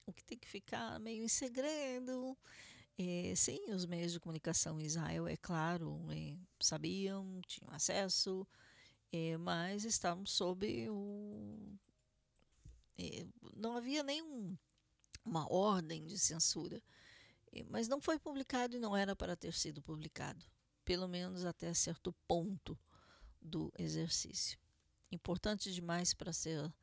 O 0.06 0.14
que 0.14 0.24
tem 0.24 0.38
que 0.38 0.48
ficar 0.48 1.00
meio 1.00 1.24
em 1.24 1.28
segredo. 1.28 2.38
É, 2.98 3.34
sim, 3.36 3.60
os 3.72 3.86
meios 3.86 4.12
de 4.14 4.20
comunicação 4.20 4.80
em 4.80 4.86
Israel, 4.86 5.28
é 5.28 5.36
claro, 5.36 6.00
é, 6.12 6.38
sabiam, 6.60 7.42
tinham 7.48 7.72
acesso, 7.72 8.48
é, 9.12 9.36
mas 9.38 9.84
estavam 9.84 10.26
sob 10.26 10.90
o. 10.90 11.76
É, 12.98 13.26
não 13.56 13.76
havia 13.76 14.04
nenhuma 14.04 14.58
ordem 15.50 16.06
de 16.06 16.18
censura 16.20 16.82
mas 17.70 17.88
não 17.88 18.02
foi 18.02 18.18
publicado 18.18 18.76
e 18.76 18.80
não 18.80 18.96
era 18.98 19.16
para 19.16 19.36
ter 19.36 19.54
sido 19.54 19.82
publicado, 19.82 20.44
pelo 20.86 21.08
menos 21.08 21.46
até 21.46 21.74
certo 21.74 22.14
ponto 22.28 22.78
do 23.42 23.72
exercício. 23.78 24.58
Importante 25.12 25.72
demais 25.72 26.14
para 26.14 26.34
ser 26.34 26.74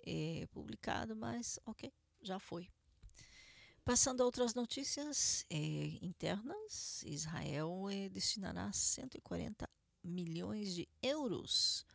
é, 0.00 0.46
publicado, 0.50 1.14
mas 1.14 1.58
ok, 1.64 1.92
já 2.22 2.38
foi. 2.38 2.68
Passando 3.84 4.20
a 4.20 4.24
outras 4.24 4.54
notícias 4.54 5.46
é, 5.48 5.56
internas, 6.02 7.02
Israel 7.04 7.88
é, 7.90 8.08
destinará 8.08 8.70
140 8.72 9.68
milhões 10.04 10.74
de 10.74 10.88
euros 11.02 11.86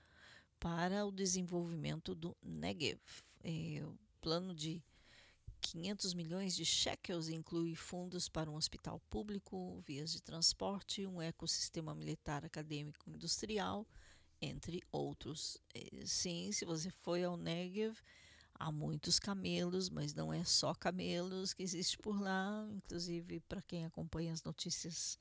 para 0.60 1.06
o 1.06 1.12
desenvolvimento 1.12 2.16
do 2.16 2.36
Negev. 2.42 3.00
É, 3.44 3.84
o 3.84 3.96
plano 4.22 4.56
de 4.56 4.82
500 5.74 6.14
milhões 6.14 6.56
de 6.56 6.64
shekels 6.64 7.30
inclui 7.30 7.74
fundos 7.74 8.30
para 8.30 8.50
um 8.50 8.56
hospital 8.56 9.00
público, 9.10 9.82
vias 9.88 10.12
de 10.12 10.22
transporte, 10.22 11.08
um 11.08 11.20
ecossistema 11.20 11.96
militar 11.96 12.46
acadêmico 12.46 13.10
industrial, 13.10 13.88
entre 14.40 14.84
outros. 14.92 15.58
Sim, 16.06 16.52
se 16.52 16.64
você 16.64 16.92
foi 16.92 17.24
ao 17.24 17.36
Negev, 17.36 17.98
há 18.54 18.72
muitos 18.72 19.18
camelos, 19.18 19.90
mas 19.90 20.14
não 20.14 20.32
é 20.32 20.44
só 20.44 20.76
camelos 20.76 21.56
que 21.56 21.64
existe 21.64 21.98
por 21.98 22.22
lá, 22.22 22.70
inclusive 22.72 23.40
para 23.40 23.64
quem 23.64 23.84
acompanha 23.84 24.32
as 24.32 24.44
notícias 24.44 25.18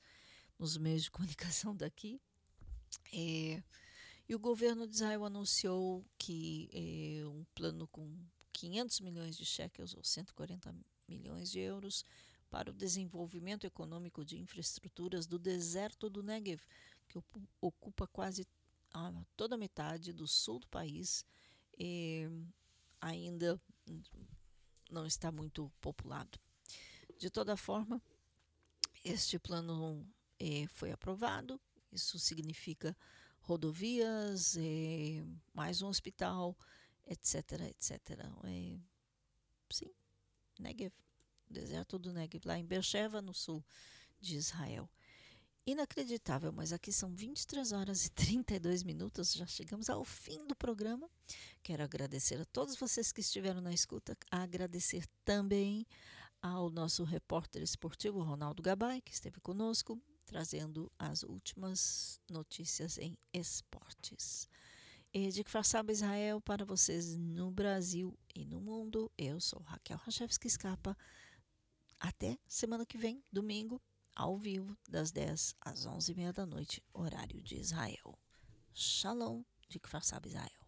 nos 0.59 0.77
meios 0.77 1.01
de 1.01 1.09
comunicação 1.09 1.75
daqui. 1.75 2.21
É, 3.11 3.63
e 4.29 4.35
o 4.35 4.39
governo 4.39 4.87
de 4.87 4.93
Israel 4.93 5.25
anunciou 5.25 6.05
que 6.15 6.69
é, 6.71 7.25
um 7.25 7.43
plano 7.55 7.87
com 7.87 8.15
500 8.53 8.99
milhões 9.01 9.35
de 9.35 9.45
shekels, 9.45 9.95
ou 9.95 10.03
140 10.03 10.73
milhões 11.07 11.51
de 11.51 11.59
euros, 11.59 12.05
para 12.49 12.69
o 12.69 12.73
desenvolvimento 12.73 13.65
econômico 13.65 14.23
de 14.23 14.37
infraestruturas 14.37 15.25
do 15.25 15.39
deserto 15.39 16.09
do 16.09 16.21
Negev, 16.21 16.61
que 17.09 17.19
ocupa 17.59 18.05
quase 18.07 18.47
toda 19.35 19.55
a 19.55 19.57
metade 19.57 20.13
do 20.13 20.27
sul 20.27 20.59
do 20.59 20.67
país 20.67 21.25
e 21.77 22.29
ainda 23.01 23.59
não 24.89 25.05
está 25.05 25.31
muito 25.31 25.71
populado. 25.81 26.39
De 27.17 27.29
toda 27.29 27.57
forma, 27.57 28.01
este 29.03 29.39
plano 29.39 30.05
eh, 30.39 30.67
foi 30.67 30.91
aprovado, 30.91 31.59
isso 31.91 32.19
significa 32.19 32.95
rodovias, 33.41 34.55
eh, 34.57 35.25
mais 35.53 35.81
um 35.81 35.87
hospital, 35.87 36.55
etc, 37.05 37.61
etc. 37.69 37.99
É, 38.45 38.77
sim, 39.71 39.93
Negev, 40.59 40.93
deserto 41.49 41.99
do 41.99 42.13
Negev, 42.13 42.45
lá 42.45 42.57
em 42.57 42.65
Beersheba, 42.65 43.21
no 43.21 43.33
sul 43.33 43.63
de 44.19 44.37
Israel. 44.37 44.89
inacreditável, 45.65 46.51
mas 46.51 46.73
aqui 46.73 46.91
são 46.91 47.13
23 47.15 47.71
horas 47.71 48.05
e 48.05 48.09
32 48.11 48.83
minutos, 48.83 49.33
já 49.33 49.45
chegamos 49.47 49.89
ao 49.89 50.03
fim 50.03 50.45
do 50.45 50.55
programa. 50.55 51.09
Quero 51.61 51.83
agradecer 51.83 52.39
a 52.41 52.45
todos 52.45 52.75
vocês 52.75 53.11
que 53.11 53.21
estiveram 53.21 53.61
na 53.61 53.73
escuta, 53.73 54.17
agradecer 54.29 55.05
também 55.23 55.85
ao 56.41 56.69
nosso 56.69 57.05
repórter 57.05 57.61
esportivo 57.61 58.21
Ronaldo 58.21 58.61
Gabay, 58.61 59.01
que 59.01 59.13
esteve 59.13 59.39
conosco, 59.39 59.97
trazendo 60.25 60.91
as 60.99 61.23
últimas 61.23 62.19
notícias 62.29 62.97
em 62.97 63.17
esportes. 63.33 64.49
E 65.15 65.29
de 65.29 65.43
Kfarsaba 65.43 65.91
Israel 65.91 66.41
para 66.41 66.65
vocês 66.65 67.15
no 67.15 67.51
Brasil 67.51 68.17
e 68.33 68.43
no 68.45 68.59
mundo. 68.59 69.11
Eu 69.15 69.39
sou 69.39 69.61
Raquel 69.61 69.95
Rachevski 69.97 70.47
Escapa. 70.47 70.97
Até 71.99 72.35
semana 72.47 72.83
que 72.83 72.97
vem, 72.97 73.23
domingo, 73.31 73.79
ao 74.15 74.35
vivo, 74.39 74.75
das 74.89 75.11
10 75.11 75.55
às 75.61 75.85
11h30 75.85 76.31
da 76.31 76.47
noite, 76.47 76.83
horário 76.91 77.43
de 77.43 77.57
Israel. 77.57 78.17
Shalom 78.73 79.43
de 79.69 79.79
Kfarsaba 79.79 80.27
Israel. 80.27 80.62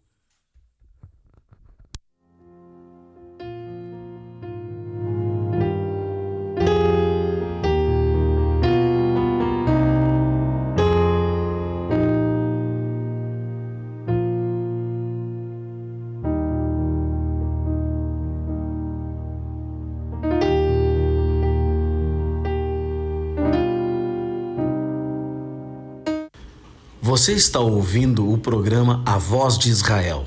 Você 27.16 27.32
está 27.32 27.62
ouvindo 27.62 28.30
o 28.30 28.38
programa 28.38 29.02
A 29.06 29.18
Voz 29.18 29.58
de 29.58 29.70
Israel, 29.70 30.26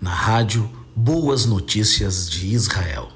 na 0.00 0.08
rádio 0.08 0.66
Boas 0.96 1.44
Notícias 1.44 2.30
de 2.30 2.46
Israel. 2.46 3.10